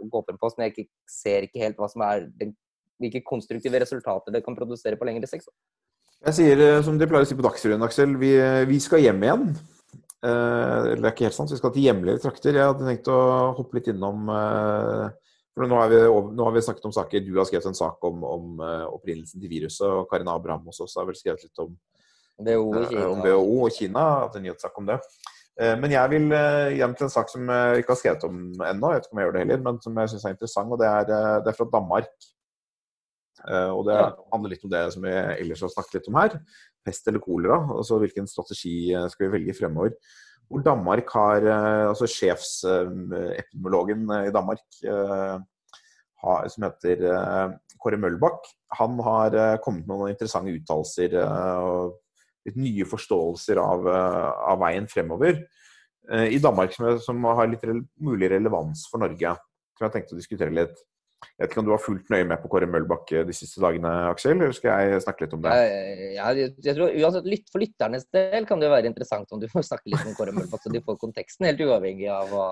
å 0.01 0.09
gå 0.11 0.25
frem 0.27 0.41
på 0.41 0.53
som 0.53 0.65
jeg 0.65 0.75
ikke 0.75 0.89
ser 1.11 1.49
ikke 1.49 1.63
helt 1.63 1.81
hva 1.81 1.91
som 1.91 2.05
er 2.07 2.29
den, 2.41 2.55
hvilke 3.03 3.25
konstruktive 3.27 3.81
resultater 3.83 4.35
det 4.35 4.45
kan 4.47 4.57
produsere 4.57 4.99
på 4.99 5.09
lengre 5.09 5.29
sikt. 5.31 5.51
Jeg 6.25 6.39
sier 6.39 6.61
eh, 6.63 6.83
som 6.87 6.99
de 6.99 7.09
pleier 7.11 7.27
å 7.27 7.29
si 7.29 7.37
på 7.37 7.45
Dagsrevyen, 7.45 7.85
Aksel, 7.85 8.17
vi, 8.21 8.37
vi 8.71 8.81
skal 8.81 9.03
hjem 9.05 9.25
igjen. 9.27 9.49
Eh, 10.25 10.87
det 10.97 11.05
er 11.05 11.13
ikke 11.13 11.27
helt 11.29 11.37
sant, 11.37 11.53
vi 11.53 11.61
skal 11.61 11.73
til 11.75 11.85
hjemlige 11.85 12.23
trakter. 12.23 12.57
Jeg 12.57 12.71
hadde 12.71 12.87
tenkt 12.87 13.11
å 13.13 13.19
hoppe 13.59 13.77
litt 13.79 13.91
innom 13.93 14.31
eh, 14.33 15.33
for 15.55 15.71
nå 15.71 15.77
har, 15.79 15.91
vi, 15.93 15.99
nå 16.09 16.47
har 16.49 16.55
vi 16.55 16.63
snakket 16.67 16.87
om 16.89 16.95
saker 16.97 17.23
Du 17.23 17.37
har 17.37 17.47
skrevet 17.47 17.69
en 17.71 17.77
sak 17.79 18.03
om, 18.09 18.25
om 18.27 18.57
uh, 18.59 18.89
opprinnelsen 18.91 19.39
til 19.39 19.53
viruset, 19.53 19.85
og 19.87 20.09
Karin 20.11 20.27
Abraham 20.33 20.65
også, 20.67 20.89
har 20.99 21.07
vel 21.07 21.15
skrevet 21.15 21.45
litt 21.47 21.61
om 21.63 21.77
WHO, 22.43 22.73
om 23.13 23.23
WHO 23.23 23.61
og 23.69 23.77
Kina. 23.77 24.03
Hatt 24.25 24.35
en 24.35 24.43
nyhetssak 24.43 24.81
om 24.81 24.89
det. 24.89 24.97
Men 25.55 25.95
jeg 25.95 26.11
vil 26.11 26.27
hjem 26.75 26.97
til 26.99 27.07
en 27.07 27.13
sak 27.15 27.31
som 27.31 27.47
jeg 27.47 27.85
ikke 27.85 27.95
har 27.95 28.01
skrevet 28.01 28.27
om 28.27 28.41
ennå, 28.67 28.91
jeg 28.91 28.99
vet 28.99 29.07
ikke 29.07 29.15
om 29.15 29.21
jeg 29.21 29.29
gjør 29.29 29.37
det 29.37 29.45
heller, 29.45 29.63
men 29.69 29.79
som 29.85 30.01
jeg 30.03 30.11
syns 30.11 30.25
er 30.27 30.35
interessant. 30.35 30.75
og 30.75 30.83
Det 30.83 30.89
er, 30.91 31.07
det 31.47 31.53
er 31.53 31.59
fra 31.61 31.69
Danmark. 31.77 32.27
Og 33.45 33.81
Det 33.89 33.97
handler 34.33 34.53
litt 34.53 34.63
om 34.67 34.71
det 34.73 34.83
som 34.95 35.05
vi 35.05 35.11
ellers 35.13 35.65
har 35.65 35.73
snakket 35.73 35.99
litt 35.99 36.11
om 36.13 36.19
her. 36.21 36.37
Pest 36.87 37.09
eller 37.11 37.23
kolera. 37.25 37.57
altså 37.77 37.99
Hvilken 38.03 38.29
strategi 38.31 38.93
skal 39.11 39.27
vi 39.27 39.33
velge 39.39 39.57
fremover 39.59 39.97
hvor 40.49 40.63
Danmark 40.65 41.11
har 41.15 41.43
eh, 41.43 41.89
altså 41.89 42.07
Sjefsepidemiologen 42.11 44.05
i 44.21 44.31
Danmark, 44.35 44.63
eh, 44.85 45.39
som 46.53 46.65
heter 46.67 46.97
eh, 47.11 47.49
Kåre 47.81 47.99
Møllbakk, 48.01 48.47
han 48.79 48.99
har 49.05 49.59
kommet 49.65 49.87
med 49.87 49.97
noen 49.99 50.13
interessante 50.15 50.55
uttalelser 50.55 51.11
litt 52.45 52.57
nye 52.61 52.85
forståelser 52.89 53.57
av, 53.61 53.87
av 53.89 54.59
veien 54.61 54.87
fremover. 54.89 55.35
I 56.11 56.41
Danmark, 56.43 56.73
som, 56.75 56.99
som 57.01 57.25
har 57.29 57.47
litt 57.49 57.65
mulig 58.03 58.31
relevans 58.33 58.89
for 58.91 58.99
Norge, 59.05 59.31
som 59.77 59.85
jeg 59.87 59.93
tenkte 59.95 60.17
å 60.17 60.19
diskutere 60.19 60.57
litt. 60.57 60.77
Jeg 61.35 61.45
vet 61.45 61.53
ikke 61.53 61.63
om 61.63 61.69
du 61.69 61.73
har 61.75 61.83
fulgt 61.83 62.11
nøye 62.13 62.27
med 62.29 62.41
på 62.43 62.51
Kåre 62.53 62.69
Møllbakk 62.71 63.13
de 63.29 63.37
siste 63.37 63.63
dagene, 63.63 63.91
Aksel? 64.11 64.35
Eller 64.37 64.55
skal 64.57 64.89
jeg 64.89 65.05
snakke 65.05 65.25
litt 65.25 65.37
om 65.37 65.45
det? 65.45 65.55
Ja, 66.17 66.29
jeg, 66.37 66.53
jeg 66.65 66.77
tror 66.77 66.93
uansett, 66.93 67.29
litt 67.29 67.49
For 67.53 67.63
lytternes 67.63 68.07
del 68.15 68.49
kan 68.49 68.61
det 68.61 68.69
jo 68.69 68.75
være 68.75 68.91
interessant 68.91 69.33
om 69.35 69.43
du 69.43 69.49
får 69.51 69.67
snakke 69.69 69.93
litt 69.93 70.05
om 70.09 70.17
Kåre 70.19 70.35
Møllbakk, 70.37 70.63
så 70.65 70.73
de 70.75 70.83
får 70.85 70.99
konteksten, 71.01 71.49
helt 71.49 71.63
uavhengig 71.65 72.11
av 72.13 72.31
hva, 72.33 72.47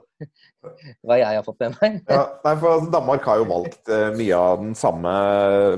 hva 1.09 1.21
jeg 1.21 1.41
har 1.41 1.47
fått 1.47 1.63
med 1.65 1.79
meg. 1.81 2.01
Ja, 2.11 2.25
nei, 2.47 2.57
for 2.63 2.89
Danmark 2.93 3.29
har 3.29 3.43
jo 3.43 3.51
valgt 3.51 3.93
uh, 3.93 4.11
mye 4.17 4.41
av 4.41 4.65
den 4.65 4.75
samme 4.79 5.13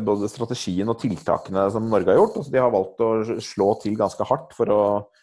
både 0.04 0.30
strategien 0.32 0.90
og 0.92 1.00
tiltakene 1.02 1.68
som 1.74 1.90
Norge 1.90 2.12
har 2.12 2.20
gjort. 2.20 2.40
Altså, 2.40 2.54
de 2.54 2.64
har 2.64 2.74
valgt 2.74 3.04
å 3.04 3.12
slå 3.42 3.74
til 3.82 3.98
ganske 4.00 4.28
hardt 4.28 4.56
for 4.56 4.72
å 4.74 4.82
Eh, 4.94 5.13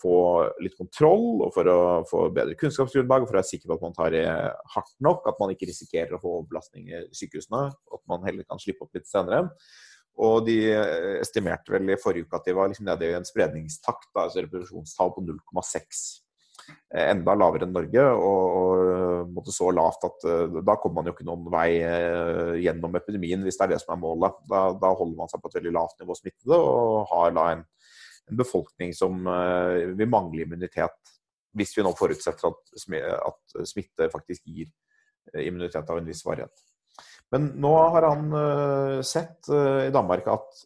få 0.00 0.16
litt 0.64 0.76
kontroll 0.78 1.42
og 1.44 1.52
for 1.54 1.68
å 1.68 1.78
få 2.08 2.24
bedre 2.34 2.56
kunnskapsgrunnlag, 2.60 3.24
og 3.24 3.30
for 3.30 3.36
å 3.36 3.40
være 3.40 3.50
sikker 3.50 3.68
på 3.68 3.76
at 3.76 3.86
man 3.86 3.96
tar 3.96 4.14
det 4.14 4.26
hardt 4.74 4.94
nok, 5.04 5.26
at 5.28 5.40
man 5.42 5.52
ikke 5.54 5.68
risikerer 5.68 6.16
å 6.16 6.22
få 6.22 6.36
overbelastning 6.38 6.88
i 6.90 7.04
sykehusene, 7.16 7.66
at 7.68 8.04
man 8.10 8.24
heller 8.28 8.48
kan 8.48 8.62
slippe 8.62 8.86
opp 8.86 8.96
litt 8.96 9.10
senere. 9.10 9.46
Og 10.22 10.42
de 10.44 10.58
eh, 10.74 11.14
estimerte 11.22 11.72
vel 11.72 11.94
i 11.94 12.00
forrige 12.00 12.28
uke 12.28 12.40
at 12.40 12.48
de 12.48 12.56
var 12.56 12.68
liksom 12.68 12.88
nede 12.88 13.08
i 13.08 13.14
en 13.16 13.28
spredningstakt, 13.28 14.10
altså 14.12 14.44
reproduksjonstall 14.44 15.14
på 15.14 15.24
0,6. 15.24 16.02
Eh, 16.92 17.06
enda 17.06 17.34
lavere 17.36 17.66
enn 17.66 17.72
Norge, 17.76 18.04
og, 18.12 19.32
og 19.40 19.52
så 19.52 19.70
lavt 19.72 20.04
at 20.08 20.28
da 20.60 20.76
kommer 20.76 21.00
man 21.00 21.08
jo 21.08 21.16
ikke 21.16 21.28
noen 21.28 21.48
vei 21.52 21.68
gjennom 22.62 23.00
epidemien, 23.00 23.44
hvis 23.44 23.60
det 23.60 23.68
er 23.68 23.74
det 23.74 23.82
som 23.84 23.96
er 23.96 24.02
målet. 24.04 24.42
Da, 24.52 24.66
da 24.80 24.92
holder 24.92 25.16
man 25.22 25.32
seg 25.32 25.40
på 25.40 25.52
et 25.52 25.60
veldig 25.60 25.76
lavt 25.78 26.00
nivå 26.04 26.18
smittede 26.18 26.60
og 26.60 27.08
har 27.12 27.36
da 27.36 27.48
en 27.56 27.66
en 28.32 28.38
befolkning 28.38 28.94
som 28.96 29.26
uh, 29.28 29.94
vil 29.96 30.10
mangle 30.10 30.46
immunitet, 30.46 31.14
hvis 31.56 31.76
vi 31.76 31.84
nå 31.84 31.92
forutsetter 31.96 32.48
at, 32.48 33.56
smitte 33.68 34.08
faktisk 34.12 34.46
gir 34.48 34.70
eh, 35.34 35.42
immunitet 35.44 35.90
av 35.92 35.98
en 36.00 36.06
viss 36.08 36.22
varighet. 36.24 36.62
Men 37.32 37.50
nå 37.60 37.72
har 37.76 38.06
han 38.08 38.32
uh, 38.32 39.00
sett 39.04 39.48
i 39.52 39.92
Danmark 39.92 40.28
at 40.32 40.62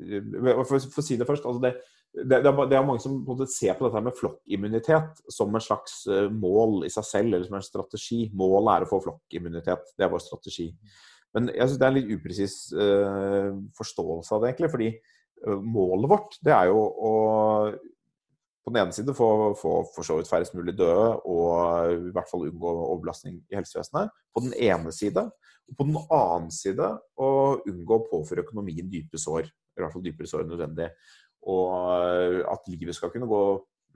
for, 0.00 0.76
å 0.76 1.04
si 1.04 1.18
det 1.20 1.26
først 1.28 1.44
altså 1.44 1.60
det, 1.60 1.74
det, 2.16 2.38
det, 2.40 2.76
er 2.76 2.86
mange 2.86 3.02
som 3.04 3.18
på 3.26 3.36
ser 3.52 3.76
på 3.76 3.84
dette 3.84 4.00
med 4.04 4.16
flokkimmunitet 4.16 5.20
som 5.28 5.52
en 5.52 5.64
slags 5.64 6.02
mål 6.32 6.86
i 6.88 6.92
seg 6.92 7.04
selv, 7.06 7.34
eller 7.34 7.44
som 7.48 7.58
en 7.58 7.64
strategi. 7.64 8.22
Målet 8.32 8.72
er 8.72 8.86
å 8.86 8.90
få 8.90 9.02
flokkimmunitet. 9.04 9.92
Det 9.96 10.06
er 10.06 10.12
vår 10.12 10.24
strategi. 10.24 10.70
Men 11.36 11.52
jeg 11.52 11.68
synes 11.68 11.78
det 11.78 11.86
er 11.86 11.92
en 11.92 11.98
litt 12.00 12.14
upresis 12.16 12.56
uh, 12.74 13.52
forståelse 13.78 14.34
av 14.34 14.42
det, 14.42 14.52
egentlig. 14.52 14.72
fordi 14.72 14.90
Eh, 14.94 15.19
målet 15.46 16.10
vårt 16.10 16.36
det 16.44 16.52
er 16.52 16.68
jo 16.70 16.80
å 16.80 17.14
på 18.60 18.72
den 18.72 18.82
ene 18.82 18.94
side 18.94 19.14
få, 19.16 19.28
få 19.58 19.72
for 19.94 20.06
så 20.06 20.18
vidt 20.18 20.28
færrest 20.28 20.54
mulig 20.54 20.74
døde 20.78 21.14
og 21.28 21.94
i 21.94 22.12
hvert 22.14 22.28
fall 22.28 22.44
unngå 22.48 22.72
overbelastning 22.84 23.38
i 23.48 23.56
helsevesenet. 23.56 24.12
På 24.34 24.42
den 24.44 24.52
ene 24.52 24.92
side. 24.92 25.24
Og 25.70 25.78
på 25.78 25.86
den 25.88 25.96
annen 26.04 26.50
side 26.54 26.90
å 27.16 27.30
unngå 27.64 27.96
å 27.96 28.06
påføre 28.10 28.44
økonomien 28.44 28.90
dype 28.92 29.18
sår. 29.20 29.48
I 29.48 29.82
hvert 29.82 29.94
fall 29.94 30.04
dypere 30.04 30.28
sår 30.28 30.44
enn 30.44 30.52
nødvendig. 30.52 30.90
Og 31.48 32.44
at 32.52 32.68
livet 32.68 32.98
skal 32.98 33.12
kunne 33.14 33.30
gå 33.30 33.42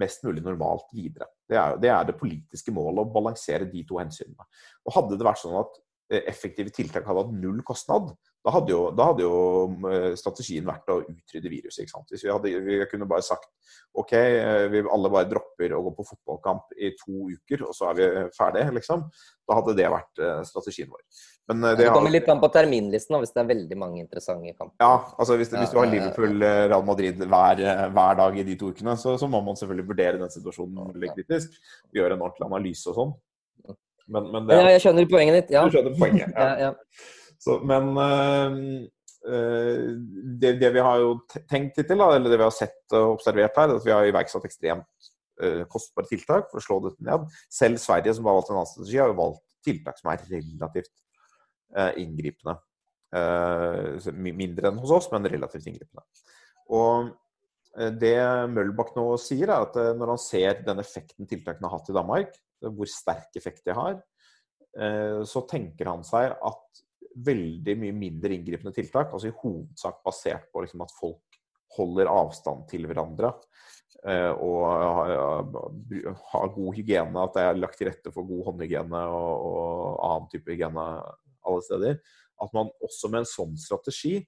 mest 0.00 0.24
mulig 0.26 0.42
normalt 0.42 0.88
videre. 0.94 1.28
Det 1.46 1.58
er, 1.60 1.76
det 1.78 1.90
er 1.92 2.06
det 2.08 2.18
politiske 2.18 2.72
målet, 2.74 3.04
å 3.04 3.14
balansere 3.14 3.68
de 3.70 3.84
to 3.86 4.00
hensynene. 4.00 4.46
Og 4.86 4.96
Hadde 4.96 5.18
det 5.20 5.28
vært 5.28 5.42
sånn 5.42 5.58
at 5.60 5.76
eh, 6.10 6.24
effektive 6.30 6.72
tiltak 6.74 7.06
hadde 7.06 7.22
hatt 7.26 7.36
null 7.36 7.60
kostnad, 7.66 8.10
da 8.44 8.52
hadde, 8.52 8.74
jo, 8.74 8.80
da 8.92 9.06
hadde, 9.08 9.24
jo, 9.24 9.36
eh, 9.88 10.10
strategien 10.20 10.66
vært 10.68 10.90
å 10.92 10.98
utrydde 11.00 11.48
viruset. 11.48 11.84
ikke 11.84 11.94
sant? 11.94 12.10
Hvis 12.12 12.26
vi, 12.26 12.32
hadde, 12.32 12.50
vi 12.66 12.76
kunne 12.90 13.08
bare 13.08 13.24
sagt 13.24 13.48
OK, 13.96 14.12
eh, 14.12 14.66
vi 14.68 14.82
alle 14.84 15.10
bare 15.14 15.30
dropper 15.30 15.72
å 15.72 15.80
gå 15.86 15.92
på 15.96 16.04
fotballkamp 16.10 16.74
i 16.76 16.90
to 16.98 17.30
uker, 17.30 17.64
og 17.64 17.72
så 17.76 17.88
er 17.88 17.96
vi 17.96 18.08
ferdige, 18.36 18.74
liksom. 18.76 19.06
Da 19.48 19.56
hadde 19.56 19.76
det 19.78 19.88
vært 19.92 20.20
uh, 20.20 20.42
strategien 20.44 20.90
vår. 20.92 21.00
Men, 21.48 21.64
det, 21.64 21.72
det, 21.82 21.88
kommer 21.92 22.12
litt 22.12 22.28
an 22.32 22.40
på 22.40 22.48
terminlisten, 22.52 23.16
hvis 23.20 23.32
det 23.32 23.42
er 23.42 23.50
veldig 23.50 23.80
mange 23.80 24.00
interessante 24.02 24.52
kamper. 24.52 24.76
Ja, 24.80 24.92
altså 25.20 25.36
hvis, 25.40 25.52
hvis 25.52 25.72
du 25.72 25.80
har 25.80 25.90
Liverpool-Real 25.92 26.86
Madrid 26.88 27.20
hver, 27.24 27.64
hver, 27.96 28.20
dag 28.20 28.38
i 28.40 28.46
de 28.48 28.56
to 28.60 28.72
ukene, 28.72 28.96
så, 29.00 29.16
så, 29.20 29.28
må 29.28 29.40
man 29.44 29.56
selvfølgelig 29.60 29.88
vurdere 29.92 30.20
den 30.20 30.32
situasjonen 30.32 30.92
veldig 30.92 31.12
kritisk. 31.16 31.56
Gjøre 31.96 32.16
en 32.16 32.24
ordentlig 32.24 32.48
analyse 32.48 32.92
og 32.92 33.00
sånn. 33.00 33.18
Men, 34.04 34.32
men 34.32 34.48
det, 34.48 34.56
ja, 34.60 34.72
jeg 34.74 34.84
skjønner 34.84 35.12
poenget 35.12 35.40
ditt. 35.40 35.52
Ja. 35.56 35.64
Du 35.64 35.76
skjønner 35.76 36.00
poenget, 36.00 36.32
ja. 36.32 36.48
ja, 36.48 36.72
ja. 36.72 37.14
Så, 37.42 37.58
men 37.66 37.90
uh, 37.96 38.52
det, 39.24 40.54
det, 40.60 40.70
vi 40.74 40.84
har 40.84 41.00
jo 41.00 41.14
tenkt 41.50 41.80
hittil, 41.80 42.02
eller 42.04 42.28
det 42.28 42.38
vi 42.38 42.44
har 42.46 42.54
sett 42.54 42.96
og 42.96 43.16
observert 43.16 43.56
her, 43.56 43.70
er 43.70 43.78
at 43.78 43.86
vi 43.86 43.94
har 43.94 44.08
iverksatt 44.08 44.44
ekstremt 44.48 45.08
uh, 45.42 45.64
kostbare 45.70 46.10
tiltak 46.10 46.50
for 46.50 46.60
å 46.60 46.66
slå 46.66 46.78
dette 46.84 47.06
ned. 47.06 47.24
Selv 47.52 47.80
Sverige, 47.82 48.14
som 48.16 48.28
har 48.28 48.36
valgt 48.36 48.52
en 48.52 48.60
annen 48.60 48.70
strategi, 48.70 49.00
har 49.00 49.10
jo 49.12 49.18
valgt 49.22 49.42
tiltak 49.64 50.00
som 50.00 50.12
er 50.12 50.28
relativt 50.28 50.92
inngripende. 51.98 52.52
mindre 54.14 54.68
enn 54.68 54.76
hos 54.78 54.92
oss, 54.94 55.08
men 55.10 55.24
relativt 55.26 55.64
inngripende. 55.66 56.04
Og 56.70 57.08
det 57.98 58.18
Møllbakk 58.52 58.92
nå 58.94 59.06
sier, 59.18 59.48
er 59.48 59.64
at 59.64 59.78
når 59.98 60.12
han 60.12 60.20
ser 60.22 60.60
den 60.68 60.78
effekten 60.78 61.26
tiltakene 61.26 61.66
har 61.66 61.80
hatt 61.80 61.90
i 61.90 61.96
Danmark, 61.96 62.36
hvor 62.60 62.92
sterk 62.92 63.34
effekt 63.40 63.64
de 63.66 63.74
har, 63.74 63.96
så 65.26 65.42
tenker 65.50 65.90
han 65.90 66.04
seg 66.06 66.36
at 66.36 66.83
veldig 67.26 67.76
mye 67.80 67.94
mindre 67.96 68.34
inngripende 68.34 68.74
tiltak. 68.74 69.12
altså 69.12 69.30
I 69.30 69.38
hovedsak 69.42 70.02
basert 70.04 70.50
på 70.52 70.64
liksom, 70.64 70.84
at 70.84 70.94
folk 70.98 71.40
holder 71.76 72.10
avstand 72.10 72.66
til 72.70 72.86
hverandre. 72.88 73.32
Eh, 74.04 74.32
og 74.44 74.66
har 76.32 76.52
god 76.54 76.76
hygiene, 76.76 77.22
at 77.22 77.36
det 77.36 77.44
er 77.44 77.60
lagt 77.60 77.78
til 77.80 77.88
rette 77.88 78.12
for 78.12 78.28
god 78.28 78.50
håndhygiene 78.50 79.00
og, 79.14 79.46
og 79.48 80.04
annen 80.10 80.30
type 80.32 80.52
hygiene 80.52 80.86
alle 81.44 81.64
steder. 81.64 81.98
At 82.42 82.54
man 82.56 82.72
også 82.84 83.10
med 83.12 83.24
en 83.24 83.34
sånn 83.34 83.58
strategi 83.60 84.18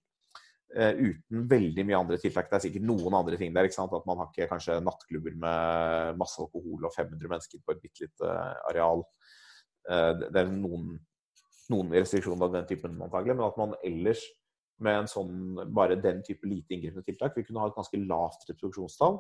Uh, 0.75 0.93
uten 0.99 1.45
veldig 1.49 1.85
mye 1.87 1.99
andre 2.03 2.17
tiltak. 2.21 2.49
Det 2.51 2.57
er 2.59 2.63
sikkert 2.67 2.85
noen 2.89 3.15
andre 3.15 3.39
ting 3.39 3.53
der. 3.55 3.69
ikke 3.69 3.79
sant? 3.79 3.93
At 3.95 4.07
man 4.09 4.19
har 4.21 4.33
ikke 4.33 4.49
kanskje 4.51 4.81
nattklubber 4.83 5.37
med 5.39 6.19
masse 6.21 6.41
alkohol 6.43 6.89
og 6.89 6.93
500 6.93 7.31
mennesker 7.31 7.63
på 7.63 7.73
et 7.73 7.85
bitte 7.85 8.03
lite 8.05 8.33
areal. 8.73 9.05
Uh, 9.87 10.27
det 10.27 10.43
er 10.43 10.51
noen 10.51 10.99
noen 11.73 11.93
restriksjoner 11.95 12.49
av 12.49 12.57
den 12.57 12.67
typen 12.69 12.99
antagelig, 13.03 13.37
men 13.37 13.47
at 13.49 13.61
man 13.61 13.75
ellers 13.85 14.23
med 14.85 14.99
en 15.01 15.09
sånn, 15.09 15.37
bare 15.73 15.97
den 16.01 16.21
type 16.25 16.49
lite 16.49 16.75
inngripende 16.77 17.07
tiltak 17.07 17.37
vil 17.37 17.47
kunne 17.47 17.63
ha 17.63 17.71
et 17.71 17.79
ganske 17.79 18.01
lavt 18.03 18.45
reproduksjonstall. 18.51 19.19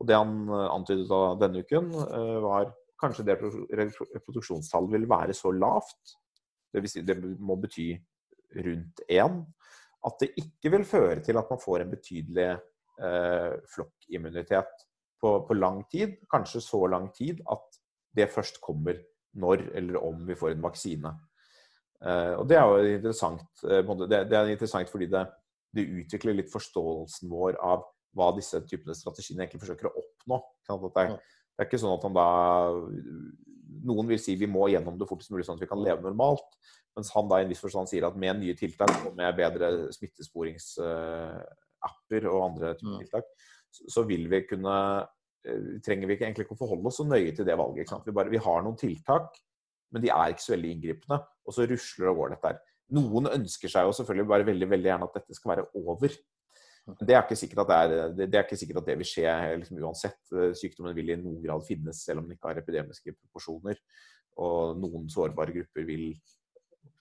Og 0.00 0.08
det 0.08 0.18
han 0.18 0.34
eh, 0.50 0.66
antydet 0.72 1.06
da 1.10 1.20
denne 1.40 1.62
uken, 1.62 1.92
eh, 2.02 2.38
var 2.42 2.72
kanskje 3.00 3.26
det 3.28 3.36
reproduksjonstallet 3.38 4.96
vil 4.96 5.06
være 5.10 5.36
så 5.36 5.52
lavt, 5.54 6.16
det, 6.72 6.82
vil 6.82 6.90
si, 6.90 7.04
det 7.06 7.16
må 7.20 7.58
bety 7.60 7.90
rundt 8.66 9.02
én, 9.12 9.38
at 10.06 10.22
det 10.22 10.32
ikke 10.40 10.72
vil 10.74 10.86
føre 10.88 11.22
til 11.24 11.38
at 11.38 11.50
man 11.50 11.60
får 11.62 11.82
en 11.82 11.92
betydelig 11.92 12.48
eh, 12.50 13.52
flokkimmunitet 13.72 14.86
på, 15.22 15.32
på 15.48 15.56
lang 15.56 15.82
tid. 15.92 16.16
Kanskje 16.32 16.62
så 16.64 16.82
lang 16.90 17.10
tid 17.14 17.42
at 17.52 17.80
det 18.16 18.30
først 18.32 18.60
kommer 18.64 18.98
når 19.36 19.66
eller 19.76 20.00
om 20.00 20.22
vi 20.28 20.36
får 20.38 20.54
en 20.54 20.64
vaksine. 20.64 21.12
Eh, 22.04 22.32
og 22.36 22.44
det 22.48 22.56
er 22.60 22.66
jo 22.66 22.72
interessant, 22.98 23.46
eh, 23.64 23.92
det 24.04 24.36
er 24.36 24.50
interessant 24.52 24.90
fordi 24.92 25.06
det, 25.12 25.22
det, 25.76 25.84
utvikler 26.02 26.36
litt 26.36 26.52
forståelsen 26.52 27.30
vår 27.32 27.52
av 27.64 27.80
hva 28.16 28.28
disse 28.36 28.58
typene 28.68 28.94
strategiene 28.96 29.42
egentlig 29.44 29.62
forsøker 29.64 29.86
å 29.88 29.96
oppnå. 30.02 30.36
Det 30.68 30.74
er, 31.02 31.08
det 31.16 31.60
er 31.62 31.66
ikke 31.68 31.82
sånn 31.82 31.96
at 31.96 32.04
han 32.06 32.16
da 32.16 32.28
Noen 33.86 34.06
vil 34.08 34.18
si 34.18 34.32
vi 34.40 34.48
må 34.50 34.68
gjennom 34.72 34.96
det 34.98 35.08
fortest 35.08 35.30
mulig 35.30 35.44
sånn 35.46 35.56
at 35.58 35.62
vi 35.62 35.70
kan 35.70 35.82
leve 35.82 36.02
normalt. 36.02 36.50
Mens 36.96 37.10
han 37.12 37.28
da 37.28 37.34
i 37.38 37.42
en 37.44 37.50
viss 37.52 37.62
forstand 37.62 37.88
sier 37.90 38.04
at 38.08 38.18
med 38.18 38.34
nye 38.40 38.54
tiltak 38.56 38.94
og 39.04 39.12
med 39.18 39.36
bedre 39.36 39.66
smittesporingsappar 39.94 42.22
og 42.32 42.46
andre 42.46 42.68
typer 42.78 42.98
tiltak, 43.02 43.26
så 43.76 44.00
vil 44.08 44.24
vi 44.32 44.38
kunne 44.48 44.76
eh, 45.44 45.76
trenger 45.84 46.06
vi 46.08 46.14
ikke 46.16 46.26
egentlig 46.30 46.44
ikke 46.46 46.56
å 46.56 46.62
forholde 46.62 46.88
oss 46.88 46.98
så 47.02 47.06
nøye 47.06 47.32
til 47.36 47.46
det 47.46 47.56
valget. 47.60 47.92
Vi, 48.06 48.16
bare, 48.16 48.32
vi, 48.32 48.40
har 48.42 48.58
noen 48.64 48.80
tiltak 48.80 49.28
men 49.94 50.04
de 50.04 50.12
er 50.12 50.32
ikke 50.32 50.44
så 50.44 50.54
veldig 50.54 50.72
inngripende. 50.74 51.20
Og 51.46 51.54
så 51.54 51.66
rusler 51.70 52.10
og 52.10 52.22
går 52.22 52.34
dette 52.34 52.52
her. 52.52 52.62
Noen 52.96 53.30
ønsker 53.32 53.70
seg 53.70 53.86
jo 53.88 53.94
selvfølgelig 53.98 54.30
bare 54.30 54.46
veldig 54.46 54.70
veldig 54.70 54.90
gjerne 54.92 55.08
at 55.08 55.20
dette 55.20 55.36
skal 55.38 55.54
være 55.54 55.66
over. 55.78 56.18
Det 57.02 57.14
er 57.16 57.24
ikke 57.24 57.38
sikkert 57.38 57.64
at 57.64 57.70
det, 57.70 57.76
er, 57.76 58.10
det, 58.14 58.26
er 58.30 58.44
ikke 58.44 58.58
sikkert 58.60 58.82
at 58.82 58.90
det 58.92 58.94
vil 59.00 59.08
skje 59.10 59.30
liksom, 59.58 59.80
uansett. 59.82 60.20
Sykdommen 60.54 60.94
vil 60.94 61.10
i 61.10 61.18
noen 61.18 61.40
grad 61.42 61.64
finnes, 61.66 62.04
selv 62.06 62.22
om 62.22 62.28
den 62.28 62.36
ikke 62.36 62.52
har 62.52 62.60
epidemiske 62.60 63.16
proporsjoner. 63.16 63.80
Og 64.42 64.78
noen 64.78 65.08
sårbare 65.10 65.54
grupper 65.56 65.86
vil 65.88 66.12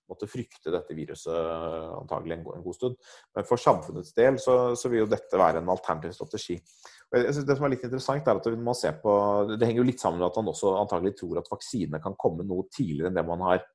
måtte 0.09 0.27
frykte 0.29 0.73
dette 0.73 0.95
viruset 0.97 1.33
antagelig 1.33 2.35
en, 2.37 2.43
en 2.55 2.65
god 2.65 2.77
stund. 2.77 2.97
Men 3.35 3.47
for 3.49 3.61
samfunnets 3.61 4.13
del 4.17 4.37
så, 4.41 4.57
så, 4.77 4.89
vil 4.91 5.03
jo 5.03 5.11
dette 5.11 5.39
være 5.39 5.61
en 5.61 5.71
alternativ 5.73 6.13
strategi. 6.17 6.57
Jeg 7.13 7.33
synes 7.33 7.47
Det 7.47 7.57
som 7.57 7.65
er 7.67 7.73
litt 7.75 7.85
interessant, 7.87 8.27
er 8.27 8.41
at 8.41 8.49
man 8.57 8.77
ser 8.77 8.99
på, 9.01 9.13
det 9.53 9.65
henger 9.65 9.81
jo 9.81 9.87
litt 9.89 10.01
sammen 10.01 10.21
med 10.21 10.29
at 10.29 10.41
han 10.41 10.51
også 10.51 10.75
antagelig 10.81 11.15
tror 11.21 11.41
at 11.41 11.49
vaksinene 11.51 12.01
kan 12.03 12.17
komme 12.21 12.45
noe 12.45 12.67
tidligere 12.73 13.11
enn 13.11 13.17
det 13.17 13.25
man 13.27 13.45
har 13.45 13.65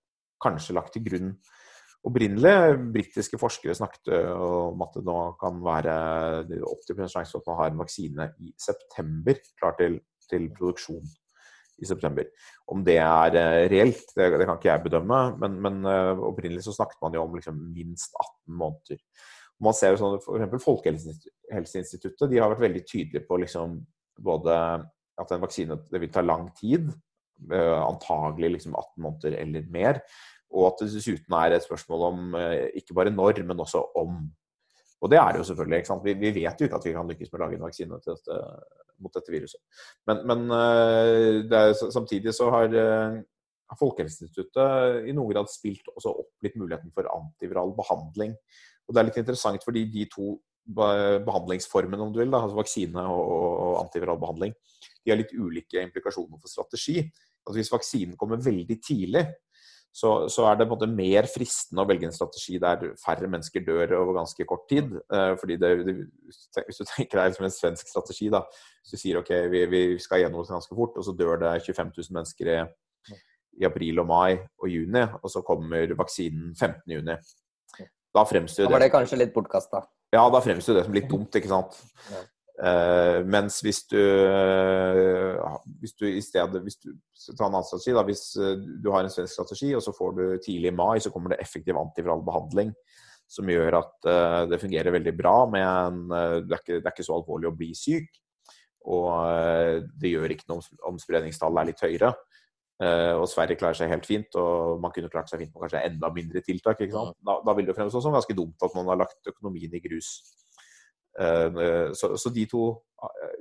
kanskje 0.42 0.76
lagt 0.76 0.94
til 0.96 1.04
grunn. 1.06 1.32
Opprinnelig 2.08 2.78
britiske 2.94 3.38
forskere 3.40 3.76
snakket 3.76 4.08
om 4.32 4.80
at 4.86 4.94
det 4.96 5.02
nå 5.04 5.16
kan 5.40 5.58
være 5.64 5.96
80 6.48 7.10
sjanse 7.12 7.34
for 7.34 7.42
at 7.42 7.50
man 7.50 7.58
har 7.58 7.72
en 7.72 7.82
vaksine 7.82 8.28
i 8.40 8.54
september 8.56 9.42
klar 9.60 9.76
til, 9.80 9.98
til 10.30 10.48
produksjon 10.56 11.04
i 11.80 11.88
september. 11.88 12.24
Om 12.72 12.84
det 12.84 12.96
er 13.02 13.36
reelt, 13.72 14.06
det, 14.16 14.30
det, 14.32 14.46
kan 14.46 14.56
ikke 14.56 14.70
jeg 14.70 14.84
bedømme, 14.86 15.20
men, 15.42 15.60
men 15.64 15.84
opprinnelig 16.30 16.64
så 16.66 16.76
snakket 16.76 17.00
man 17.04 17.16
jo 17.16 17.26
om 17.26 17.36
liksom 17.36 17.60
minst 17.76 18.16
18 18.16 18.58
måneder. 18.62 19.04
Man 19.60 19.76
ser 19.76 19.92
jo 19.92 20.00
sånn, 20.00 20.18
for 20.24 20.64
Folkehelseinstituttet 20.64 22.30
de 22.32 22.40
har 22.40 22.52
vært 22.52 22.64
veldig 22.64 22.84
tydelige 22.88 23.26
på 23.28 23.40
liksom 23.42 23.76
både 24.20 24.56
at 25.20 25.32
en 25.34 25.42
vaksine 25.42 25.76
det 25.90 26.00
vil 26.00 26.12
ta 26.12 26.24
lang 26.24 26.48
tid, 26.56 26.88
antagelig 27.48 28.52
liksom 28.56 28.74
18 28.76 29.02
måneder 29.04 29.38
eller 29.40 29.64
mer, 29.72 30.02
og 30.50 30.66
at 30.66 30.82
det 30.82 30.90
dessuten 30.96 31.36
er 31.38 31.54
et 31.54 31.64
spørsmål 31.64 32.04
om 32.08 32.36
eh, 32.38 32.68
ikke 32.80 32.96
bare 32.98 33.14
når, 33.14 33.42
men 33.46 33.62
også 33.62 33.82
om. 34.00 34.20
Og 35.00 35.10
det 35.12 35.20
er 35.20 35.32
det 35.32 35.40
jo 35.40 35.48
selvfølgelig. 35.48 35.78
ikke 35.78 35.92
sant? 35.92 36.04
Vi, 36.04 36.14
vi 36.18 36.32
vet 36.42 36.60
jo 36.60 36.66
ikke 36.66 36.80
at 36.80 36.86
vi 36.88 36.94
kan 36.96 37.08
lykkes 37.08 37.30
med 37.30 37.38
å 37.38 37.44
lage 37.44 37.56
en 37.56 37.64
vaksine 37.64 38.00
dette, 38.04 38.38
mot 39.00 39.14
dette 39.14 39.32
viruset. 39.32 39.60
Men, 40.10 40.24
men 40.28 40.42
det 41.48 41.60
er, 41.60 41.72
samtidig 41.94 42.34
så 42.36 42.50
har 42.52 42.74
eh, 42.76 43.20
Folkehelseinstituttet 43.78 45.06
i 45.06 45.14
noen 45.14 45.30
grad 45.30 45.50
spilt 45.52 45.86
også 45.94 46.12
opp 46.24 46.44
litt 46.44 46.58
muligheten 46.58 46.90
for 46.94 47.08
antiviral 47.14 47.70
behandling. 47.78 48.34
Og 48.88 48.94
det 48.94 49.00
er 49.00 49.08
litt 49.08 49.20
interessant 49.22 49.64
fordi 49.64 49.86
de 49.92 50.08
to 50.10 50.34
behandlingsformene, 50.70 52.02
om 52.02 52.12
du 52.12 52.20
vil, 52.20 52.30
da, 52.30 52.42
altså 52.44 52.58
vaksine 52.58 53.02
og, 53.10 53.22
og 53.30 53.78
antiviral 53.84 54.18
behandling, 54.20 54.52
de 55.00 55.12
har 55.12 55.18
litt 55.18 55.32
ulike 55.34 55.82
implikasjoner 55.82 56.38
for 56.42 56.50
strategi. 56.50 57.04
Altså 57.46 57.58
Hvis 57.58 57.72
vaksinen 57.72 58.18
kommer 58.20 58.42
veldig 58.42 58.76
tidlig, 58.84 59.24
så, 59.92 60.28
så, 60.30 60.44
er 60.46 60.54
det 60.54 60.68
på 60.68 60.76
en 60.76 60.78
måte 60.78 60.86
mer 60.86 61.26
fristende 61.26 61.82
å 61.82 61.88
velge 61.88 62.06
en 62.06 62.14
strategi 62.14 62.60
der 62.62 62.92
færre 63.00 63.26
mennesker 63.26 63.64
dør 63.66 63.96
over 63.98 64.20
ganske 64.20 64.46
kort 64.46 64.68
tid. 64.70 64.92
Uh, 65.10 65.34
fordi 65.40 65.56
det, 65.58 65.70
det, 65.86 65.94
Hvis 66.68 66.78
du 66.78 66.84
tenker 66.92 67.18
deg 67.18 67.34
som 67.34 67.48
en 67.48 67.54
svensk 67.54 67.90
strategi, 67.90 68.30
da, 68.30 68.44
hvis 68.84 68.94
du 68.94 69.02
sier 69.02 69.18
ok, 69.18 69.32
vi, 69.50 69.64
vi 69.72 69.82
skal 70.02 70.22
gjennom 70.22 70.46
det 70.46 70.54
ganske 70.54 70.78
fort, 70.78 70.94
og 70.94 71.06
så 71.06 71.16
dør 71.18 71.42
det 71.42 71.56
25 71.66 71.90
000 71.96 72.18
mennesker 72.20 72.52
i, 72.54 72.58
i 73.60 73.66
april 73.66 74.04
og 74.04 74.10
mai 74.12 74.38
og 74.38 74.68
juni, 74.70 75.02
og 75.18 75.32
så 75.32 75.42
kommer 75.46 75.96
vaksinen 75.98 76.54
15. 76.54 76.84
juni. 76.94 77.18
Da 78.14 78.26
fremstår 78.26 78.64
det 78.64 78.70
Da 78.70 78.76
var 78.76 78.84
det 78.84 78.92
kanskje 78.94 79.18
litt 79.18 79.34
bortkasta? 79.34 79.82
Ja, 80.14 80.22
da 80.30 80.40
fremstår 80.42 80.78
det 80.78 80.86
som 80.86 80.94
litt 80.94 81.10
dumt, 81.10 81.34
ikke 81.38 81.50
sant. 81.50 81.76
Uh, 82.60 83.22
mens 83.24 83.62
hvis 83.64 83.86
du, 83.88 83.96
uh, 83.96 85.54
hvis 85.80 85.94
du 85.96 86.04
i 86.10 86.20
stedet 86.20 86.60
hvis 86.60 86.76
du, 86.82 86.90
ta 87.30 87.46
en 87.46 87.54
annen 87.54 87.64
strategi, 87.64 87.94
da, 87.96 88.02
hvis 88.04 88.24
uh, 88.36 88.52
du 88.60 88.90
har 88.92 89.06
en 89.06 89.12
svensk 89.12 89.32
strategi, 89.32 89.70
og 89.72 89.80
så 89.80 89.94
får 89.96 90.10
du 90.18 90.24
tidlig 90.44 90.68
i 90.68 90.76
mai, 90.76 90.98
så 91.00 91.12
kommer 91.14 91.32
det 91.32 91.40
effektiv 91.40 91.78
antiviral 91.80 92.20
behandling 92.26 92.74
som 93.30 93.46
gjør 93.46 93.76
at 93.78 94.06
det 94.50 94.58
fungerer 94.58 94.90
veldig 94.90 95.12
bra. 95.14 95.34
men 95.46 95.62
en, 95.62 95.98
det, 96.10 96.50
er 96.50 96.62
ikke, 96.64 96.78
det 96.80 96.88
er 96.88 96.94
ikke 96.96 97.04
så 97.06 97.14
alvorlig 97.14 97.46
å 97.46 97.52
bli 97.54 97.68
syk. 97.78 98.08
Og 98.90 99.86
det 100.02 100.10
gjør 100.10 100.34
ikke 100.34 100.48
noe 100.50 100.64
om 100.88 100.98
spredningstallet 100.98 101.60
er 101.60 101.68
litt 101.68 101.84
høyere. 101.84 102.10
og 103.20 103.28
Sverige 103.30 103.60
klarer 103.60 103.78
seg 103.78 103.92
helt 103.94 104.08
fint, 104.10 104.34
og 104.34 104.82
man 104.82 104.90
kunne 104.90 105.12
klart 105.14 105.30
seg 105.30 105.44
fint 105.44 105.54
med 105.54 105.62
kanskje 105.62 105.84
enda 105.92 106.10
mindre 106.16 106.42
tiltak. 106.42 106.82
Da, 106.82 107.36
da, 107.46 107.54
vil 107.54 107.70
det 107.70 107.78
fremstå 107.78 108.02
som 108.02 108.18
ganske 108.18 108.34
dumt 108.34 108.66
at 108.66 108.74
man 108.80 108.90
har 108.90 108.98
lagt 109.04 109.30
økonomien 109.30 109.78
i 109.78 109.84
grus. 109.86 110.10
Eh, 111.18 111.92
så, 111.96 112.16
så 112.16 112.30
de, 112.34 112.46
to, 112.50 112.82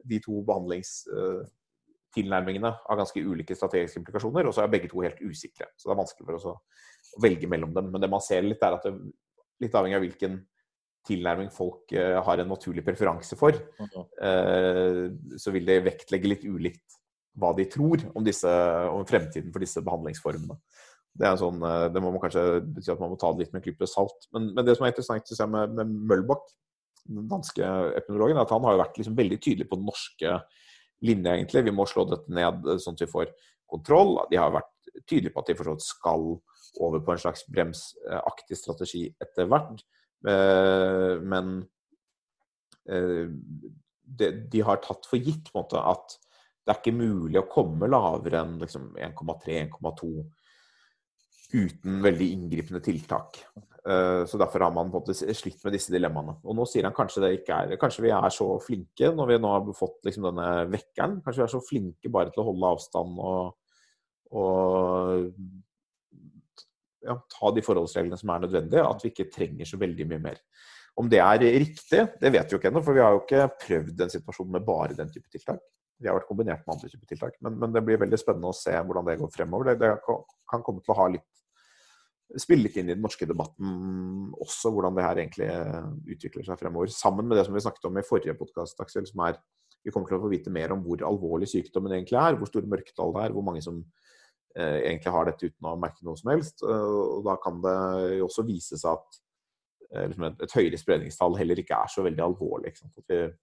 de 0.10 0.20
to 0.24 0.44
behandlingstilnærmingene 0.48 2.72
har 2.86 3.00
ganske 3.02 3.22
ulike 3.22 3.56
strategiske 3.58 4.00
implikasjoner, 4.02 4.44
og 4.48 4.54
så 4.56 4.62
er 4.64 4.74
begge 4.74 4.90
to 4.92 4.98
helt 5.06 5.22
usikre. 5.22 5.66
Så 5.78 5.84
det 5.88 5.94
er 5.96 6.04
vanskelig 6.04 6.26
for 6.28 6.36
oss 6.40 6.52
å, 6.54 6.56
velge 7.24 7.48
mellom 7.50 7.72
dem. 7.74 7.86
Men 7.94 8.02
det 8.04 8.12
man 8.12 8.22
ser 8.22 8.42
litt, 8.46 8.64
er 8.64 8.74
at 8.76 8.84
det, 8.86 8.94
litt 9.64 9.76
avhengig 9.76 9.98
av 9.98 10.04
hvilken 10.04 10.34
tilnærming 11.08 11.50
folk 11.56 11.92
har 11.96 12.38
en 12.42 12.52
naturlig 12.52 12.84
preferanse 12.86 13.36
for, 13.40 13.52
så 14.20 15.50
vil 15.56 15.66
det 15.66 15.86
vektlegge 15.88 16.30
litt 16.30 16.46
ulikt 16.46 16.88
hva 17.40 17.54
de 17.58 17.66
tror 17.72 17.98
om, 18.12 18.24
disse, 18.26 18.52
om 18.92 19.06
fremtiden 19.08 19.52
for 19.54 19.60
disse 19.64 19.82
behandlingsformene. 19.86 20.56
Det, 21.20 21.32
sånn, 21.42 21.60
det 21.92 22.02
må 22.04 22.12
man 22.14 22.22
kanskje 22.24 22.44
bety 22.64 22.92
at 22.94 23.02
man 23.02 23.12
må 23.12 23.18
ta 23.20 23.32
det 23.34 23.44
litt 23.44 23.54
med 23.54 23.62
en 23.62 23.66
klype 23.66 23.88
salt. 23.90 24.28
Men, 24.36 24.42
men, 24.54 24.66
det 24.68 24.76
som 24.78 24.86
er 24.86 24.94
interessant 24.94 25.54
med, 25.56 25.74
med 25.80 25.86
Mølbakk, 26.12 26.46
den 27.10 27.30
danske 27.30 27.66
epidemiologen, 27.98 28.40
at 28.42 28.52
han 28.54 28.66
har 28.68 28.76
jo 28.76 28.82
vært 28.84 29.00
liksom 29.00 29.18
veldig 29.18 29.40
tydelig 29.42 29.70
på 29.70 29.80
den 29.80 29.88
norske 29.90 30.36
linja, 31.06 31.36
egentlig. 31.36 31.66
Vi 31.68 31.76
må 31.76 31.88
slå 31.90 32.06
dette 32.10 32.36
ned 32.36 32.68
eh, 32.68 32.82
sånn 32.82 32.98
at 32.98 33.06
vi 33.06 33.12
får 33.12 33.34
kontroll. 33.70 34.18
De 34.32 34.40
har 34.40 34.54
vært 34.54 34.74
tydelige 35.06 35.34
på 35.36 35.44
at 35.44 35.52
de 35.52 35.58
forstått 35.60 35.86
skal 35.86 36.30
over 36.80 37.02
på 37.04 37.14
en 37.14 37.22
slags 37.22 37.46
bremsaktig 37.50 38.58
strategi 38.58 39.04
etter 39.22 39.50
hvert. 39.50 39.84
Eh, 40.28 41.16
men 41.22 41.54
eh, 42.90 43.30
de 44.10 44.66
har 44.66 44.82
tatt 44.84 45.08
for 45.10 45.22
gitt 45.22 45.52
måte, 45.56 45.80
at 45.80 46.18
det 46.66 46.74
er 46.74 46.82
ikke 46.82 47.00
mulig 47.00 47.40
å 47.42 47.50
komme 47.50 47.90
lavere 47.90 48.44
enn 48.44 48.58
liksom 48.62 48.92
1,3-1,2 49.00 50.10
uten 51.54 52.02
veldig 52.04 52.28
inngripende 52.36 52.82
tiltak. 52.84 53.42
Eh, 53.90 54.26
så 54.26 54.38
Derfor 54.38 54.60
har 54.66 54.74
man 54.76 54.92
på 54.92 55.00
en 55.00 55.06
måte 55.06 55.16
slitt 55.16 55.64
med 55.64 55.74
disse 55.74 55.94
dilemmaene. 55.94 56.38
Og 56.44 56.58
Nå 56.58 56.66
sier 56.70 56.86
han 56.86 56.96
kanskje 56.96 57.24
det 57.24 57.32
ikke 57.40 57.56
er 57.56 57.80
Kanskje 57.82 58.06
vi 58.06 58.12
er 58.14 58.34
så 58.34 58.50
flinke 58.64 59.14
når 59.16 59.32
vi 59.32 59.40
nå 59.40 59.54
har 59.54 59.72
fått 59.78 60.06
liksom 60.06 60.30
denne 60.30 60.50
vekkeren. 60.74 61.20
Kanskje 61.26 61.42
vi 61.42 61.48
er 61.48 61.56
så 61.56 61.64
flinke 61.64 62.14
bare 62.14 62.34
til 62.34 62.44
å 62.44 62.50
holde 62.52 62.74
avstand 62.76 63.24
og, 63.24 63.56
og 64.36 65.30
ja, 67.06 67.16
ta 67.16 67.54
de 67.56 67.64
forholdsreglene 67.66 68.20
som 68.20 68.34
er 68.34 68.44
nødvendige, 68.44 68.86
at 68.86 69.04
vi 69.04 69.14
ikke 69.14 69.32
trenger 69.34 69.70
så 69.70 69.80
veldig 69.82 70.08
mye 70.12 70.24
mer. 70.28 70.44
Om 71.00 71.08
det 71.10 71.22
er 71.24 71.46
riktig, 71.64 72.02
det 72.20 72.32
vet 72.34 72.50
vi 72.50 72.56
jo 72.56 72.60
ikke 72.60 72.72
ennå, 72.74 72.84
for 72.84 72.98
vi 72.98 73.04
har 73.04 73.16
jo 73.16 73.22
ikke 73.24 73.46
prøvd 73.64 74.02
en 74.04 74.12
situasjon 74.12 74.50
med 74.52 74.66
bare 74.68 74.98
den 74.98 75.12
type 75.14 75.32
tiltak. 75.32 75.62
Vi 76.00 76.08
har 76.08 76.16
vært 76.16 76.30
kombinert 76.30 76.64
med 76.64 76.78
andre 76.78 76.90
typer 76.92 77.10
tiltak. 77.10 77.36
Men, 77.44 77.58
men, 77.60 77.74
det 77.76 77.84
blir 77.86 78.00
veldig 78.00 78.20
spennende 78.22 78.54
å 78.54 78.56
se 78.56 78.72
hvordan 78.72 79.08
det 79.10 79.20
går 79.20 79.34
fremover. 79.34 79.74
Det, 79.74 79.78
det 79.84 80.18
kan 80.50 80.64
komme 80.66 80.84
til 80.84 80.96
å 80.96 81.00
ha 81.02 81.10
litt 81.12 81.28
spille 82.38 82.68
litt 82.68 82.76
inn 82.78 82.92
i 82.92 82.94
den 82.94 83.02
norske 83.02 83.26
debatten 83.26 84.28
også, 84.38 84.70
hvordan 84.70 84.94
det 84.94 85.06
her 85.06 85.18
egentlig 85.18 85.48
eh, 85.50 85.88
utvikler 86.14 86.46
seg 86.46 86.60
fremover. 86.62 86.92
Sammen 86.94 87.26
med 87.26 87.40
det 87.40 87.48
som 87.48 87.56
vi 87.56 87.64
snakket 87.66 87.88
om 87.90 87.98
i 87.98 88.06
forrige 88.06 88.38
podkast, 88.38 88.78
Aksel, 88.84 89.08
som 89.10 89.24
er 89.26 89.40
vi 89.84 89.94
kommer 89.94 90.10
til 90.10 90.20
å 90.20 90.24
få 90.26 90.32
vite 90.32 90.52
mer 90.54 90.74
om 90.76 90.84
hvor 90.84 91.02
alvorlig 91.08 91.48
sykdommen 91.50 91.94
egentlig 91.96 92.20
er, 92.20 92.38
hvor 92.38 92.50
store 92.50 92.70
mørketall 92.70 93.14
det 93.16 93.26
er, 93.26 93.36
hvor 93.36 93.46
mange 93.48 93.64
som 93.64 93.80
eh, 94.58 94.80
egentlig 94.90 95.14
har 95.16 95.30
dette 95.30 95.50
uten 95.50 95.70
å 95.70 95.78
merke 95.80 96.06
noe 96.06 96.20
som 96.20 96.32
helst. 96.34 96.64
og 96.68 97.24
Da 97.28 97.38
kan 97.42 97.62
det 97.64 97.76
jo 98.20 98.28
også 98.28 98.46
vise 98.48 98.80
seg 98.80 98.98
at 98.98 99.22
eh, 99.94 100.10
liksom 100.12 100.28
et, 100.30 100.42
et, 100.44 100.58
høyere 100.60 100.82
spredningstall 100.82 101.38
heller 101.40 101.64
ikke 101.64 101.80
er 101.80 101.94
så 101.94 102.04
veldig 102.06 102.26
alvorlig. 102.28 102.76
At 102.76 103.00
vi, 103.00 103.22
eh, 103.24 103.38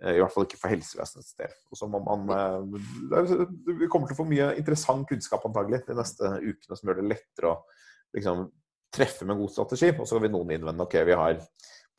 I 0.00 0.16
hvert 0.16 0.32
fall 0.32 0.46
ikke 0.46 0.58
for 0.60 0.72
helsevesenets 0.72 1.34
del. 1.36 1.52
Og 1.68 1.76
så 1.76 1.88
må 1.90 1.98
man, 2.00 2.22
eh, 2.32 3.34
vi 3.82 3.88
kommer 3.92 4.08
til 4.08 4.16
å 4.16 4.20
få 4.22 4.28
mye 4.28 4.54
interessant 4.56 5.04
kunnskap 5.08 5.44
antagelig 5.44 5.82
de 5.84 5.96
neste 5.98 6.30
ukene 6.40 6.78
som 6.78 6.88
gjør 6.88 7.02
det 7.02 7.10
lettere 7.10 7.50
å 7.50 7.58
liksom 8.16 8.46
treffe 8.96 9.28
med 9.28 9.36
god 9.36 9.52
strategi. 9.52 9.92
Og 9.92 10.08
så 10.08 10.22
vil 10.22 10.32
noen 10.32 10.54
innvende 10.56 10.86
ok, 10.86 10.96
vi 11.04 11.18
har 11.20 11.42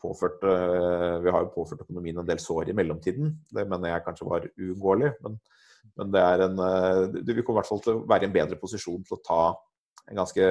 påført, 0.02 0.42
uh, 0.42 1.22
vi 1.22 1.30
har 1.30 1.52
påført 1.54 1.84
økonomien 1.86 2.18
en 2.18 2.26
del 2.26 2.42
sår 2.42 2.72
i 2.72 2.78
mellomtiden. 2.78 3.36
Det 3.54 3.68
mener 3.70 3.94
jeg 3.94 4.06
kanskje 4.08 4.30
var 4.32 4.50
uunngåelig. 4.50 5.14
Men, 5.22 5.38
men, 5.94 6.12
det 6.18 6.26
er 6.26 6.46
en 6.48 6.58
Du 7.14 7.34
vil 7.36 7.44
i 7.46 7.54
hvert 7.54 7.70
fall 7.70 7.86
til 7.86 8.00
å 8.00 8.06
være 8.10 8.26
i 8.26 8.32
en 8.32 8.34
bedre 8.34 8.58
posisjon 8.58 9.06
til 9.06 9.20
å 9.20 9.24
ta 9.28 9.42
en 10.10 10.24
ganske 10.24 10.42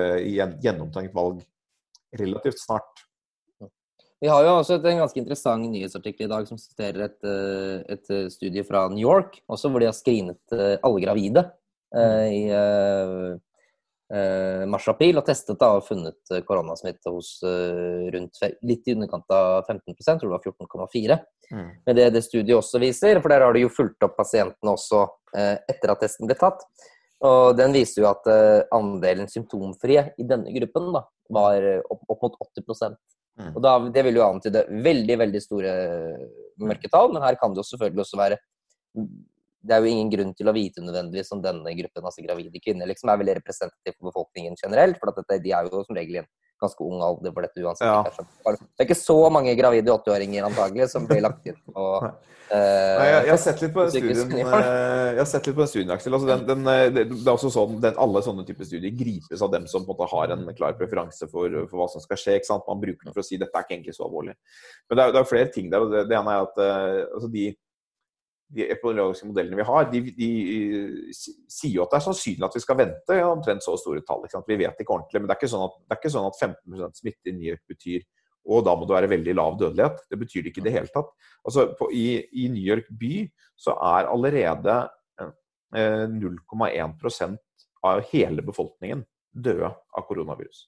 gjennomtenkt 0.62 1.18
valg 1.18 1.42
relativt 2.14 2.62
snart. 2.62 3.09
Vi 4.20 4.28
har 4.28 4.44
jo 4.44 4.56
også 4.58 4.76
en 4.78 5.00
ganske 5.00 5.20
interessant 5.20 5.70
nyhetsartikkel 5.72 6.26
i 6.26 6.32
dag 6.32 6.48
som 6.48 6.58
siterer 6.60 7.06
et, 7.06 7.20
eh, 7.24 7.94
et 7.96 8.10
studie 8.32 8.64
fra 8.68 8.86
New 8.92 9.00
York, 9.00 9.40
også 9.48 9.70
hvor 9.70 9.80
de 9.80 9.88
har 9.88 9.96
screenet 9.96 10.58
alle 10.58 11.00
gravide 11.00 11.46
eh, 11.96 12.26
i 12.28 12.42
eh, 14.10 14.66
mars-april 14.70 15.20
og 15.20 15.26
testet 15.26 15.58
da, 15.60 15.72
og 15.78 15.86
funnet 15.86 16.32
eh, 16.32 16.42
koronasmitte 16.46 17.12
hos 17.12 17.38
eh, 17.46 18.08
rundt 18.14 18.40
litt 18.66 18.88
i 18.88 18.96
underkant 18.96 19.34
av 19.34 19.68
15% 19.68 20.20
tror 20.20 20.28
det 20.28 20.36
var 20.36 20.46
14,4. 20.90 21.18
Mm. 21.50 21.68
Men 21.86 21.98
det 21.98 22.08
det 22.14 22.24
studiet 22.26 22.56
også 22.58 22.80
viser, 22.82 23.20
for 23.20 23.32
der 23.32 23.46
har 23.46 23.54
de 23.54 23.64
jo 23.64 23.72
fulgt 23.72 24.06
opp 24.06 24.16
pasientene 24.18 24.74
også 24.74 25.04
eh, 25.36 25.56
etter 25.70 25.94
at 25.94 26.02
testen 26.04 26.30
ble 26.30 26.38
tatt, 26.38 26.64
og 27.26 27.56
den 27.58 27.74
viser 27.76 28.02
jo 28.02 28.10
at 28.10 28.28
eh, 28.32 28.66
andelen 28.74 29.30
symptomfrie 29.30 30.10
i 30.18 30.26
denne 30.26 30.54
gruppen 30.56 30.92
da, 30.96 31.04
var 31.30 31.66
opp, 31.86 32.04
opp 32.10 32.26
mot 32.26 32.38
80 32.50 32.96
mm. 33.40 33.50
Og 33.56 33.64
da, 33.64 33.74
Det 33.96 34.04
vil 34.06 34.20
jo 34.20 34.26
antyde 34.26 34.64
veldig 34.86 35.18
veldig 35.24 35.42
store 35.42 35.74
mørketall, 36.60 37.12
men 37.14 37.24
her 37.24 37.38
kan 37.40 37.54
det 37.54 37.62
jo 37.62 37.68
selvfølgelig 37.72 38.04
også 38.04 38.20
være 38.20 38.40
det 39.60 39.74
er 39.76 39.84
jo 39.84 39.90
ingen 39.90 40.10
grunn 40.12 40.30
til 40.36 40.48
å 40.48 40.54
vite 40.56 40.82
nødvendigvis 40.82 41.32
om 41.34 41.42
denne 41.44 41.72
gruppen, 41.76 42.06
altså 42.08 42.24
gravide 42.24 42.62
kvinner, 42.64 42.88
liksom 42.88 43.10
er 43.12 43.18
veldig 43.20 43.34
representativ 43.42 43.96
for 43.98 44.08
befolkningen 44.08 44.56
generelt. 44.56 44.96
For 45.00 45.12
dette, 45.12 45.36
de 45.44 45.52
er 45.52 45.68
jo 45.68 45.82
som 45.84 45.98
regel 45.98 46.16
i 46.16 46.22
en 46.22 46.30
ganske 46.60 46.86
ung 46.86 47.04
alder 47.04 47.32
for 47.34 47.46
dette 47.46 47.62
uansett. 47.62 47.86
Ja. 47.88 48.56
Det 48.56 48.82
er 48.82 48.88
ikke 48.88 48.98
så 48.98 49.16
mange 49.32 49.54
gravide 49.58 49.94
80-åringer 49.94 50.48
antagelig 50.50 50.90
som 50.92 51.06
blir 51.08 51.22
lagt 51.24 51.46
inn 51.48 51.56
på 51.66 51.86
uh, 52.00 52.10
Nei, 52.50 53.06
jeg, 53.06 53.14
jeg, 53.14 53.30
har 53.30 53.40
sett 53.44 53.62
litt 53.64 53.74
på 53.76 53.86
studien, 53.92 54.34
jeg 54.36 54.48
har 54.50 55.30
sett 55.30 55.48
litt 55.48 55.56
på 55.56 55.64
den 55.64 55.72
studien, 55.72 55.94
Aksel. 55.94 56.16
Altså, 56.18 56.28
den, 56.32 56.44
den, 56.48 56.68
det, 56.96 57.06
det, 57.12 57.20
er 57.24 57.32
også 57.32 57.52
sånn, 57.54 57.78
den, 57.82 57.96
Alle 58.04 58.24
sånne 58.26 58.44
typer 58.48 58.68
studier 58.68 58.94
gripes 58.96 59.44
av 59.46 59.54
dem 59.54 59.66
som 59.70 59.86
på 59.86 59.94
en 59.94 60.00
måte 60.00 60.10
har 60.12 60.36
en 60.36 60.44
klar 60.58 60.76
preferanse 60.78 61.30
for, 61.32 61.62
for 61.70 61.82
hva 61.82 61.88
som 61.92 62.04
skal 62.04 62.20
skje. 62.20 62.38
ikke 62.40 62.50
sant? 62.52 62.68
Man 62.68 62.84
bruker 62.84 63.08
den 63.08 63.16
for 63.16 63.24
å 63.24 63.26
si 63.26 63.40
dette 63.40 63.56
er 63.56 63.66
ikke 63.66 63.78
egentlig 63.78 63.96
så 63.96 64.06
alvorlig. 64.08 64.36
Men 64.88 65.00
det 65.00 65.06
er, 65.06 65.16
det 65.16 65.22
er 65.22 65.32
flere 65.32 65.52
ting 65.54 65.72
der. 65.72 65.86
og 65.86 65.94
Det, 65.94 66.06
det 66.10 66.20
ene 66.20 66.36
er 66.36 66.48
at 66.48 66.62
uh, 66.62 67.02
altså 67.16 67.32
de 67.32 67.50
de 68.50 68.64
epidemiologiske 68.66 69.28
modellene 69.28 69.58
vi 69.60 69.66
har, 69.66 69.84
de, 69.92 70.00
de, 70.16 70.30
sier 71.14 71.76
jo 71.76 71.84
at 71.84 71.92
det 71.92 72.00
er 72.00 72.06
sannsynlig 72.08 72.46
at 72.48 72.56
vi 72.56 72.62
skal 72.64 72.78
vente 72.80 73.18
ja, 73.18 73.28
omtrent 73.30 73.62
så 73.62 73.76
store 73.78 74.02
tall. 74.06 74.24
Vi 74.48 74.58
vet 74.58 74.82
ikke 74.82 74.96
ordentlig, 74.96 75.20
men 75.20 75.30
det 75.30 75.36
er 75.36 75.40
ikke 75.40 75.52
sånn 75.52 75.68
at, 75.68 75.76
ikke 75.98 76.12
sånn 76.14 76.26
at 76.26 76.40
15 76.40 76.98
smitte 76.98 77.30
i 77.30 77.36
New 77.36 77.46
York 77.52 77.62
betyr 77.70 78.02
og 78.48 78.64
da 78.64 78.74
må 78.76 78.86
det 78.88 78.96
være 78.96 79.10
veldig 79.12 79.34
lav 79.36 79.58
dødelighet. 79.60 80.00
Det 80.10 80.18
betyr 80.20 80.42
det 80.42 80.52
ikke 80.52 80.62
i 80.62 80.66
det 80.68 80.74
hele 80.74 80.92
tatt. 80.94 81.10
Altså, 81.44 81.66
på, 81.78 81.90
i, 81.92 82.06
i, 82.32 82.48
New 82.52 82.64
York 82.64 82.88
by 83.00 83.24
så 83.60 83.76
er 83.90 84.08
allerede 84.10 84.76
eh, 85.20 86.06
0,1% 86.08 87.36
av 87.86 88.02
hele 88.10 88.44
befolkningen 88.44 89.04
døde 89.30 89.70
av 89.70 90.06
koronavirus. 90.08 90.66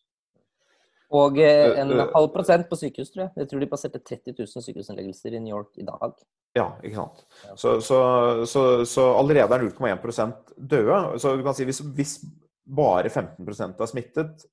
Og 1.12 1.38
eh, 1.42 1.74
en 1.80 1.92
eh, 1.92 2.00
eh, 2.00 2.12
halv 2.14 2.30
prosent 2.32 2.68
på 2.70 2.78
sykehus, 2.80 3.10
tror 3.12 3.26
jeg. 3.26 3.32
Jeg 3.42 3.50
tror 3.50 3.62
de 3.62 3.68
passerte 3.68 4.00
30 4.00 4.34
000 4.38 4.64
sykehusinnleggelser 4.64 5.36
i 5.36 5.42
New 5.44 5.52
York 5.52 5.76
i 5.82 5.84
dag. 5.86 6.14
Ja, 6.56 6.68
ikke 6.84 7.02
sant. 7.02 7.24
Så, 7.60 7.74
så, 7.84 7.98
så, 8.48 8.62
så 8.88 9.08
allerede 9.18 9.58
er 9.58 9.66
0,1% 9.66 10.54
døde. 10.56 11.00
Så 11.20 11.36
du 11.36 11.44
kan 11.44 11.56
si 11.56 11.68
hvis, 11.68 11.82
hvis 11.96 12.16
bare 12.64 13.12
15% 13.12 13.80
er 13.82 13.90
smittet, 13.90 14.44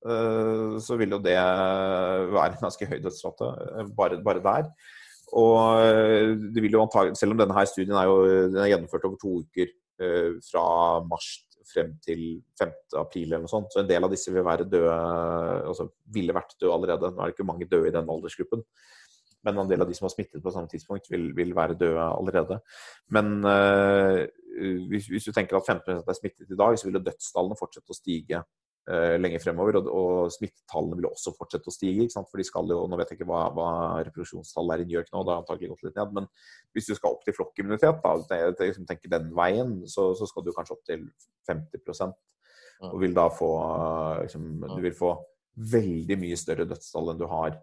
så 0.83 0.95
vil 0.99 1.13
jo 1.13 1.19
det 1.23 1.35
være 1.37 2.55
en 2.55 2.63
ganske 2.63 2.87
høy 2.89 2.97
dødsrate 3.03 3.51
bare, 3.95 4.17
bare, 4.25 4.41
der. 4.43 4.71
Og 5.37 5.83
det 6.55 6.63
vil 6.63 6.73
jo 6.73 6.81
antagelig, 6.87 7.19
Selv 7.19 7.35
om 7.35 7.43
denne 7.43 7.53
her 7.55 7.67
studien 7.69 7.93
er, 7.93 8.07
jo, 8.09 8.47
den 8.49 8.63
er 8.63 8.71
gjennomført 8.71 9.05
over 9.05 9.19
to 9.21 9.35
uker 9.43 9.75
fra 10.47 10.65
mars 11.05 11.29
frem 11.69 11.95
til 12.03 12.23
5. 12.59 12.71
april 13.01 13.27
eller 13.27 13.45
noe 13.45 13.51
sånt. 13.51 13.71
Så 13.73 13.81
en 13.81 13.89
del 13.89 14.05
av 14.05 14.13
disse 14.13 14.33
vil 14.33 14.45
være 14.45 14.67
døde, 14.69 14.95
altså 15.69 15.89
ville 16.15 16.35
vært 16.35 16.57
døde 16.57 16.75
allerede. 16.75 17.11
Nå 17.13 17.21
er 17.21 17.29
det 17.29 17.37
ikke 17.37 17.49
mange 17.49 17.69
døde 17.69 17.91
i 17.91 17.95
den 17.95 18.09
aldersgruppen. 18.15 18.65
Men 19.47 19.61
en 19.61 19.69
del 19.69 19.81
av 19.81 19.87
de 19.87 19.95
som 19.95 20.07
har 20.07 20.13
smittet 20.13 20.43
på 20.43 20.51
samme 20.51 20.67
tidspunkt, 20.71 21.07
vil, 21.11 21.29
vil 21.35 21.53
være 21.55 21.77
døde 21.79 22.05
allerede. 22.11 22.59
Men 23.15 23.37
uh, 23.47 24.25
hvis, 24.91 25.07
hvis, 25.07 25.29
du 25.29 25.35
tenker 25.35 25.59
at 25.59 25.69
15 25.69 26.01
er 26.01 26.17
smittet 26.17 26.51
i 26.51 26.59
dag, 26.59 26.75
så 26.75 26.89
vil 26.89 26.99
dødstallene 26.99 27.59
fortsette 27.59 27.95
å 27.95 27.97
stige 27.97 28.43
uh, 28.87 29.15
lenger 29.19 29.43
fremover. 29.43 29.79
Og, 29.81 29.89
og 29.89 30.31
smittetallene 30.35 30.99
vil 30.99 31.09
også 31.09 31.35
fortsette 31.37 31.71
å 31.71 31.75
stige. 31.75 32.07
For 32.15 32.39
de 32.39 32.47
skal 32.47 32.71
jo, 32.71 32.79
Nå 32.89 32.99
vet 32.99 33.11
jeg 33.13 33.19
ikke 33.19 33.29
hva, 33.31 33.43
hva 33.55 33.69
reproduksjonstallet 34.07 34.77
er 34.77 34.85
i 34.85 34.87
New 34.89 34.97
York 34.99 35.11
nå, 35.13 35.25
det 35.25 35.35
har 35.35 35.43
antagelig 35.43 35.73
gått 35.73 35.89
litt 35.89 35.99
ned. 35.99 36.15
Men 36.19 36.31
hvis 36.77 36.89
du 36.89 36.95
skal 36.95 37.17
opp 37.17 37.27
til 37.27 37.35
flokkimmunitet, 37.37 38.01
da, 38.05 38.41
liksom 38.63 38.87
tenker 38.89 39.11
den 39.11 39.29
veien, 39.37 39.77
så, 39.89 40.11
så, 40.17 40.29
skal 40.29 40.45
du 40.45 40.53
kanskje 40.55 40.77
opp 40.77 40.87
til 40.87 41.05
50% 41.49 42.17
og 42.87 43.01
vil 43.01 43.15
da 43.15 43.25
få 43.33 43.49
liksom, 44.21 44.43
Du 44.63 44.81
vil 44.83 44.95
få 44.95 45.13
veldig 45.59 46.15
mye 46.21 46.37
større 46.39 46.67
dødstall 46.69 47.11
enn 47.11 47.19
du 47.19 47.25
har 47.27 47.57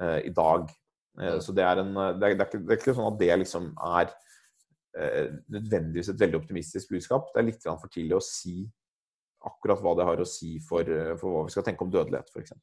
uh, 0.00 0.18
i 0.18 0.32
dag. 0.34 0.70
Uh, 1.18 1.36
så 1.42 1.54
det 1.54 1.62
er, 1.62 1.82
en, 1.84 1.92
det, 1.94 2.30
er, 2.30 2.34
det, 2.34 2.40
er 2.40 2.48
ikke, 2.48 2.62
det 2.64 2.74
er, 2.74 2.80
ikke, 2.80 2.94
sånn 2.96 3.12
at 3.12 3.20
det 3.20 3.36
liksom 3.44 3.68
er 3.90 4.10
uh, 4.98 5.36
nødvendigvis 5.54 6.10
et 6.12 6.24
veldig 6.24 6.40
optimistisk 6.40 6.90
budskap. 6.94 7.30
Det 7.30 7.42
er 7.42 7.48
litt 7.52 7.68
for 7.68 7.92
tidlig 7.94 8.18
å 8.18 8.24
si 8.24 8.56
akkurat 9.46 9.80
hva 9.82 9.94
det 9.98 10.06
har 10.08 10.20
å 10.22 10.28
si 10.28 10.58
for, 10.64 10.82
eh, 10.82 11.14
for 11.20 11.34
hva 11.34 11.46
vi 11.46 11.54
skal 11.54 11.66
tenke 11.66 11.86
om 11.86 11.92
dødelighet, 11.92 12.30
f.eks. 12.34 12.54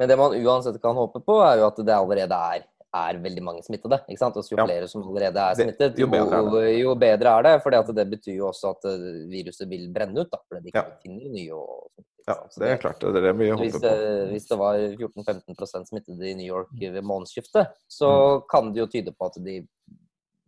Men 0.00 0.08
det 0.08 0.18
man 0.18 0.36
uansett 0.36 0.78
kan 0.82 0.96
håpe 0.96 1.20
på, 1.24 1.40
er 1.44 1.60
jo 1.60 1.66
at 1.68 1.80
det 1.84 1.96
allerede 1.96 2.38
er, 2.56 2.64
er 2.96 3.18
veldig 3.24 3.42
mange 3.44 3.64
smittede. 3.64 4.00
ikke 4.08 4.20
sant? 4.20 4.38
Også 4.40 4.54
jo 4.54 4.60
ja. 4.62 4.68
flere 4.68 4.88
som 4.90 5.04
allerede 5.04 5.42
er 5.42 5.58
smittet, 5.58 6.00
jo, 6.00 6.08
bedre 6.12 6.40
er 6.40 6.48
det. 6.54 6.62
Jo, 6.80 6.94
bedre 6.98 7.34
er 7.36 7.46
det. 7.48 7.52
For 7.64 7.92
det 7.92 8.06
betyr 8.14 8.38
jo 8.38 8.48
også 8.48 8.72
at 8.76 8.88
eh, 8.92 9.04
viruset 9.32 9.68
vil 9.68 9.90
brenne 9.92 10.24
ut. 10.24 10.32
da, 10.32 10.40
Fordi 10.48 10.64
de 10.64 10.72
ikke 10.72 10.86
ja. 10.86 10.96
finner 11.04 11.36
nye 11.36 11.60
og 11.60 12.08
Ja, 12.22 12.36
det 12.54 12.68
er 12.70 12.76
klart. 12.78 13.02
Det 13.02 13.18
er 13.18 13.28
det 13.28 13.32
å 13.34 13.60
håpe 13.60 13.82
på. 13.82 13.92
Hvis 14.30 14.48
det 14.48 14.58
var 14.60 14.80
14-15% 14.80 15.88
smittede 15.90 16.28
i 16.30 16.34
New 16.38 16.46
York 16.46 16.72
ved 16.78 17.02
månedsskiftet, 17.02 17.72
så 17.90 18.10
mm. 18.12 18.44
kan 18.52 18.72
det 18.72 18.84
jo 18.84 18.90
tyde 18.92 19.14
på 19.16 19.28
at 19.28 19.40
de 19.42 19.56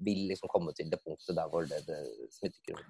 vil 0.05 0.25
liksom 0.31 0.51
komme 0.51 0.73
til 0.75 0.89
det 0.91 0.99
punktet 1.05 1.37
der 1.37 1.51
hvor 1.51 1.67
det, 1.69 1.81
det 1.87 1.99
smitter 2.35 2.81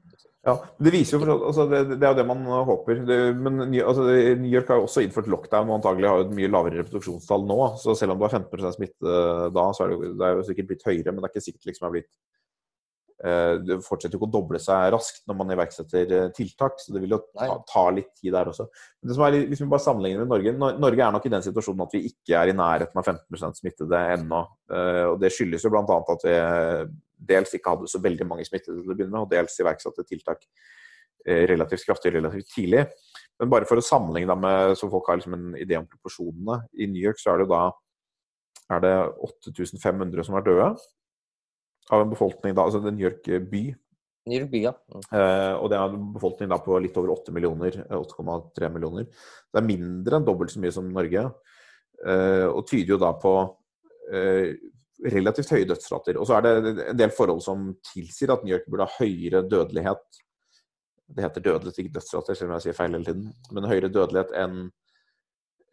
Ja, 0.45 0.55
det 0.81 0.93
viser 0.95 1.21
jo 1.21 1.37
altså 1.37 1.67
det, 1.71 1.83
det, 1.95 2.01
er 2.03 2.15
jo 2.15 2.19
det 2.21 2.27
man 2.29 2.45
håper. 2.69 3.03
Det, 3.09 3.19
men 3.37 3.67
altså, 3.67 4.07
New 4.41 4.51
York 4.51 4.73
har 4.73 4.81
jo 4.81 4.89
også 4.89 5.05
innført 5.05 5.29
lockdown 5.31 5.69
og 5.69 5.79
antagelig 5.79 6.11
har 6.11 6.23
jo 6.23 6.29
et 6.29 6.37
mye 6.41 6.53
lavere 6.53 6.81
reproduksjonstall 6.81 7.45
nå. 7.49 7.59
Så 7.81 7.97
selv 7.99 8.15
om 8.15 8.21
du 8.21 8.27
har 8.27 8.37
15% 8.37 8.79
smitte 8.79 9.19
da, 9.55 9.67
så 9.77 9.87
er 9.87 9.95
det, 9.95 10.15
det 10.21 10.29
er 10.29 10.39
jo 10.39 10.47
sikkert 10.49 10.73
blitt 10.73 10.89
høyere, 10.89 11.13
men 11.13 11.21
det 11.21 11.31
er 11.31 11.35
ikke 11.35 11.49
sikkert 11.49 11.71
liksom 11.71 11.85
det 11.85 11.91
har 11.91 11.99
blitt 11.99 12.13
Eh, 12.13 12.44
det 13.65 13.79
fortsetter 13.85 14.19
ikke 14.19 14.27
å 14.27 14.35
doble 14.35 14.59
seg 14.61 14.91
raskt 14.93 15.23
når 15.29 15.37
man 15.39 15.53
iverksetter 15.55 16.11
eh, 16.13 16.27
tiltak, 16.37 16.77
så 16.81 16.93
det 16.93 17.01
vil 17.05 17.15
jo 17.15 17.21
ta, 17.31 17.47
ta 17.71 17.85
litt 17.95 18.11
tid 18.19 18.35
der 18.35 18.51
også. 18.51 18.67
Men 19.01 19.11
det 19.11 19.17
som 19.17 19.25
er, 19.25 19.37
hvis 19.49 19.63
vi 19.63 19.69
bare 19.73 19.85
sammenligner 19.85 20.27
med 20.27 20.33
Norge 20.35 20.75
Norge 20.83 21.07
er 21.07 21.15
nok 21.15 21.29
i 21.29 21.33
den 21.33 21.47
situasjonen 21.47 21.87
at 21.87 21.97
vi 21.97 22.03
ikke 22.11 22.37
er 22.37 22.53
i 22.53 22.57
nærheten 22.59 23.01
av 23.01 23.09
15% 23.09 23.61
smittede 23.63 24.01
ennå. 24.19 24.43
Eh, 24.69 25.05
og 25.09 25.17
Det 25.23 25.31
skyldes 25.33 25.65
jo 25.65 25.73
bl.a. 25.73 26.01
at 26.17 26.27
vi 26.29 26.35
dels 27.33 27.57
ikke 27.57 27.73
hadde 27.73 27.89
så 27.89 28.03
veldig 28.05 28.27
mange 28.29 28.45
smittede 28.45 28.83
til 28.83 28.93
å 28.93 28.97
begynne 28.99 29.15
med, 29.15 29.25
og 29.25 29.33
dels 29.33 29.57
iverksatte 29.63 30.05
tiltak 30.09 30.45
relativt 31.25 31.87
kraftig 31.89 32.11
relativt 32.13 32.51
tidlig. 32.53 32.83
Men 33.41 33.49
bare 33.49 33.65
for 33.65 33.81
å 33.81 33.85
sammenligne 33.87 34.35
med, 34.37 34.75
så 34.77 34.91
folk 34.93 35.07
har 35.09 35.17
liksom 35.17 35.39
en 35.39 35.55
idé 35.57 35.79
om 35.79 35.87
proporsjonene. 35.89 36.59
I 36.77 36.91
New 36.91 37.01
York 37.01 37.23
så 37.23 37.33
er 37.33 37.41
det 37.41 37.47
da 37.49 37.63
er 38.75 38.85
det 38.85 38.93
8500 39.25 40.29
som 40.29 40.37
er 40.37 40.45
døde 40.45 40.69
av 41.93 42.05
en 42.05 42.13
befolkning 42.13 42.55
da, 42.57 42.65
altså 42.65 42.81
New 42.85 43.05
York 43.05 43.27
by. 43.51 43.65
New 44.31 44.39
York 44.41 44.53
by, 44.53 44.61
ja. 44.65 44.73
Mm. 44.89 45.03
Eh, 45.19 45.55
og 45.59 45.69
det 45.71 45.79
er 45.79 45.97
en 45.97 46.07
befolkning 46.15 46.53
da 46.53 46.59
på 46.65 46.79
litt 46.81 46.97
over 47.01 47.13
8 47.17 47.35
millioner. 47.37 47.83
8,3 47.93 48.65
eh, 48.65 48.73
millioner. 48.73 49.09
Det 49.53 49.61
er 49.61 49.67
mindre 49.69 50.19
enn 50.19 50.29
dobbelt 50.29 50.55
så 50.55 50.63
mye 50.63 50.73
som 50.75 50.89
Norge. 50.89 51.27
Eh, 52.05 52.47
og 52.49 52.65
tyder 52.69 52.95
jo 52.95 53.01
da 53.03 53.13
på 53.21 53.35
eh, 54.13 54.55
relativt 55.13 55.53
høye 55.53 55.69
dødsrater. 55.69 56.19
Og 56.21 56.29
så 56.29 56.39
er 56.39 56.47
det 56.47 56.55
en 56.89 57.01
del 57.01 57.13
forhold 57.15 57.45
som 57.45 57.69
tilsier 57.93 58.33
at 58.33 58.45
New 58.45 58.55
York 58.55 58.69
burde 58.71 58.89
ha 58.89 58.97
høyere 59.03 59.45
dødelighet. 59.45 60.23
Det 61.15 61.27
heter 61.27 61.45
dødelighet, 61.45 61.83
ikke 61.83 61.99
dødsrater, 61.99 62.39
selv 62.39 62.51
om 62.51 62.57
jeg 62.57 62.69
sier 62.69 62.79
feil 62.79 62.97
hele 62.97 63.11
tiden. 63.11 63.29
Men 63.53 63.69
høyere 63.69 63.93
dødelighet 63.93 64.33
enn 64.41 64.59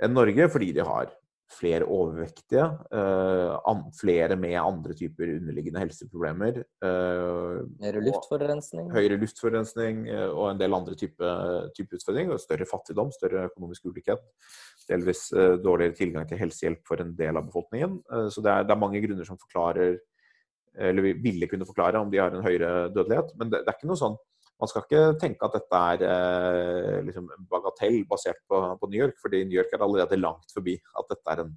en 0.01 0.15
Norge, 0.17 0.47
fordi 0.49 0.71
de 0.75 0.83
har 0.83 1.11
flere 1.51 1.87
overvektige, 1.89 2.63
uh, 2.95 3.81
flere 3.97 4.37
med 4.39 4.55
andre 4.59 4.95
typer 4.97 5.35
underliggende 5.37 5.83
helseproblemer. 5.83 6.61
Høyere 6.81 8.03
luftforurensning? 8.05 8.89
Høyere 8.95 9.19
luftforurensning 9.21 10.03
uh, 10.09 10.29
og 10.29 10.45
en 10.51 10.61
del 10.61 10.77
andre 10.77 10.97
typer 10.99 11.69
type 11.77 11.99
utfordringer. 11.99 12.39
Større 12.41 12.67
fattigdom, 12.69 13.11
større 13.15 13.47
økonomisk 13.51 13.91
ulikhet. 13.91 14.23
Delvis 14.89 15.27
dårligere 15.63 15.95
tilgang 15.95 16.25
til 16.27 16.39
helsehjelp 16.41 16.81
for 16.87 16.99
en 16.99 17.13
del 17.15 17.37
av 17.37 17.45
befolkningen. 17.47 17.99
så 18.33 18.41
det 18.43 18.49
er, 18.51 18.65
det 18.65 18.73
er, 18.73 18.79
mange 18.81 18.99
grunner 19.03 19.27
som 19.27 19.37
forklarer, 19.39 19.93
eller 20.89 21.05
ville 21.21 21.47
kunne 21.47 21.67
forklare 21.69 22.01
om 22.01 22.09
de 22.11 22.19
har 22.19 22.33
en 22.33 22.43
høyere 22.43 22.89
dødelighet. 22.91 23.31
Men 23.39 23.53
det, 23.53 23.61
det 23.61 23.71
er 23.71 23.77
ikke 23.77 23.91
noe 23.91 24.01
sånn 24.01 24.17
man 24.61 24.69
skal 24.69 24.85
ikke 24.85 25.01
tenke 25.21 25.47
at 25.47 25.57
dette 25.57 25.81
er 25.89 26.05
eh, 26.05 27.01
liksom 27.07 27.27
bagatell 27.49 28.03
basert 28.09 28.43
på, 28.45 28.61
på, 28.77 28.89
New 28.91 29.01
York, 29.01 29.17
fordi 29.21 29.43
New 29.47 29.57
York 29.57 29.73
er 29.73 29.83
allerede 29.85 30.19
langt 30.21 30.53
forbi 30.53 30.75
at 30.77 31.09
dette 31.09 31.33
er 31.33 31.43
en, 31.45 31.55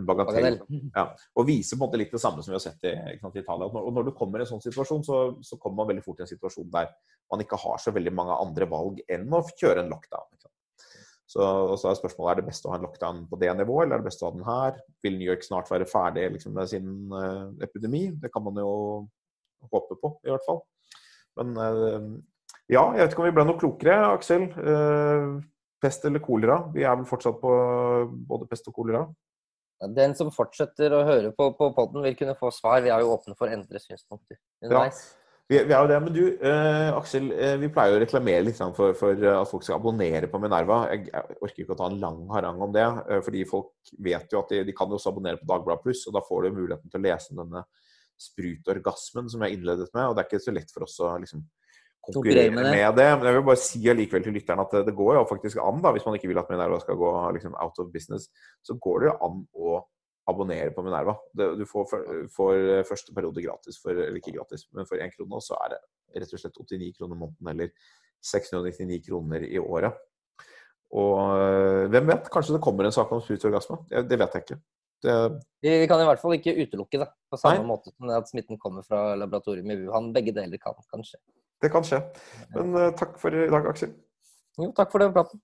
en 0.00 0.08
bagatell. 0.08 0.58
Ja. 0.96 1.06
Og 1.38 1.46
viser 1.46 1.78
på 1.78 1.84
en 1.84 1.86
måte 1.86 2.00
litt 2.02 2.14
det 2.16 2.22
samme 2.22 2.42
som 2.42 2.52
vi 2.52 2.58
har 2.58 2.64
sett 2.66 2.88
i, 2.90 2.96
sant, 3.22 3.38
i 3.38 3.44
Italia. 3.44 3.70
Og 3.70 3.94
når 3.94 4.08
du 4.08 4.14
kommer 4.18 4.42
i 4.42 4.46
en 4.46 4.50
sånn 4.50 4.64
situasjon, 4.64 5.06
så, 5.06 5.20
så, 5.46 5.60
kommer 5.62 5.84
man 5.84 5.92
veldig 5.94 6.06
fort 6.08 6.20
i 6.22 6.26
en 6.26 6.32
situasjon 6.34 6.70
der 6.74 6.90
man 7.30 7.46
ikke 7.46 7.60
har 7.62 7.78
så 7.82 7.94
veldig 7.94 8.14
mange 8.14 8.42
andre 8.42 8.70
valg 8.70 9.00
enn 9.06 9.30
å 9.34 9.44
kjøre 9.54 9.84
en 9.84 9.94
lockdown. 9.94 10.28
Så, 11.26 11.42
så, 11.74 11.90
er 11.90 11.98
spørsmålet 11.98 12.32
er 12.32 12.38
det 12.40 12.50
best 12.50 12.66
å 12.66 12.70
ha 12.70 12.76
en 12.78 12.84
lockdown 12.86 13.24
på 13.30 13.38
det 13.38 13.50
nivået, 13.58 13.86
eller 13.86 13.98
er 13.98 14.02
det 14.02 14.10
best 14.10 14.22
å 14.22 14.28
ha 14.28 14.34
den 14.34 14.46
her? 14.46 14.76
Vil 15.02 15.18
New 15.18 15.26
York 15.26 15.42
snart 15.46 15.70
være 15.70 15.88
ferdig 15.90 16.28
liksom, 16.36 16.54
med 16.58 16.70
sin 16.70 16.90
uh, 17.10 17.50
epidemi? 17.66 18.08
Det 18.22 18.30
kan 18.34 18.44
man 18.46 18.58
jo 18.62 18.70
håpe 19.72 19.98
på, 19.98 20.18
i 20.26 20.30
hvert 20.30 20.46
fall. 20.46 20.62
Men 21.40 21.52
eh, 21.60 22.08
ja, 22.72 22.82
jeg 22.96 23.04
vet 23.04 23.14
ikke 23.14 23.22
om 23.22 23.28
vi 23.28 23.36
ble 23.36 23.46
noe 23.46 23.60
klokere, 23.60 23.98
Aksel. 24.14 24.48
Eh, 24.56 25.28
pest 25.82 26.06
eller 26.08 26.24
kolera? 26.24 26.62
Vi 26.74 26.86
er 26.86 26.96
vel 26.96 27.06
fortsatt 27.08 27.38
på 27.42 27.52
både 28.28 28.48
pest 28.50 28.68
og 28.70 28.78
kolera? 28.80 29.04
Den 29.92 30.16
som 30.16 30.32
fortsetter 30.32 30.94
å 30.96 31.04
høre 31.04 31.34
på, 31.36 31.50
på 31.58 31.68
poden, 31.76 32.00
vil 32.06 32.16
kunne 32.16 32.34
få 32.38 32.50
svar. 32.54 32.80
Vi 32.84 32.90
er 32.92 33.04
jo 33.04 33.12
åpne 33.12 33.36
for 33.36 33.48
å 33.48 33.54
endre 33.58 33.80
synspunkter. 33.82 34.38
Ja. 34.64 34.86
Vi, 35.46 35.60
vi, 35.62 35.70
er 35.70 35.78
jo 35.78 35.90
det, 35.92 35.98
men 36.02 36.14
du, 36.14 36.22
eh, 36.42 36.88
Aksel, 36.96 37.28
eh, 37.30 37.54
vi 37.60 37.68
pleier 37.70 37.94
å 37.94 38.00
reklamere 38.02 38.42
litt 38.48 38.58
for, 38.74 38.96
for, 38.98 39.20
at 39.30 39.46
folk 39.46 39.62
skal 39.62 39.76
abonnere 39.76 40.26
på 40.32 40.40
Minerva. 40.42 40.80
Jeg, 40.90 41.04
jeg, 41.12 41.36
orker 41.38 41.62
ikke 41.62 41.76
å 41.76 41.78
ta 41.78 41.90
en 41.92 42.00
lang 42.02 42.24
harang 42.32 42.64
om 42.66 42.72
det, 42.74 42.86
eh, 43.06 43.20
fordi 43.22 43.44
folk 43.46 43.92
vet 44.02 44.32
jo 44.34 44.40
at 44.40 44.50
de, 44.50 44.64
de 44.66 44.74
kan 44.74 44.90
jo 44.90 44.98
også 44.98 45.12
abonnere 45.12 45.38
på 45.38 45.46
Dagbladet 45.52 45.84
Pluss, 45.84 46.02
og 46.10 46.16
da 46.16 46.24
får 46.26 46.48
du 46.48 46.56
muligheten 46.56 46.90
til 46.90 46.98
å 46.98 47.04
lese 47.06 47.38
denne 47.38 47.62
sprutorgasmen 48.20 49.30
som 49.32 49.44
jeg 49.44 49.58
innledet 49.58 49.88
med. 49.92 50.08
Og 50.08 50.16
det 50.16 50.22
er 50.22 50.30
ikke 50.30 50.44
så 50.46 50.54
lett 50.54 50.72
for 50.74 50.86
oss 50.86 50.96
å 51.04 51.12
liksom, 51.22 51.42
konkurrere 52.06 52.54
med 52.54 52.64
det. 52.64 52.72
med 52.72 52.96
det. 52.98 53.08
Men 53.18 53.28
jeg 53.28 53.38
vil 53.38 53.44
bare 53.50 53.62
si 53.64 53.82
allikevel 53.92 54.24
til 54.26 54.36
lytteren 54.36 54.62
at 54.64 54.72
det, 54.76 54.86
det, 54.88 54.96
går 54.96 55.18
jo 55.18 55.26
faktisk 55.28 55.60
an, 55.62 55.82
da, 55.84 55.92
hvis 55.96 56.06
man 56.06 56.18
ikke 56.18 56.30
vil 56.30 56.40
at 56.42 56.50
Minerva 56.52 56.80
skal 56.82 56.98
gå 57.00 57.12
liksom, 57.36 57.58
out 57.62 57.82
of 57.82 57.92
business, 57.92 58.30
så 58.64 58.78
går 58.80 59.02
det 59.02 59.10
jo 59.10 59.18
an 59.28 59.44
å 59.56 59.76
abonnere 60.26 60.72
på 60.74 60.82
Minerva. 60.82 61.14
Du 61.36 61.62
får, 61.70 61.92
får, 62.34 62.64
første 62.88 63.14
periode 63.14 63.44
gratis, 63.44 63.78
for, 63.82 63.94
eller 63.94 64.18
ikke 64.18 64.34
gratis, 64.34 64.66
men 64.74 64.88
for 64.88 65.02
én 65.02 65.12
krone. 65.12 65.38
Og 65.38 65.44
så 65.44 65.58
er 65.62 65.76
det 65.76 65.80
rett 66.22 66.34
og 66.34 66.42
slett 66.42 66.58
89 66.58 66.92
kroner 66.98 67.20
måneden, 67.20 67.52
eller 67.52 67.70
699 68.26 69.02
kroner 69.06 69.46
i 69.46 69.60
året. 69.62 69.94
Og 70.96 71.18
øh, 71.34 71.84
hvem 71.90 72.10
vet, 72.10 72.30
kanskje 72.32 72.56
det 72.56 72.62
kommer 72.62 72.86
en 72.86 72.94
sak 72.94 73.10
om 73.12 73.22
sprutorgasme. 73.22 73.78
Det 73.90 74.18
vet 74.18 74.34
jeg 74.34 74.46
ikke. 74.46 74.58
Det... 75.04 75.16
Vi 75.66 75.88
kan 75.90 76.00
i 76.00 76.06
hvert 76.06 76.20
fall 76.22 76.36
ikke 76.36 76.54
utelukke 76.62 77.00
det, 77.02 77.08
på 77.32 77.38
samme 77.40 77.62
Nei. 77.62 77.68
måte 77.68 77.90
som 77.90 78.12
at 78.14 78.28
smitten 78.30 78.60
kommer 78.62 78.86
fra 78.86 79.16
laboratoriet 79.18 79.66
i 79.66 79.78
Wuhan. 79.80 80.12
Begge 80.14 80.34
deler 80.36 80.60
kan, 80.62 80.76
kan 80.92 81.04
skje. 81.06 81.18
Det 81.62 81.72
kan 81.72 81.86
skje. 81.86 82.00
Men 82.54 82.74
uh, 82.76 82.90
takk 82.96 83.16
for 83.20 83.34
i 83.34 83.48
dag, 83.50 83.68
Aksel. 83.72 83.94
Jo, 84.60 84.70
takk 84.76 84.92
for 84.92 85.02
den 85.02 85.14
praten. 85.16 85.42